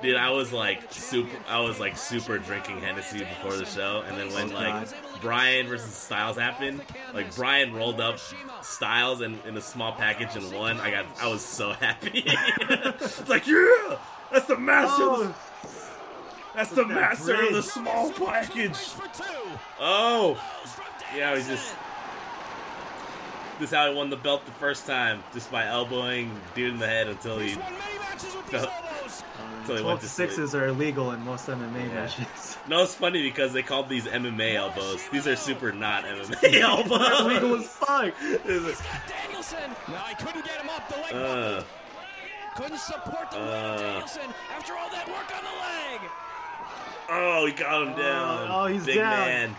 dude, 0.03 0.17
I 0.17 0.31
was 0.31 0.53
like 0.53 0.93
super. 0.93 1.37
I 1.49 1.61
was 1.61 1.81
like 1.81 1.97
super 1.97 2.39
drinking 2.39 2.81
Hennessy 2.81 3.21
before 3.21 3.57
the 3.57 3.65
show, 3.65 4.05
and 4.07 4.17
then 4.19 4.33
when 4.33 4.53
like 4.53 4.89
Bryan 5.21 5.69
versus 5.69 5.95
Styles 5.95 6.37
happened, 6.37 6.83
like 7.15 7.35
Bryan 7.35 7.73
rolled 7.73 8.01
up 8.01 8.19
Styles 8.63 9.23
in, 9.23 9.39
in 9.47 9.57
a 9.57 9.61
small 9.61 9.93
package 9.93 10.37
and 10.37 10.53
won. 10.53 10.79
I 10.81 10.91
got. 10.91 11.07
I 11.21 11.29
was 11.29 11.43
so 11.43 11.73
happy. 11.73 12.25
it's 12.27 13.29
like 13.29 13.47
yeah, 13.47 13.99
that's 14.33 14.47
the 14.47 14.59
master. 14.59 15.35
Of 16.57 16.69
the, 16.71 16.75
that's 16.75 16.75
the 16.75 16.85
that 16.85 16.89
master 16.95 17.47
of 17.47 17.53
the 17.53 17.63
small 17.63 18.11
package. 18.13 18.79
Oh, 19.81 20.41
Yeah, 21.15 21.33
we 21.35 21.39
Danielson. 21.41 21.57
just- 21.57 21.75
this 23.59 23.71
is 23.71 23.75
how 23.75 23.89
he 23.89 23.95
won 23.97 24.11
the 24.11 24.17
belt 24.19 24.45
the 24.45 24.53
first 24.53 24.87
time, 24.87 25.23
just 25.33 25.51
by 25.51 25.65
elbowing 25.67 26.31
dude 26.55 26.75
in 26.75 26.79
the 26.79 26.87
head 26.87 27.09
until 27.09 27.39
he. 27.39 27.49
He's 27.49 27.57
won 27.57 27.73
many 27.73 27.99
matches 28.01 28.35
with 28.37 28.47
these 28.51 28.61
felt- 28.61 28.73
until 29.61 29.77
he 29.77 29.83
went 29.83 29.85
Twelve 29.85 30.01
to 30.01 30.09
sleep. 30.09 30.29
sixes 30.29 30.55
are 30.55 30.67
illegal 30.67 31.13
in 31.13 31.25
most 31.25 31.47
MMA 31.47 31.93
matches. 31.95 32.27
No, 32.69 32.83
it's 32.83 32.95
funny 32.97 33.23
because 33.23 33.53
they 33.53 33.63
called 33.63 33.89
these 33.89 34.07
MMA 34.07 34.57
elbows. 34.57 35.09
These 35.13 35.27
are 35.29 35.37
super 35.37 35.71
not 35.73 36.05
MMA 36.05 36.55
elbows. 36.61 37.21
illegal 37.21 37.55
as 37.61 37.67
fuck. 37.69 38.13
It's 38.21 38.81
like, 38.81 39.07
Danielson 39.09 39.71
No, 39.89 39.95
he 39.99 40.15
couldn't 40.17 40.45
get 40.45 40.61
him 40.61 40.69
up. 40.71 40.89
The 40.89 40.97
leg 40.97 41.13
uh, 41.15 41.63
couldn't 42.57 42.79
support 42.79 43.31
the 43.31 43.39
weight 43.39 43.47
Uh. 43.47 43.73
of 43.75 43.81
Danielson 43.81 44.35
after 44.57 44.73
all 44.75 44.91
that 44.91 45.07
work 45.09 45.31
on 45.37 45.45
the 45.45 46.01
leg. 46.01 46.11
Oh, 47.09 47.47
he 47.47 47.53
got 47.53 47.83
him 47.89 47.97
down. 47.97 48.49
oh, 48.51 48.67
he's 48.67 48.83
a 48.83 48.87
Big 48.87 48.97
down. 48.97 49.11
man. 49.27 49.57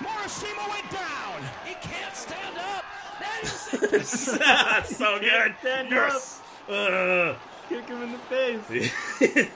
Morishima 0.00 0.68
went 0.68 0.90
down. 0.90 1.42
He 1.64 1.74
can't 1.74 2.14
stand 2.14 2.56
up. 2.58 2.84
That's 3.72 4.96
so 4.96 5.18
good. 5.20 5.54
stand 5.60 5.90
Yes. 5.90 6.40
Uh. 6.68 7.34
Kick 7.68 7.86
him 7.88 8.02
in 8.02 8.12
the 8.12 8.18
face. 8.18 8.62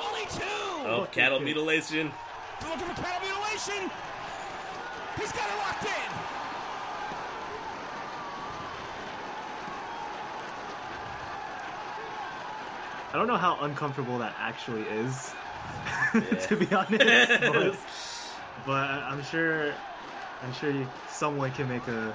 Only 0.00 0.24
two. 0.26 0.86
oh, 0.86 1.06
cattle 1.12 1.38
kick. 1.38 1.44
mutilation. 1.46 2.10
Looking 2.62 2.78
for 2.88 3.02
cattle 3.02 3.28
mutilation. 3.28 3.90
He's 5.18 5.32
got 5.32 5.48
it 5.48 5.56
locked 5.58 5.84
in. 5.84 6.39
I 13.12 13.16
don't 13.16 13.26
know 13.26 13.36
how 13.36 13.58
uncomfortable 13.60 14.18
that 14.18 14.34
actually 14.38 14.82
is, 14.82 15.32
Yeah. 16.14 16.20
to 16.48 16.56
be 16.56 16.72
honest. 16.74 16.98
but, 17.40 17.76
but 18.66 18.72
I- 18.72 19.08
I'm 19.10 19.22
sure, 19.24 19.72
I'm 20.42 20.52
sure 20.54 20.70
you, 20.70 20.86
someone 21.08 21.50
can 21.52 21.68
make 21.68 21.86
a 21.88 22.14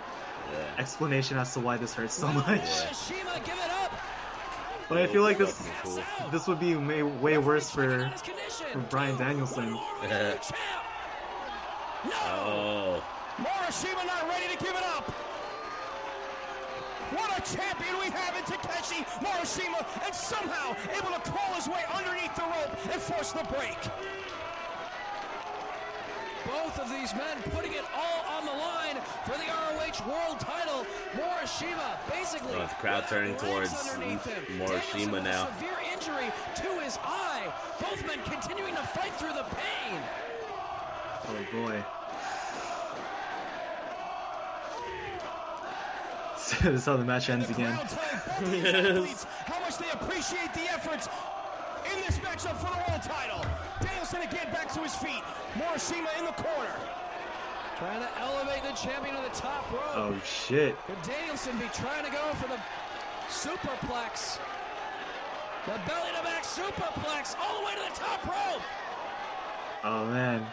Yeah. 0.52 0.60
explanation 0.78 1.38
as 1.38 1.54
to 1.54 1.60
why 1.60 1.78
this 1.78 1.94
hurts 1.94 2.14
so 2.14 2.28
much. 2.28 2.46
Morishima, 2.62 3.44
give 3.46 3.56
it 3.58 3.72
up. 3.84 3.92
But 4.88 5.00
I 5.00 5.08
feel 5.08 5.24
like 5.24 5.38
this, 5.40 5.68
cool. 5.84 6.00
this 6.32 6.48
would 6.48 6.60
be 6.60 6.76
way, 6.76 7.02
way 7.04 7.38
worse 7.40 7.70
for 7.72 8.04
on 8.04 8.12
his 8.12 8.22
condition. 8.22 8.68
for 8.72 8.80
Bryan 8.80 9.18
Danielson. 9.18 9.64
one 9.66 9.74
more 9.74 9.96
for 10.02 10.08
the 10.08 10.40
champ. 10.42 10.56
No. 12.06 12.12
Oh, 12.48 13.04
Morishima 13.42 14.06
not 14.06 14.30
ready 14.30 14.48
to 14.56 14.64
give 14.64 14.76
it 14.76 14.84
up. 14.96 15.12
What 17.46 17.54
a 17.54 17.58
champion 17.58 17.96
we 18.00 18.10
have 18.10 18.36
in 18.36 18.44
Takeshi 18.44 19.06
Morishima, 19.22 19.86
and 20.04 20.16
somehow 20.16 20.76
able 20.98 21.14
to 21.14 21.22
crawl 21.30 21.54
his 21.54 21.68
way 21.68 21.82
underneath 21.94 22.36
the 22.36 22.42
rope 22.42 22.72
and 22.92 23.02
force 23.02 23.34
the 23.34 23.44
break. 23.54 23.78
Both 26.46 26.80
of 26.80 26.90
these 26.90 27.14
men 27.14 27.38
putting 27.52 27.74
it 27.74 27.84
all 27.94 28.38
on 28.38 28.46
the 28.46 28.52
line 28.52 28.98
for 29.26 29.38
the 29.38 29.46
ROH 29.46 30.10
World 30.10 30.40
Title. 30.40 30.88
Morishima 31.14 31.98
basically. 32.10 32.56
Oh, 32.56 32.68
the 32.68 32.76
crowd 32.80 33.08
turning 33.08 33.36
towards. 33.36 33.72
Morishima 33.74 34.32
Danielson 34.58 35.16
a 35.16 35.22
now. 35.22 35.48
Severe 35.58 35.78
injury 35.94 36.32
to 36.56 36.82
his 36.82 36.98
eye. 37.04 37.54
Both 37.80 38.06
men 38.08 38.20
continuing 38.24 38.76
to 38.76 38.84
fight 38.84 39.14
through 39.16 39.34
the 39.34 39.46
pain. 39.56 40.00
Oh 41.28 41.46
boy. 41.52 41.84
this 46.62 46.82
is 46.82 46.86
how 46.86 46.98
the 46.98 47.04
match 47.04 47.30
ends 47.30 47.50
again. 47.50 47.76
crowd 47.76 47.90
telling 47.90 48.42
both 48.42 48.52
these 48.52 48.66
athletes 48.66 49.24
how 49.24 49.60
much 49.60 49.78
they 49.78 49.90
appreciate 49.90 50.54
the 50.54 50.72
efforts 50.72 51.10
in 51.92 52.02
this 52.02 52.20
matchup 52.20 52.56
for 52.58 52.70
the 52.70 52.82
world 52.86 53.02
title. 53.02 53.44
Danielson 53.82 54.22
again 54.22 54.52
back 54.52 54.72
to 54.74 54.82
his 54.82 54.94
feet. 54.96 55.24
Morishima 55.56 56.08
in 56.20 56.26
the 56.26 56.34
corner. 56.34 56.76
Trying 57.80 58.00
to 58.00 58.10
elevate 58.20 58.64
the 58.64 58.74
champion 58.74 59.16
to 59.16 59.22
the 59.24 59.36
top 59.36 59.72
rope. 59.72 59.82
Oh 59.96 60.16
shit. 60.24 60.78
Could 60.86 61.02
Danielson 61.02 61.58
be 61.58 61.66
trying 61.74 62.06
to 62.06 62.12
go 62.12 62.34
for 62.36 62.48
the 62.48 62.60
superplex? 63.28 64.38
The 65.66 65.80
belly 65.88 66.12
to 66.16 66.24
back 66.24 66.44
superplex 66.44 67.36
all 67.42 67.60
the 67.60 67.66
way 67.66 67.74
to 67.74 67.92
the 67.92 68.00
top 68.00 68.24
rope. 68.26 68.62
Oh 69.84 70.06
man. 70.06 70.46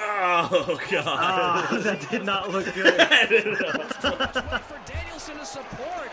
Oh 0.00 0.78
god. 0.90 1.04
Ah, 1.06 1.68
that 1.82 2.08
did 2.10 2.24
not 2.24 2.50
look 2.50 2.72
good. 2.74 2.98
I 2.98 3.26
didn't 3.26 3.60
know. 3.60 3.72
Wait 3.78 4.62
for 4.62 4.80
Danielson 4.86 5.36
to 5.38 5.44
support. 5.44 6.10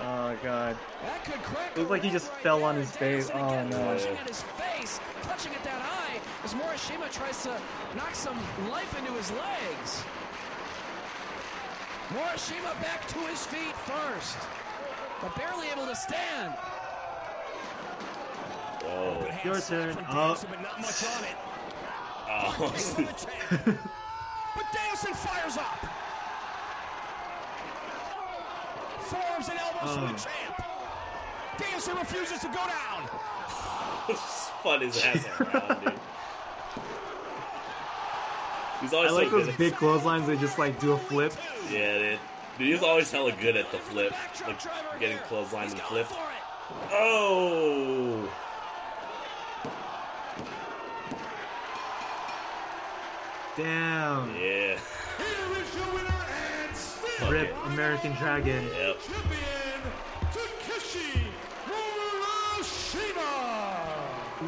Oh 0.00 0.36
god. 0.42 0.76
That 1.02 1.24
could 1.24 1.42
crack. 1.42 1.76
Looked 1.76 1.90
like 1.90 2.02
he 2.02 2.10
just 2.10 2.28
fell 2.42 2.62
on 2.64 2.76
his 2.76 2.90
face. 2.96 3.30
Oh, 3.32 3.64
no. 3.64 3.76
Clutching 3.76 4.16
at 4.16 4.28
his 4.28 4.42
face, 4.42 5.00
clutching 5.22 5.52
at 5.54 5.64
that 5.64 5.80
eye 5.82 6.20
as 6.44 6.54
Morishima 6.54 7.10
tries 7.12 7.42
to 7.42 7.50
knock 7.96 8.14
some 8.14 8.36
life 8.70 8.96
into 8.98 9.12
his 9.12 9.30
legs. 9.32 10.02
Morishima 12.14 12.80
back 12.82 13.06
to 13.08 13.18
his 13.20 13.46
feet 13.46 13.74
first, 13.86 14.38
but 15.22 15.34
barely 15.36 15.68
able 15.68 15.86
to 15.86 15.94
stand. 15.94 16.54
Whoa. 18.82 19.18
Good 19.20 19.30
hand 19.30 19.44
Your 19.44 19.54
slap 19.60 19.80
turn. 19.80 19.94
from 19.94 20.06
Oh. 20.10 20.36
Oh. 22.32 22.52
For 22.68 23.02
the 23.02 23.12
champ. 23.12 23.78
but 24.54 24.64
Danielson 24.72 25.14
fires 25.14 25.56
up. 25.56 25.78
Forearms 29.00 29.48
and 29.48 29.58
elbows 29.58 29.94
from 29.94 30.06
the 30.06 30.12
Oh. 30.12 30.16
champ. 30.16 30.62
Danielson 31.58 31.96
refuses 31.96 32.38
to 32.40 32.46
go 32.46 32.54
down. 32.54 33.08
Spun 34.16 34.80
his 34.82 35.02
ass 35.04 35.26
around, 35.40 35.84
dude. 35.84 35.92
He's 38.80 38.94
I 38.94 39.10
like 39.10 39.28
so 39.28 39.38
those 39.38 39.48
at- 39.48 39.58
big 39.58 39.74
clotheslines 39.76 40.26
they 40.26 40.36
just 40.36 40.58
like 40.58 40.78
do 40.80 40.92
a 40.92 40.98
flip. 40.98 41.32
Yeah, 41.70 41.98
dude. 41.98 42.18
Dude, 42.58 42.68
he's 42.68 42.82
always 42.82 43.10
hella 43.10 43.32
good 43.32 43.56
at 43.56 43.70
the 43.72 43.78
flip, 43.78 44.12
like 44.46 44.58
getting 45.00 45.18
clothesline 45.18 45.70
and 45.70 45.80
flip. 45.80 46.06
Oh, 46.92 48.28
Damn. 53.56 54.30
yeah. 54.36 54.38
Here 54.38 54.78
is 55.58 55.74
your 55.74 55.94
winner 55.94 56.24
and 56.68 56.76
still 56.76 57.30
Rip 57.30 57.54
American 57.66 58.12
Dragon. 58.14 58.64
Yep. 58.64 59.00
champion, 59.00 59.82
Takeshi 60.32 61.26
Morishima. 61.66 63.22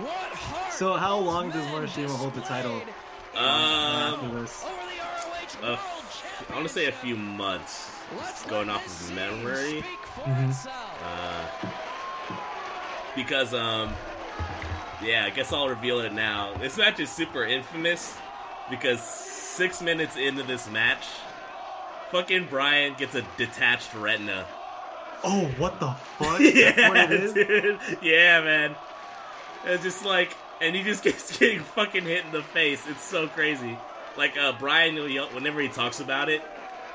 What 0.03 0.33
heart 0.33 0.73
So 0.73 0.95
how 0.95 1.17
long 1.19 1.51
does 1.51 1.65
men 1.67 1.75
Morishima 1.75 2.17
hold 2.17 2.35
the 2.35 2.41
title? 2.43 2.79
displayed 2.79 2.95
After 3.35 4.27
Um, 4.27 4.41
this. 4.43 4.65
Over 4.65 4.73
the 4.73 4.99
ROH 5.01 5.63
a 5.63 5.67
World 5.67 5.79
f- 5.79 6.47
I 6.51 6.55
want 6.55 6.67
to 6.69 6.73
say 6.73 6.87
a 6.87 6.93
few 6.93 7.17
months. 7.17 7.91
Just 8.19 8.49
going 8.49 8.69
off 8.71 8.85
of 8.85 8.91
scene 8.93 9.15
memory, 9.17 9.81
speak 9.81 10.07
for 10.15 10.21
Mhm. 10.23 10.69
uh, 11.03 11.47
because 13.17 13.55
um, 13.55 13.95
yeah, 15.03 15.25
I 15.25 15.31
guess 15.31 15.51
I'll 15.53 15.69
reveal 15.69 16.01
it 16.01 16.13
now. 16.13 16.53
This 16.59 16.77
match 16.77 17.01
is 17.01 17.11
super 17.11 17.45
infamous 17.45 18.15
because 18.71 19.01
six 19.03 19.83
minutes 19.83 20.17
into 20.17 20.43
this 20.43 20.69
match, 20.71 21.05
fucking 22.11 22.47
Bryan 22.47 22.95
gets 22.95 23.15
a 23.15 23.23
detached 23.37 23.95
retina. 23.95 24.47
Oh, 25.25 25.47
what 25.57 25.79
the 25.79 25.91
fuck? 26.19 26.41
yeah, 26.41 26.89
what 26.89 27.13
it 27.13 27.13
is? 27.13 27.33
dude. 27.33 27.79
Yeah, 28.03 28.43
man. 28.43 28.75
It's 29.65 29.83
just 29.83 30.05
like, 30.05 30.37
and 30.61 30.75
he 30.75 30.83
just 30.83 31.03
gets 31.05 31.39
getting 31.39 31.61
fucking 31.61 32.05
hit 32.05 32.25
in 32.25 32.33
the 32.33 32.43
face. 32.43 32.83
It's 32.89 33.05
so 33.05 33.29
crazy. 33.29 33.79
Like 34.17 34.37
uh, 34.37 34.53
Bryan, 34.53 34.97
whenever 35.35 35.61
he 35.61 35.69
talks 35.69 36.01
about 36.01 36.29
it, 36.29 36.43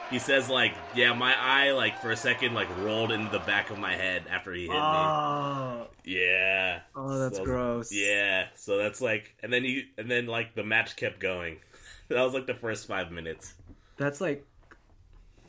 he 0.10 0.20
says 0.20 0.50
like, 0.50 0.74
"Yeah, 0.96 1.14
my 1.14 1.34
eye, 1.38 1.72
like 1.72 2.00
for 2.00 2.12
a 2.12 2.18
second, 2.18 2.54
like 2.54 2.68
rolled 2.80 3.12
into 3.12 3.30
the 3.32 3.40
back 3.40 3.70
of 3.70 3.78
my 3.80 3.96
head 3.96 4.24
after 4.30 4.54
he 4.54 4.62
hit 4.64 4.72
me." 4.72 4.78
Oh, 4.78 5.88
Yeah. 6.04 6.80
oh, 6.96 7.18
that's 7.20 7.38
So- 7.38 7.44
gross. 7.46 7.92
Yeah. 7.92 8.48
So 8.56 8.78
that's 8.78 9.02
like, 9.02 9.36
and 9.44 9.52
then 9.52 9.64
he, 9.64 9.86
and 9.98 10.10
then 10.10 10.26
like 10.28 10.56
the 10.56 10.64
match 10.64 10.96
kept 10.96 11.20
going. 11.20 11.58
that 12.10 12.22
was 12.24 12.34
like 12.34 12.48
the 12.48 12.54
first 12.56 12.88
five 12.88 13.12
minutes. 13.12 13.54
That's 13.98 14.22
like, 14.22 14.46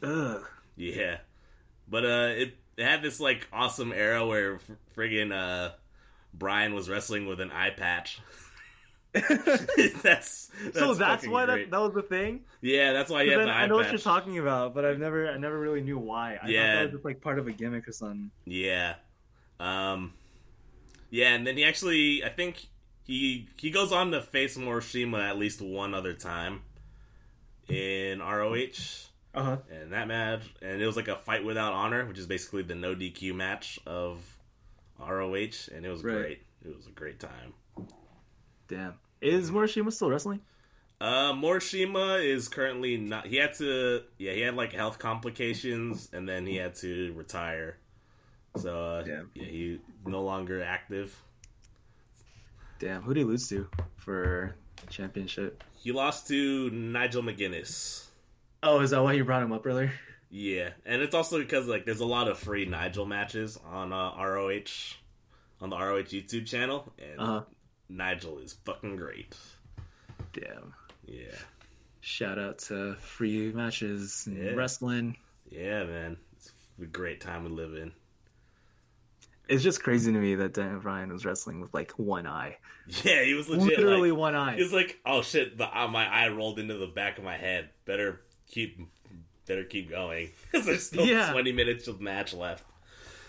ugh. 0.02 0.42
Yeah, 0.76 1.18
but 1.88 2.04
uh, 2.04 2.28
it 2.36 2.56
it 2.76 2.84
had 2.84 3.02
this 3.02 3.18
like 3.20 3.48
awesome 3.52 3.92
era 3.92 4.24
where 4.26 4.60
friggin' 4.96 5.32
uh, 5.32 5.72
Bryan 6.32 6.72
was 6.74 6.88
wrestling 6.88 7.26
with 7.26 7.40
an 7.40 7.50
eye 7.50 7.70
patch. 7.70 8.20
that's, 9.28 9.72
that's 10.02 10.50
so 10.78 10.94
that's 10.94 11.26
why 11.26 11.46
that, 11.46 11.52
great. 11.52 11.70
that 11.70 11.80
was 11.80 11.94
the 11.94 12.02
thing. 12.02 12.40
yeah, 12.60 12.92
that's 12.92 13.10
why 13.10 13.22
you 13.22 13.32
have 13.32 13.42
the 13.46 13.50
eye 13.52 13.62
I 13.62 13.66
know 13.66 13.76
what 13.76 13.90
you're 13.90 13.98
talking 13.98 14.38
about, 14.38 14.74
but 14.74 14.84
I've 14.84 14.98
never 14.98 15.28
I 15.30 15.36
never 15.38 15.58
really 15.58 15.80
knew 15.80 15.98
why. 15.98 16.38
I 16.42 16.48
Yeah. 16.48 16.60
thought 16.72 16.74
that 16.78 16.82
was 16.84 16.92
just 16.92 17.04
like 17.04 17.20
part 17.20 17.38
of 17.38 17.46
a 17.46 17.52
gimmick 17.52 17.88
or 17.88 17.92
something. 17.92 18.30
Yeah. 18.44 18.94
Um 19.60 20.14
Yeah, 21.10 21.34
and 21.34 21.46
then 21.46 21.56
he 21.56 21.64
actually 21.64 22.24
I 22.24 22.28
think 22.28 22.66
he 23.04 23.48
he 23.56 23.70
goes 23.70 23.92
on 23.92 24.10
to 24.12 24.20
face 24.22 24.56
Morishima 24.56 25.20
at 25.28 25.38
least 25.38 25.60
one 25.62 25.94
other 25.94 26.12
time 26.12 26.62
in 27.68 28.20
ROH. 28.20 29.08
Uh 29.34 29.42
huh. 29.42 29.56
And 29.70 29.92
that 29.92 30.08
match 30.08 30.42
and 30.62 30.80
it 30.80 30.86
was 30.86 30.96
like 30.96 31.08
a 31.08 31.16
fight 31.16 31.44
without 31.44 31.72
honor, 31.72 32.04
which 32.06 32.18
is 32.18 32.26
basically 32.26 32.62
the 32.62 32.74
no 32.74 32.94
DQ 32.94 33.34
match 33.34 33.78
of 33.86 34.36
ROH 34.98 35.68
and 35.74 35.84
it 35.86 35.88
was 35.90 36.02
Right. 36.02 36.14
great. 36.16 36.42
It 36.64 36.76
was 36.76 36.86
a 36.86 36.90
great 36.90 37.20
time. 37.20 37.54
Damn. 38.66 38.94
Is 39.20 39.50
Morishima 39.50 39.92
still 39.92 40.10
wrestling? 40.10 40.40
Uh, 41.00 41.32
Morishima 41.32 42.24
is 42.24 42.48
currently 42.48 42.96
not. 42.96 43.26
He 43.26 43.36
had 43.36 43.54
to. 43.54 44.02
Yeah, 44.18 44.32
he 44.32 44.40
had 44.40 44.54
like 44.56 44.72
health 44.72 44.98
complications, 44.98 46.08
and 46.12 46.28
then 46.28 46.46
he 46.46 46.56
had 46.56 46.74
to 46.76 47.12
retire. 47.14 47.78
So 48.56 48.84
uh, 48.84 49.02
Damn. 49.02 49.30
yeah, 49.34 49.44
he 49.44 49.80
no 50.04 50.22
longer 50.22 50.62
active. 50.62 51.16
Damn. 52.80 53.02
Who 53.02 53.14
did 53.14 53.20
he 53.20 53.24
lose 53.24 53.48
to 53.48 53.68
for 53.96 54.54
championship? 54.90 55.62
He 55.76 55.92
lost 55.92 56.28
to 56.28 56.70
Nigel 56.70 57.22
McGuinness. 57.22 58.06
Oh, 58.62 58.80
is 58.80 58.90
that 58.90 59.02
why 59.02 59.12
you 59.12 59.24
brought 59.24 59.42
him 59.42 59.52
up 59.52 59.64
earlier? 59.66 59.92
Yeah, 60.30 60.70
and 60.84 61.00
it's 61.00 61.14
also 61.14 61.38
because 61.38 61.66
like 61.68 61.86
there's 61.86 62.00
a 62.00 62.06
lot 62.06 62.28
of 62.28 62.38
free 62.38 62.66
Nigel 62.66 63.06
matches 63.06 63.58
on 63.70 63.92
uh, 63.92 64.12
ROH 64.16 64.96
on 65.60 65.70
the 65.70 65.76
ROH 65.76 66.02
YouTube 66.04 66.46
channel, 66.46 66.92
and 66.98 67.20
Uh 67.20 67.24
huh. 67.26 67.42
Nigel 67.88 68.38
is 68.38 68.54
fucking 68.64 68.96
great. 68.96 69.34
Damn. 70.32 70.74
Yeah, 71.06 71.34
Shout 72.00 72.38
out 72.38 72.58
to 72.60 72.94
free 72.96 73.50
matches 73.52 74.24
and 74.26 74.36
Yeah. 74.36 74.50
wrestling. 74.52 75.16
yeah, 75.50 75.84
man, 75.84 76.16
it's 76.36 76.52
a 76.82 76.84
great 76.86 77.20
time 77.20 77.44
we 77.44 77.50
live 77.50 77.74
in. 77.74 77.92
It's 79.48 79.62
just 79.62 79.82
crazy 79.82 80.12
to 80.12 80.18
me 80.18 80.34
that 80.34 80.52
Daniel 80.52 80.80
Bryan 80.80 81.10
was 81.10 81.24
wrestling 81.24 81.60
with 81.62 81.72
like 81.72 81.92
one 81.92 82.26
eye. 82.26 82.58
Yeah, 83.04 83.22
he 83.24 83.32
was 83.34 83.48
legit. 83.48 83.78
Literally 83.78 84.10
like, 84.10 84.18
one 84.20 84.34
eye. 84.34 84.56
He 84.56 84.62
was 84.62 84.72
like, 84.74 84.98
"Oh 85.06 85.22
shit!" 85.22 85.56
The 85.58 85.64
uh, 85.78 85.88
my 85.88 86.06
eye 86.06 86.28
rolled 86.28 86.58
into 86.58 86.74
the 86.74 86.86
back 86.86 87.16
of 87.18 87.24
my 87.24 87.36
head. 87.36 87.70
Better 87.86 88.20
keep, 88.46 88.78
better 89.46 89.64
keep 89.64 89.88
going 89.90 90.30
because 90.52 90.66
there's 90.66 90.86
still 90.86 91.06
Yeah. 91.06 91.32
20 91.32 91.52
minutes 91.52 91.88
of 91.88 92.00
match 92.00 92.32
left, 92.34 92.64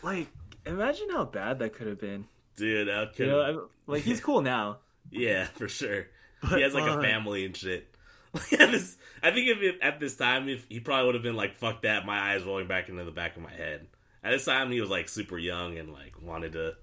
Like, 0.04 0.28
imagine 0.66 1.10
how 1.12 1.24
bad 1.26 1.60
that 1.60 1.74
could 1.74 1.88
have 1.88 2.00
been. 2.02 2.26
Dude. 2.60 2.88
That 2.88 3.18
You 3.18 3.26
know, 3.26 3.68
like 3.88 4.04
he's 4.04 4.22
cool 4.22 4.42
now. 4.42 4.78
yeah, 5.12 5.46
for 5.46 5.68
sure. 5.68 6.06
But, 6.42 6.58
he 6.58 6.62
has 6.62 6.74
like 6.74 6.90
a 6.90 6.94
uh, 6.94 7.02
family 7.02 7.46
and 7.46 7.56
shit. 7.56 7.88
This- 8.52 8.98
I 9.22 9.32
think 9.32 9.50
if 9.50 9.58
it, 9.62 9.80
at 9.82 10.00
this 10.00 10.16
time, 10.16 10.48
if 10.48 10.66
he 10.70 10.80
probably 10.80 11.08
would 11.08 11.16
have 11.16 11.24
been 11.24 11.36
like, 11.36 11.56
"Fuck 11.58 11.82
that," 11.82 12.06
my 12.06 12.18
eyes 12.34 12.44
rolling 12.44 12.68
back 12.68 12.88
into 12.88 13.04
the 13.04 13.12
back 13.12 13.36
of 13.36 13.42
my 13.44 13.52
head. 13.52 13.88
At 14.24 14.32
this 14.32 14.46
time, 14.46 14.72
he 14.72 14.80
was 14.80 14.90
like 14.90 15.10
super 15.10 15.38
young 15.38 15.78
and 15.78 15.92
like 15.92 16.14
wanted 16.22 16.54
to 16.54 16.76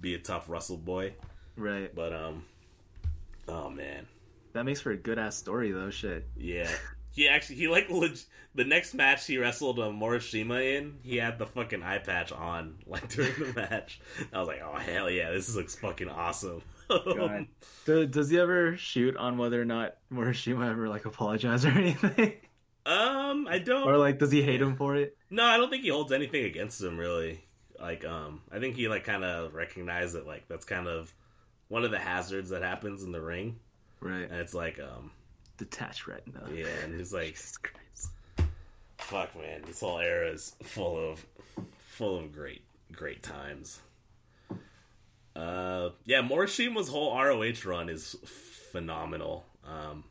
be 0.00 0.14
a 0.14 0.18
tough 0.18 0.48
Russell 0.48 0.76
boy. 0.78 1.12
Right. 1.56 1.94
But 1.94 2.12
um, 2.14 2.44
oh 3.48 3.68
man, 3.70 4.06
That 4.54 4.64
makes 4.64 4.80
for 4.80 4.92
a 4.92 4.96
good 4.96 5.18
ass 5.18 5.36
story 5.36 5.72
though. 5.72 5.90
Shit. 5.90 6.26
Yeah. 6.36 6.70
He 7.14 7.28
actually 7.28 7.56
he 7.56 7.68
like 7.68 7.88
leg- 7.90 8.18
the 8.54 8.64
next 8.64 8.92
match 8.94 9.26
he 9.26 9.38
wrestled 9.38 9.78
uh, 9.78 9.84
Morishima 9.88 10.78
in. 10.78 10.98
He 11.02 11.16
had 11.16 11.38
the 11.38 11.46
fucking 11.46 11.82
eye 11.82 11.98
patch 11.98 12.32
on 12.32 12.76
like 12.86 13.08
during 13.08 13.32
the 13.38 13.52
match. 13.54 14.00
I 14.32 14.38
was 14.40 14.48
like, 14.48 14.60
oh 14.64 14.76
hell 14.76 15.08
yeah, 15.08 15.30
this 15.30 15.54
looks 15.54 15.74
fucking 15.76 16.08
awesome. 16.08 16.62
Do, 17.86 18.06
does 18.06 18.28
he 18.30 18.38
ever 18.38 18.76
shoot 18.76 19.16
on 19.16 19.38
whether 19.38 19.60
or 19.60 19.64
not 19.64 19.96
Morishima 20.12 20.70
ever 20.70 20.88
like 20.88 21.04
apologize 21.06 21.64
or 21.66 21.70
anything? 21.70 22.34
um, 22.86 23.46
I 23.48 23.58
don't. 23.58 23.88
or 23.88 23.96
like, 23.96 24.18
does 24.18 24.30
he 24.32 24.42
hate 24.42 24.60
him 24.60 24.76
for 24.76 24.96
it? 24.96 25.16
no, 25.30 25.44
I 25.44 25.56
don't 25.56 25.70
think 25.70 25.82
he 25.84 25.88
holds 25.88 26.12
anything 26.12 26.44
against 26.44 26.82
him 26.82 26.98
really. 26.98 27.44
Like, 27.80 28.04
um, 28.04 28.42
I 28.52 28.58
think 28.60 28.76
he 28.76 28.88
like 28.88 29.04
kind 29.04 29.24
of 29.24 29.54
recognized 29.54 30.14
that 30.14 30.26
like 30.26 30.46
that's 30.48 30.64
kind 30.64 30.86
of 30.86 31.12
one 31.68 31.84
of 31.84 31.90
the 31.90 31.98
hazards 31.98 32.50
that 32.50 32.62
happens 32.62 33.02
in 33.02 33.12
the 33.12 33.20
ring, 33.20 33.58
Right. 34.00 34.22
and 34.30 34.34
it's 34.40 34.54
like, 34.54 34.78
um, 34.78 35.10
Detached 35.56 36.06
retina. 36.06 36.48
yeah, 36.52 36.66
and 36.84 36.94
he's 36.98 37.12
like, 37.12 37.36
fuck 38.98 39.36
man 39.36 39.60
this 39.66 39.80
whole 39.80 39.98
era 39.98 40.30
is 40.30 40.54
full 40.62 41.10
of 41.10 41.24
full 41.78 42.18
of 42.18 42.32
great 42.32 42.62
great 42.92 43.22
times. 43.22 43.80
Uh 45.36 45.90
yeah 46.04 46.22
morishima's 46.22 46.88
whole 46.88 47.14
roh 47.16 47.52
run 47.66 47.88
is 47.88 48.16
phenomenal. 48.72 49.44
Um 49.68 50.04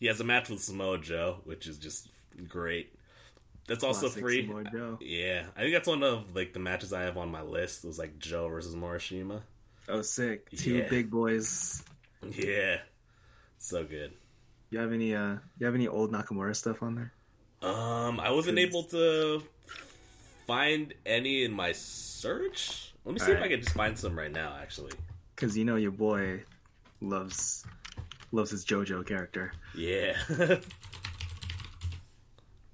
he 0.00 0.06
has 0.06 0.20
a 0.20 0.24
match 0.24 0.48
with 0.48 0.62
samoa 0.62 0.98
joe 0.98 1.38
which 1.44 1.66
is 1.66 1.78
just 1.78 2.08
great. 2.48 2.92
That's 3.68 3.84
also 3.84 4.08
Classic 4.08 4.22
free. 4.22 4.50
Yeah 5.00 5.44
i 5.56 5.60
think 5.60 5.72
that's 5.72 5.88
one 5.88 6.02
of 6.02 6.34
like 6.36 6.52
the 6.52 6.60
matches 6.60 6.92
i 6.92 7.02
have 7.02 7.16
on 7.16 7.30
my 7.30 7.42
list 7.42 7.84
it 7.84 7.86
was 7.88 7.98
like 7.98 8.18
joe 8.18 8.48
versus 8.48 8.74
morishima. 8.74 9.42
Oh, 9.88 10.02
sick. 10.02 10.50
Two 10.50 10.78
Yeah. 10.78 10.88
big 10.88 11.10
boys. 11.10 11.82
yeah. 12.28 12.78
So 13.58 13.84
good 13.84 14.12
You 14.70 14.78
have 14.80 14.92
any 14.92 15.14
uh 15.14 15.36
you 15.58 15.66
have 15.66 15.74
any 15.74 15.88
old 15.88 16.12
Nakamura 16.12 16.54
stuff 16.54 16.82
on 16.82 16.94
there? 16.94 17.12
Um, 17.62 18.20
I 18.20 18.30
wasn't 18.30 18.58
able 18.58 18.84
to 18.84 19.42
find 20.46 20.92
any 21.04 21.44
in 21.44 21.52
my 21.52 21.72
search. 21.72 22.92
Let 23.04 23.14
me 23.14 23.18
see 23.20 23.32
if 23.32 23.40
I 23.40 23.48
can 23.48 23.60
just 23.60 23.74
find 23.74 23.98
some 23.98 24.18
right 24.18 24.30
now. 24.32 24.56
Actually, 24.60 24.92
Cause 25.36 25.56
you 25.56 25.64
know 25.64 25.76
your 25.76 25.92
boy 25.92 26.42
loves 27.00 27.64
loves 28.32 28.50
his 28.50 28.64
JoJo 28.64 29.06
character. 29.06 29.52
yeah, 29.74 30.16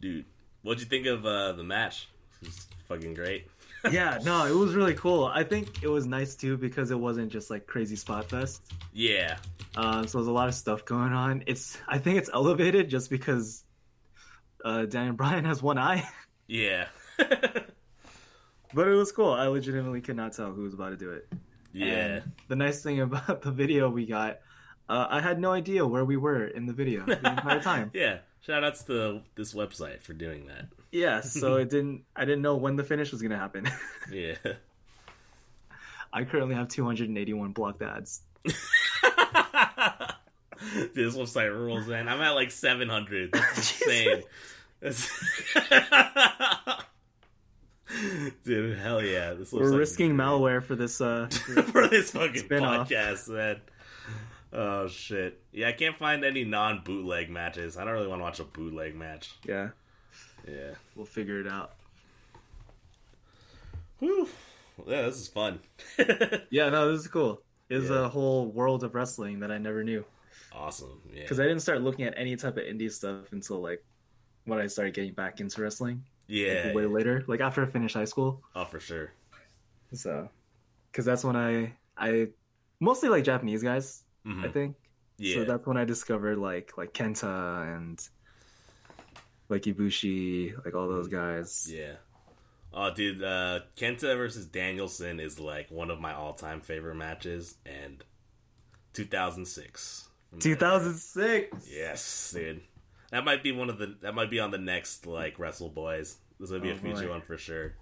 dude, 0.00 0.24
what'd 0.62 0.80
you 0.80 0.86
think 0.88 1.06
of 1.06 1.24
uh, 1.26 1.52
the 1.52 1.62
match? 1.62 2.08
It 2.40 2.48
was 2.48 2.66
fucking 2.88 3.14
great. 3.14 3.46
yeah, 3.90 4.18
no, 4.24 4.46
it 4.46 4.54
was 4.54 4.74
really 4.74 4.94
cool. 4.94 5.24
I 5.26 5.44
think 5.44 5.82
it 5.82 5.88
was 5.88 6.06
nice 6.06 6.34
too 6.34 6.56
because 6.56 6.90
it 6.90 6.98
wasn't 6.98 7.30
just 7.30 7.50
like 7.50 7.66
crazy 7.66 7.96
spot 7.96 8.28
fest. 8.30 8.62
Yeah, 8.92 9.36
Um, 9.76 10.06
so 10.06 10.18
there's 10.18 10.28
a 10.28 10.32
lot 10.32 10.48
of 10.48 10.54
stuff 10.54 10.84
going 10.84 11.12
on. 11.12 11.44
It's 11.46 11.78
I 11.88 11.98
think 11.98 12.18
it's 12.18 12.30
elevated 12.32 12.90
just 12.90 13.08
because 13.10 13.64
uh, 14.64 14.84
Daniel 14.86 15.14
Bryan 15.14 15.44
has 15.44 15.62
one 15.62 15.78
eye, 15.78 16.06
yeah, 16.46 16.86
but 17.16 18.88
it 18.88 18.94
was 18.94 19.12
cool. 19.12 19.32
I 19.32 19.46
legitimately 19.46 20.00
could 20.02 20.16
not 20.16 20.32
tell 20.34 20.52
who 20.52 20.62
was 20.62 20.74
about 20.74 20.90
to 20.90 20.96
do 20.96 21.10
it. 21.12 21.28
yeah. 21.72 21.86
And 21.86 22.32
the 22.48 22.56
nice 22.56 22.82
thing 22.82 23.00
about 23.00 23.42
the 23.42 23.50
video 23.50 23.88
we 23.88 24.06
got, 24.06 24.40
uh, 24.88 25.06
I 25.08 25.20
had 25.20 25.40
no 25.40 25.52
idea 25.52 25.86
where 25.86 26.04
we 26.04 26.16
were 26.16 26.44
in 26.46 26.66
the 26.66 26.72
video 26.74 27.04
the 27.06 27.16
entire 27.16 27.60
time. 27.62 27.90
yeah. 27.94 28.18
Shout 28.42 28.64
outs 28.64 28.82
to 28.84 29.20
this 29.36 29.54
website 29.54 30.02
for 30.02 30.14
doing 30.14 30.48
that. 30.48 30.66
Yeah, 30.90 31.20
so 31.20 31.54
it 31.62 31.70
didn't. 31.70 32.02
I 32.16 32.24
didn't 32.24 32.42
know 32.42 32.56
when 32.56 32.74
the 32.76 32.82
finish 32.84 33.12
was 33.12 33.22
gonna 33.22 33.38
happen. 33.38 33.68
Yeah. 34.10 34.34
I 36.12 36.24
currently 36.24 36.56
have 36.56 36.68
281 36.68 37.52
blocked 37.52 37.80
ads. 37.82 38.20
Dude, 40.74 40.94
this 41.12 41.16
website 41.16 41.52
rules, 41.52 41.86
man. 41.86 42.08
I'm 42.08 42.20
at 42.20 42.30
like 42.30 42.50
700. 42.50 43.32
That's 43.32 43.80
insane. 43.82 44.22
Dude, 48.44 48.78
hell 48.78 49.02
yeah. 49.02 49.34
This 49.34 49.52
We're 49.52 49.76
risking 49.76 50.14
malware 50.14 50.62
for 50.62 50.74
this. 50.74 51.00
Uh, 51.00 51.28
for 51.72 51.88
this 51.88 52.12
fucking 52.12 52.38
Spin-off. 52.38 52.88
podcast, 52.88 53.28
man. 53.28 53.60
Oh 54.52 54.88
shit. 54.88 55.40
Yeah, 55.52 55.68
I 55.68 55.72
can't 55.72 55.96
find 55.98 56.24
any 56.24 56.44
non 56.44 56.82
bootleg 56.84 57.28
matches. 57.30 57.76
I 57.76 57.84
don't 57.84 57.92
really 57.92 58.08
want 58.08 58.20
to 58.20 58.24
watch 58.24 58.40
a 58.40 58.44
bootleg 58.44 58.94
match. 58.94 59.34
yeah, 59.46 59.70
Yeah. 60.46 60.70
we'll 60.96 61.06
figure 61.06 61.40
it 61.40 61.46
out. 61.46 61.72
Whew. 63.98 64.28
Yeah, 64.86 65.02
this 65.02 65.16
is 65.16 65.28
fun. 65.28 65.60
Yeah, 66.50 66.70
no, 66.70 66.90
this 66.92 67.02
is 67.02 67.08
cool. 67.08 67.41
It's 67.76 67.90
Yeah. 67.90 68.04
a 68.06 68.08
whole 68.08 68.50
world 68.58 68.84
of 68.84 68.94
wrestling 68.94 69.40
that 69.40 69.50
I 69.50 69.58
never 69.58 69.82
knew 69.82 70.04
awesome. 70.52 71.00
Yeah. 71.12 71.22
because 71.22 71.40
I 71.40 71.44
didn't 71.44 71.62
start 71.62 71.80
looking 71.82 72.04
at 72.04 72.14
any 72.16 72.36
type 72.36 72.56
of 72.60 72.64
indie 72.64 72.90
stuff 72.90 73.32
until 73.32 73.60
like 73.68 73.82
when 74.44 74.58
I 74.58 74.66
started 74.66 74.92
getting 74.94 75.14
back 75.14 75.40
into 75.40 75.62
wrestling. 75.62 76.04
yeah. 76.28 76.62
like, 76.66 76.74
way 76.74 76.86
later, 76.86 77.24
like 77.26 77.40
after 77.40 77.62
I 77.64 77.66
finished 77.66 77.94
high 77.94 78.04
school. 78.14 78.42
Oh, 78.54 78.64
for 78.64 78.80
sure. 78.80 79.12
So, 79.92 80.28
because 80.90 81.04
that's 81.04 81.24
when 81.24 81.36
I 81.36 81.74
I 81.96 82.28
mostly 82.80 83.08
like 83.08 83.24
Japanese 83.24 83.62
guys. 83.62 84.04
Mhm. 84.26 84.44
I 84.44 84.48
think. 84.48 84.76
Yeah. 85.18 85.34
So 85.36 85.44
that's 85.44 85.66
when 85.66 85.76
I 85.76 85.84
discovered 85.84 86.38
like 86.38 86.76
like 86.78 86.92
Kenta 86.94 87.76
and 87.76 87.98
like 89.48 89.62
Ibushi, 89.62 90.54
like 90.64 90.74
all 90.74 90.88
those 90.88 91.08
guys. 91.08 91.68
Yeah. 91.70 91.96
Oh, 92.74 92.92
dude, 92.94 93.22
uh, 93.22 93.60
Kenta 93.76 94.16
versus 94.16 94.46
Danielson 94.46 95.20
is 95.20 95.38
like 95.38 95.70
one 95.70 95.90
of 95.90 96.00
my 96.00 96.14
all-time 96.14 96.60
favorite 96.60 96.94
matches, 96.94 97.56
and 97.66 98.02
2006. 98.94 100.08
from 100.30 100.38
that 100.38 100.46
era. 100.46 100.56
2006. 100.56 101.68
Yes, 101.70 102.32
dude. 102.34 102.62
That 103.10 103.24
might 103.26 103.42
be 103.42 103.52
one 103.52 103.68
of 103.68 103.78
the. 103.78 103.94
That 104.00 104.14
might 104.14 104.30
be 104.30 104.40
on 104.40 104.50
the 104.50 104.58
next 104.58 105.06
like 105.06 105.38
Wrestle 105.38 105.70
Boiz. 105.70 106.16
This 106.40 106.50
would 106.50 106.62
be 106.62 106.70
Oh, 106.70 106.74
a 106.74 106.76
future 106.78 107.02
boy. 107.06 107.10
one 107.10 107.20
for 107.20 107.36
sure. 107.36 107.74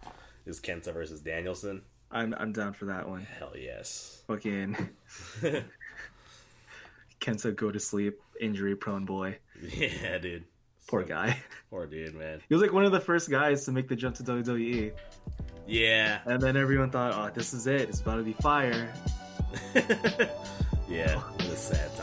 Is 0.45 0.59
Kenta 0.61 0.93
versus 0.93 1.21
Danielson? 1.21 1.83
I'm 2.11 2.35
I'm 2.37 2.51
down 2.53 2.73
for 2.73 2.87
that 2.87 3.09
one. 3.09 3.23
Hell 3.39 3.53
yes. 3.57 4.23
Fucking 4.27 4.77
Kenta 7.21 7.55
go 7.55 7.71
to 7.71 7.79
sleep, 7.79 8.19
injury 8.41 8.75
prone 8.75 9.05
boy. 9.05 9.39
yeah, 9.63 10.19
dude. 10.19 10.45
Poor 10.91 11.05
guy. 11.05 11.39
Poor 11.71 11.87
dude, 11.87 12.17
man. 12.17 12.41
He 12.49 12.53
was 12.53 12.61
like 12.61 12.73
one 12.73 12.85
of 12.85 12.91
the 12.91 12.99
first 12.99 13.31
guys 13.31 13.65
to 13.67 13.71
make 13.71 13.87
the 13.87 13.95
jump 13.95 14.17
to 14.17 14.25
WWE. 14.25 14.91
Yeah. 15.69 16.19
And 16.25 16.43
then 16.43 16.57
everyone 16.57 16.91
thought, 16.91 17.13
oh, 17.15 17.33
this 17.33 17.55
is 17.55 17.69
it. 17.69 17.83
It's 17.83 18.01
about 18.01 18.17
to 18.17 18.25
be 18.25 18.33
fire. 18.33 18.93
yeah, 20.89 21.23
it 21.39 21.49
was 21.49 21.59
sad 21.59 21.97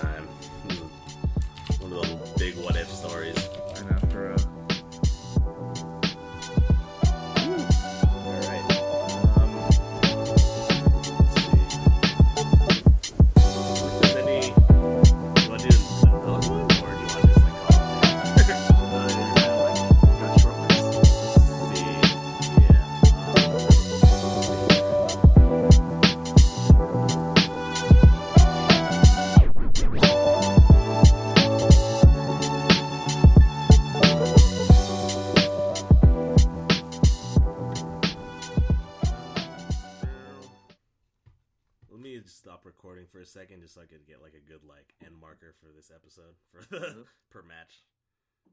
just 43.67 43.75
so 43.75 43.83
I 43.83 43.91
could 43.91 44.07
get 44.07 44.23
like 44.23 44.31
a 44.31 44.39
good 44.39 44.63
like 44.63 44.95
end 45.03 45.19
mm-hmm. 45.19 45.27
marker 45.27 45.51
for 45.59 45.75
this 45.75 45.91
episode 45.91 46.39
for 46.47 46.63
the 46.71 47.03
mm-hmm. 47.03 47.11
per 47.35 47.43
match. 47.43 47.83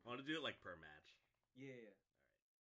I 0.03 0.11
want 0.11 0.19
to 0.19 0.27
do 0.27 0.35
it 0.35 0.43
like 0.43 0.59
per 0.59 0.75
match. 0.75 1.09
Yeah. 1.55 1.95